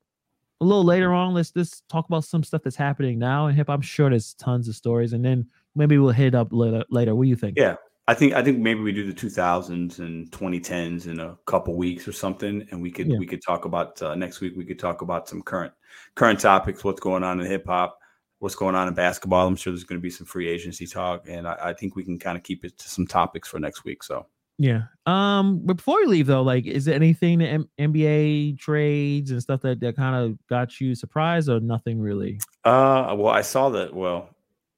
[0.61, 3.69] a little later on, let's just talk about some stuff that's happening now in hip.
[3.69, 3.77] Hop.
[3.77, 6.85] I'm sure there's tons of stories, and then maybe we'll hit up later.
[6.91, 7.57] Later, what do you think?
[7.57, 11.77] Yeah, I think I think maybe we do the 2000s and 2010s in a couple
[11.77, 13.19] weeks or something, and we could yeah.
[13.19, 14.55] we could talk about uh, next week.
[14.57, 15.73] We could talk about some current
[16.15, 17.99] current topics, what's going on in hip hop,
[18.41, 19.47] what's going on in basketball.
[19.47, 22.05] I'm sure there's going to be some free agency talk, and I, I think we
[22.05, 24.03] can kind of keep it to some topics for next week.
[24.03, 24.27] So
[24.61, 24.83] yeah.
[25.07, 25.63] Um.
[25.65, 29.81] But before we leave, though, like, is there anything M- NBA trades and stuff that
[29.81, 32.39] that kind of got you surprised, or nothing really?
[32.65, 33.17] Uh.
[33.17, 33.95] Well, I saw that.
[33.95, 34.29] Well,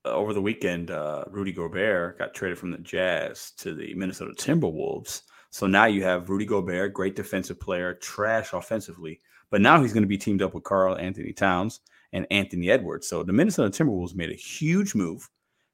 [0.05, 4.33] uh, over the weekend, uh, Rudy Gobert got traded from the Jazz to the Minnesota
[4.37, 5.23] Timberwolves.
[5.51, 10.05] So now you have Rudy Gobert, great defensive player, trash offensively, but now he's going
[10.05, 11.81] to be teamed up with Karl-Anthony Towns
[12.13, 13.09] and Anthony Edwards.
[13.09, 15.29] So the Minnesota Timberwolves made a huge move.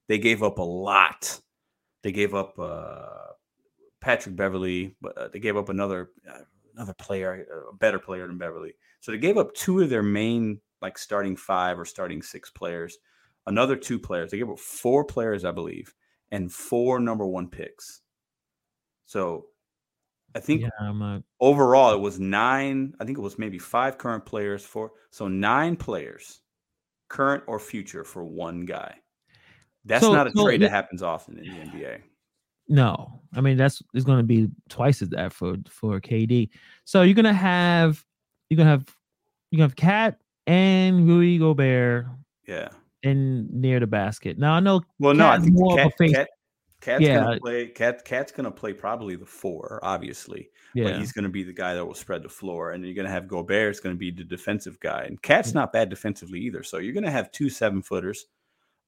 [0.08, 1.40] They gave up a lot.
[2.02, 3.34] They gave up uh,
[4.00, 6.42] Patrick Beverley, but uh, they gave up another uh,
[6.74, 8.74] another player, a better player than Beverley.
[9.00, 12.98] So they gave up two of their main like starting five or starting six players
[13.48, 14.30] another two players.
[14.30, 15.94] They gave up four players, I believe,
[16.30, 18.02] and four number one picks.
[19.06, 19.46] So
[20.36, 22.94] I think yeah, overall it was nine.
[23.00, 26.40] I think it was maybe five current players for so nine players,
[27.08, 28.94] current or future, for one guy.
[29.84, 32.00] That's so, not a so trade that happens often in the NBA.
[32.68, 36.50] No, I mean that's it's going to be twice as that for for KD.
[36.84, 38.04] So you're gonna have
[38.50, 38.94] you're gonna have
[39.50, 42.06] you gonna have KAT and Rudy Gobert.
[42.46, 42.68] Yeah
[43.02, 44.38] And near the basket.
[44.38, 44.82] Now I know.
[44.98, 46.28] Well, no, I think more KAT, face- KAT,
[46.80, 47.24] KAT's yeah.
[47.24, 47.66] gonna play.
[47.68, 50.50] KAT, KAT's gonna play probably the four, obviously.
[50.74, 50.84] Yeah.
[50.84, 53.28] But he's gonna be the guy that will spread the floor, and you're gonna have
[53.28, 53.70] Gobert.
[53.70, 56.62] It's gonna be the defensive guy, and KAT's not bad defensively either.
[56.62, 58.26] So you're gonna have two seven footers,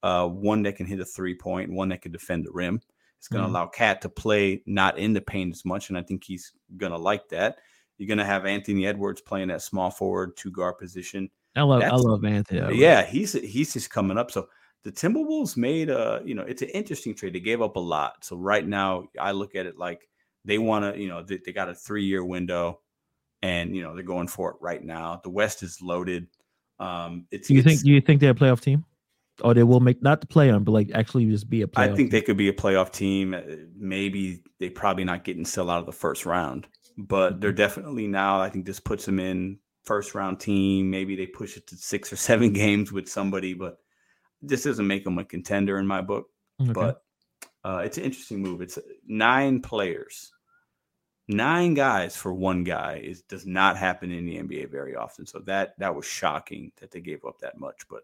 [0.03, 2.81] uh, one that can hit a three point, one that can defend the rim.
[3.21, 6.03] It's gonna mm allow KAT to play not in the paint as much, and I
[6.03, 7.59] think he's gonna like that.
[7.99, 11.29] You're gonna have Anthony Edwards playing that small forward two guard position.
[11.55, 12.79] I love That's, I love Anthony.
[12.79, 14.31] Yeah, he's he's just coming up.
[14.31, 14.49] So
[14.85, 17.35] the Timberwolves made a you know it's an interesting trade.
[17.35, 18.25] They gave up a lot.
[18.25, 20.09] So right now I look at it like
[20.47, 22.81] they want to you know they, they got a three year window,
[23.43, 25.21] and you know they're going for it right now.
[25.23, 26.27] The West is loaded.
[26.79, 28.87] Um, it's you it's, think Do you think they're a playoff team?
[29.43, 31.79] Or they will make not the play on, but like actually just be a playoff.
[31.79, 32.09] I think team.
[32.11, 33.35] they could be a playoff team.
[33.35, 33.41] Uh,
[33.77, 37.57] maybe they probably not getting sell out of the first round, but they're mm-hmm.
[37.57, 38.41] definitely now.
[38.41, 40.91] I think this puts them in first round team.
[40.91, 43.79] Maybe they push it to six or seven games with somebody, but
[44.43, 46.27] this doesn't make them a contender in my book.
[46.61, 46.73] Okay.
[46.73, 47.03] But
[47.65, 48.61] uh, it's an interesting move.
[48.61, 50.33] It's nine players,
[51.29, 55.27] nine guys for one guy is does not happen in the NBA very often.
[55.27, 57.87] So that that was shocking that they gave up that much.
[57.89, 58.03] But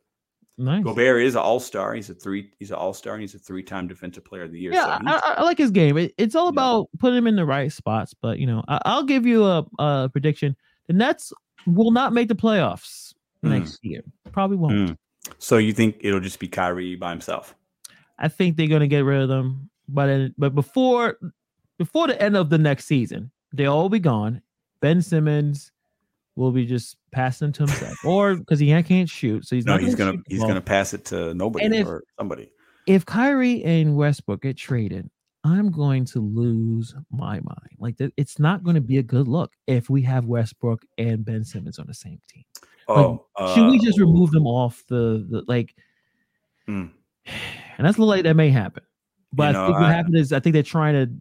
[0.58, 0.84] nice.
[0.84, 1.94] Gobert is an all star.
[1.94, 2.50] He's a three.
[2.58, 3.18] He's an all star.
[3.18, 4.72] He's a three time defensive player of the year.
[4.72, 5.96] Yeah, so I, I, like his game.
[5.96, 6.98] It, it's all about yeah.
[6.98, 8.14] putting him in the right spots.
[8.14, 10.56] But you know, I, will give you a, a prediction.
[10.86, 11.32] The Nets
[11.66, 13.14] will not make the playoffs
[13.44, 13.50] mm.
[13.50, 14.02] next year.
[14.32, 14.90] Probably won't.
[14.90, 14.96] Mm.
[15.38, 17.54] So you think it'll just be Kyrie by himself?
[18.18, 21.18] I think they're gonna get rid of them, but but before
[21.78, 24.42] before the end of the next season, they'll all be gone.
[24.80, 25.72] Ben Simmons
[26.36, 29.80] will be just passing to himself, or because he can't shoot, so he's no, not.
[29.80, 32.50] He's gonna he's gonna pass it to nobody if, or somebody.
[32.86, 35.10] If Kyrie and Westbrook get traded,
[35.42, 37.76] I'm going to lose my mind.
[37.78, 41.44] Like it's not going to be a good look if we have Westbrook and Ben
[41.44, 42.44] Simmons on the same team.
[42.88, 45.74] Oh, like, uh, should we just remove them off the, the like?
[46.66, 46.86] Hmm.
[47.78, 48.84] And that's like that may happen.
[49.34, 51.12] But you know, I think what I, happened is I think they're trying to.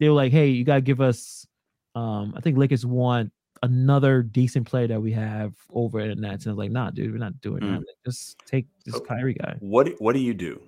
[0.00, 1.46] They were like, "Hey, you gotta give us."
[1.94, 3.30] Um, I think Lakers want
[3.62, 6.90] another decent player that we have over in the Nets, and I was like, "Nah,
[6.90, 7.78] dude, we're not doing mm.
[7.78, 7.94] that.
[8.04, 10.62] Just take this oh, Kyrie guy." What What do you do?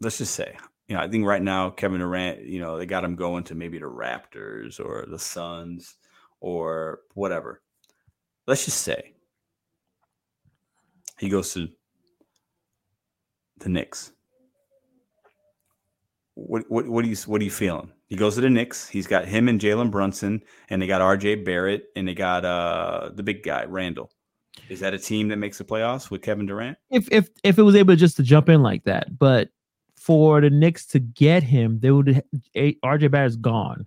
[0.00, 0.56] Let's just say
[0.88, 3.54] you know, I think right now Kevin Durant, you know, they got him going to
[3.54, 5.96] maybe the Raptors or the Suns
[6.40, 7.60] or whatever.
[8.46, 9.12] Let's just say
[11.18, 11.68] he goes to
[13.58, 14.12] the Knicks.
[16.34, 17.92] What what what are you what are you feeling?
[18.08, 18.88] He goes to the Knicks.
[18.88, 21.36] He's got him and Jalen Brunson, and they got R.J.
[21.36, 24.10] Barrett, and they got uh the big guy Randle.
[24.68, 26.78] Is that a team that makes the playoffs with Kevin Durant?
[26.90, 29.50] If if if it was able just to jump in like that, but
[29.96, 32.22] for the Knicks to get him, they would
[32.56, 33.86] RJ Barrett's gone.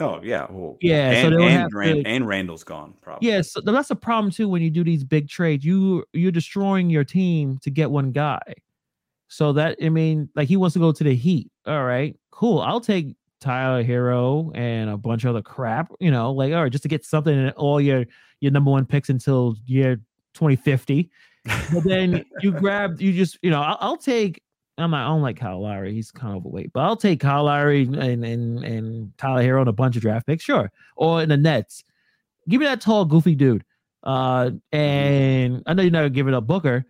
[0.00, 1.10] Oh yeah, well, yeah.
[1.10, 2.94] And, so and, Rand, to, and Randle's gone.
[3.00, 3.28] Probably.
[3.28, 5.64] Yeah, so that's a problem too when you do these big trades.
[5.64, 8.40] You you're destroying your team to get one guy.
[9.26, 11.50] So that I mean, like he wants to go to the Heat.
[11.66, 12.60] All right, cool.
[12.60, 15.92] I'll take Tyler Herro and a bunch of other crap.
[16.00, 18.04] You know, like all right, just to get something in all your
[18.40, 19.96] your number one picks until year
[20.34, 21.10] 2050.
[21.44, 24.42] But then you grab, you just you know, I'll, I'll take
[24.78, 25.92] I'm not, I don't like Kyle Lowry.
[25.92, 29.68] He's kind of overweight, but I'll take Kyle Lowry and and and Tyler Herro and
[29.68, 30.70] a bunch of draft picks, sure.
[30.96, 31.84] Or in the Nets,
[32.48, 33.64] give me that tall, goofy dude.
[34.04, 36.86] Uh, and I know you're not giving up Booker.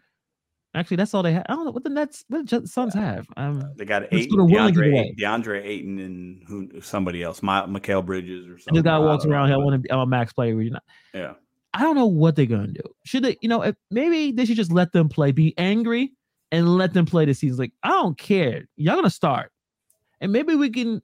[0.74, 1.44] Actually, that's all they have.
[1.48, 3.26] I don't know what the Nets, what the Suns have.
[3.36, 5.18] Um, They got eight, go to Willing DeAndre.
[5.18, 8.74] DeAndre Ayton and who somebody else, My, Mikal Bridges or and something.
[8.74, 9.54] this guy walks around here.
[9.54, 9.90] I want to be.
[9.90, 10.60] I'm a max player.
[10.60, 10.80] You know,
[11.14, 11.32] Yeah.
[11.74, 12.82] I don't know what they're gonna do.
[13.04, 16.12] Should they, you know, if, maybe they should just let them play, be angry,
[16.50, 17.58] and let them play the season.
[17.58, 18.66] Like, I don't care.
[18.76, 19.52] Y'all gonna start,
[20.20, 21.02] and maybe we can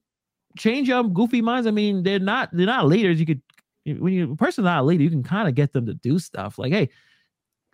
[0.58, 1.66] change your goofy minds.
[1.66, 3.18] I mean, they're not they're not leaders.
[3.20, 3.42] You could
[3.86, 6.18] when you a person's not a leader, you can kind of get them to do
[6.18, 6.58] stuff.
[6.58, 6.88] Like, hey,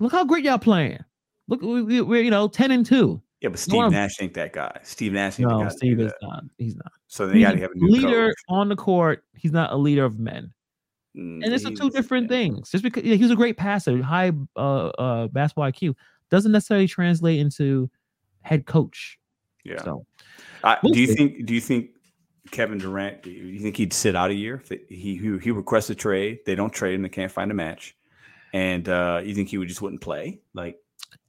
[0.01, 0.99] look how great y'all playing.
[1.51, 3.21] Look, we, we, we're you know ten and two.
[3.43, 4.79] Yeah, but Steve Nash ain't that guy.
[4.83, 5.69] Steve Nash ain't the No, guy.
[5.69, 6.19] to do Steve is that.
[6.23, 6.45] not.
[6.59, 6.93] He's not.
[7.09, 8.35] So they got to have a new leader coach.
[8.49, 9.25] on the court.
[9.35, 10.53] He's not a leader of men.
[11.17, 12.71] Mm, and it's two he's- different things.
[12.71, 15.95] Just because yeah, he was a great passer, high uh, uh, basketball IQ,
[16.31, 17.91] doesn't necessarily translate into
[18.43, 19.19] head coach.
[19.65, 19.83] Yeah.
[19.83, 20.07] So
[20.63, 21.15] I, We'll do you see.
[21.15, 21.47] think?
[21.47, 21.91] Do you think
[22.51, 23.23] Kevin Durant?
[23.23, 26.41] Do you think he'd sit out a year if he, he he requests a trade?
[26.47, 27.03] They don't trade him.
[27.03, 27.97] They can't find a match.
[28.53, 30.41] And uh, you think he would just wouldn't play?
[30.55, 30.77] Like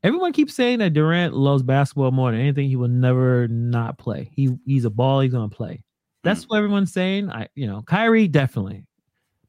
[0.03, 2.67] everyone keeps saying that Durant loves basketball more than anything.
[2.67, 4.29] He will never not play.
[4.33, 5.21] He he's a ball.
[5.21, 5.83] He's gonna play.
[6.23, 6.47] That's hmm.
[6.47, 7.29] what everyone's saying.
[7.29, 8.85] I you know Kyrie definitely,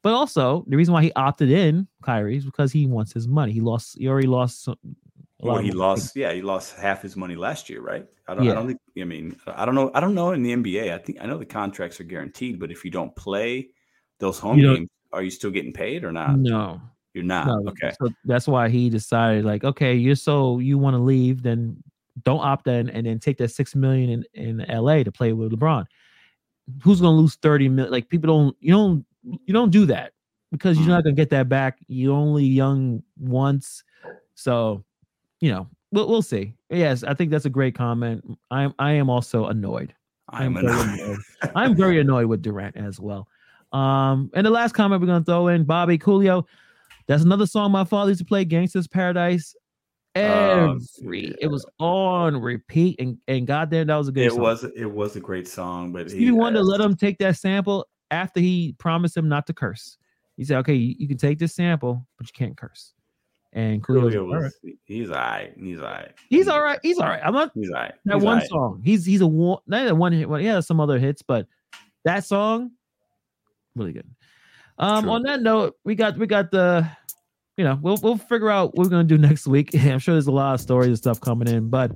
[0.03, 3.53] but also the reason why he opted in Kyrie is because he wants his money.
[3.53, 3.97] He lost.
[3.99, 4.65] He already lost.
[4.65, 4.79] some-
[5.41, 6.15] well, he lost.
[6.15, 8.07] Yeah, he lost half his money last year, right?
[8.29, 8.45] I don't.
[8.45, 8.53] Yeah.
[8.53, 8.81] I don't think.
[9.01, 9.91] I mean, I don't know.
[9.93, 10.93] I don't know in the NBA.
[10.93, 13.71] I think I know the contracts are guaranteed, but if you don't play
[14.21, 16.39] those home games, are you still getting paid or not?
[16.39, 16.81] No,
[17.15, 17.47] You're not.
[17.47, 17.71] no.
[17.71, 17.93] Okay.
[18.01, 21.83] So that's why he decided, like, okay, you're so you want to leave, then
[22.25, 25.53] don't opt in, and then take that six million in in LA to play with
[25.53, 25.85] LeBron.
[26.83, 27.93] Who's gonna lose thirty million?
[27.93, 30.13] Like people don't, you don't, you don't do that
[30.53, 30.91] because you're Mhm.
[30.91, 31.79] not gonna get that back.
[31.89, 33.83] You're only young once,
[34.35, 34.83] so
[35.41, 36.55] you know we'll we'll see.
[36.71, 38.39] Yes, I think that's a great comment.
[38.51, 39.93] I am I am also annoyed.
[40.31, 41.01] I'm I'm very annoyed.
[41.01, 41.19] annoyed.
[41.55, 43.27] I'm very annoyed with Durant as well.
[43.73, 46.45] Um, and the last comment we're gonna throw in Bobby Coolio.
[47.07, 49.55] That's another song my father used to play, Gangsta's Paradise.
[50.15, 54.27] Oh, Every it was on repeat, and and goddamn, that was a good.
[54.27, 54.41] It song.
[54.41, 54.65] was.
[54.65, 57.87] It was a great song, but Stevie he, Wonder uh, let him take that sample
[58.11, 59.97] after he promised him not to curse.
[60.37, 62.93] He said, "Okay, you, you can take this sample, but you can't curse."
[63.55, 64.73] And Coolio, was, Coolio "All right." was.
[64.85, 65.55] He's all right.
[65.59, 66.13] He's all right.
[66.29, 66.79] he's all right.
[66.83, 67.21] He's all right.
[67.25, 67.95] I'm not He's all right.
[68.05, 68.49] that He's one right.
[68.49, 68.83] song.
[68.85, 70.29] He's he's a one not a one hit.
[70.29, 71.47] Well, has some other hits, but
[72.05, 72.73] that song
[73.75, 74.07] really good.
[74.83, 75.13] Um, True.
[75.13, 76.87] on that note, we got we got the,
[77.57, 79.75] you know, we'll we'll figure out what we're gonna do next week.
[79.79, 81.93] I'm sure there's a lot of stories and stuff coming in, but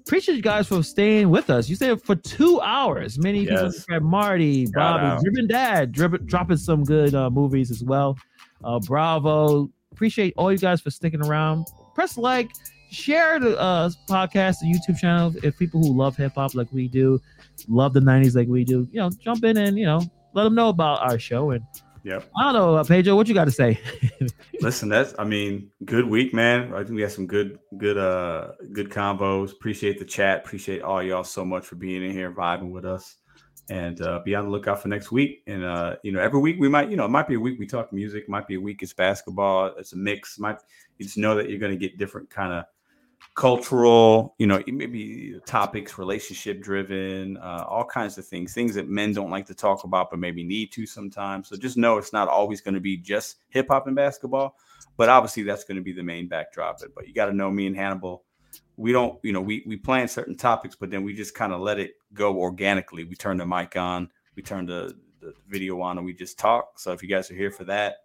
[0.00, 1.68] appreciate you guys for staying with us.
[1.68, 3.18] You stayed for two hours.
[3.18, 3.86] Many people, Yes.
[3.88, 5.22] like Marty, Shout Bobby.
[5.24, 8.16] Driven Dad, drip, dropping some good uh, movies as well.
[8.64, 9.70] Uh, bravo.
[9.92, 11.66] Appreciate all you guys for sticking around.
[11.94, 12.50] Press like,
[12.90, 15.34] share the uh, podcast, the YouTube channel.
[15.44, 17.20] If people who love hip hop like we do,
[17.68, 20.00] love the 90s like we do, you know, jump in and, you know,
[20.32, 21.50] let them know about our show.
[21.50, 21.62] And
[22.04, 22.30] Yep.
[22.36, 23.78] I don't know, uh, Pedro, what you got to say?
[24.60, 26.74] Listen, that's I mean, good week, man.
[26.74, 29.52] I think we had some good, good, uh, good combos.
[29.52, 30.40] Appreciate the chat.
[30.44, 33.16] Appreciate all y'all so much for being in here, vibing with us,
[33.70, 35.42] and uh, be on the lookout for next week.
[35.46, 37.58] And uh, you know, every week we might, you know, it might be a week
[37.60, 39.72] we talk music, might be a week it's basketball.
[39.78, 40.40] It's a mix.
[40.40, 40.58] Might
[40.98, 42.64] you just know that you're going to get different kind of
[43.34, 49.12] cultural, you know, maybe topics, relationship driven, uh, all kinds of things, things that men
[49.12, 51.48] don't like to talk about, but maybe need to sometimes.
[51.48, 54.56] So just know it's not always going to be just hip hop and basketball,
[54.96, 56.80] but obviously that's going to be the main backdrop.
[56.94, 58.24] But you got to know me and Hannibal.
[58.76, 61.60] We don't, you know, we we plan certain topics, but then we just kind of
[61.60, 63.04] let it go organically.
[63.04, 66.78] We turn the mic on, we turn the, the video on, and we just talk.
[66.78, 67.96] So if you guys are here for that,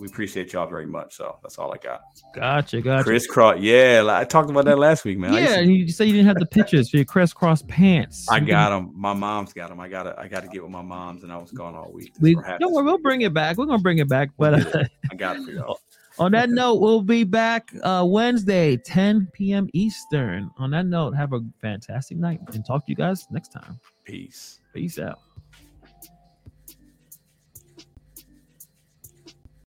[0.00, 1.16] we appreciate y'all very much.
[1.16, 2.00] So that's all I got.
[2.34, 3.04] Gotcha, gotcha.
[3.04, 5.32] Kris Kross, yeah, I talked about that last week, man.
[5.32, 8.28] Yeah, to- you said you didn't have the pictures for your crisscross pants.
[8.30, 8.92] I got them.
[8.94, 9.80] My mom's got them.
[9.80, 11.90] I got to I got to get with my mom's, and I was gone all
[11.92, 12.12] week.
[12.20, 13.56] We We're happy don't this worry, we'll bring it back.
[13.56, 14.30] We're gonna bring it back.
[14.38, 15.80] But uh, I got it for y'all.
[16.18, 19.68] on that note, we'll be back uh, Wednesday, 10 p.m.
[19.72, 20.50] Eastern.
[20.58, 23.78] On that note, have a fantastic night and talk to you guys next time.
[24.04, 24.60] Peace.
[24.74, 25.18] Peace out.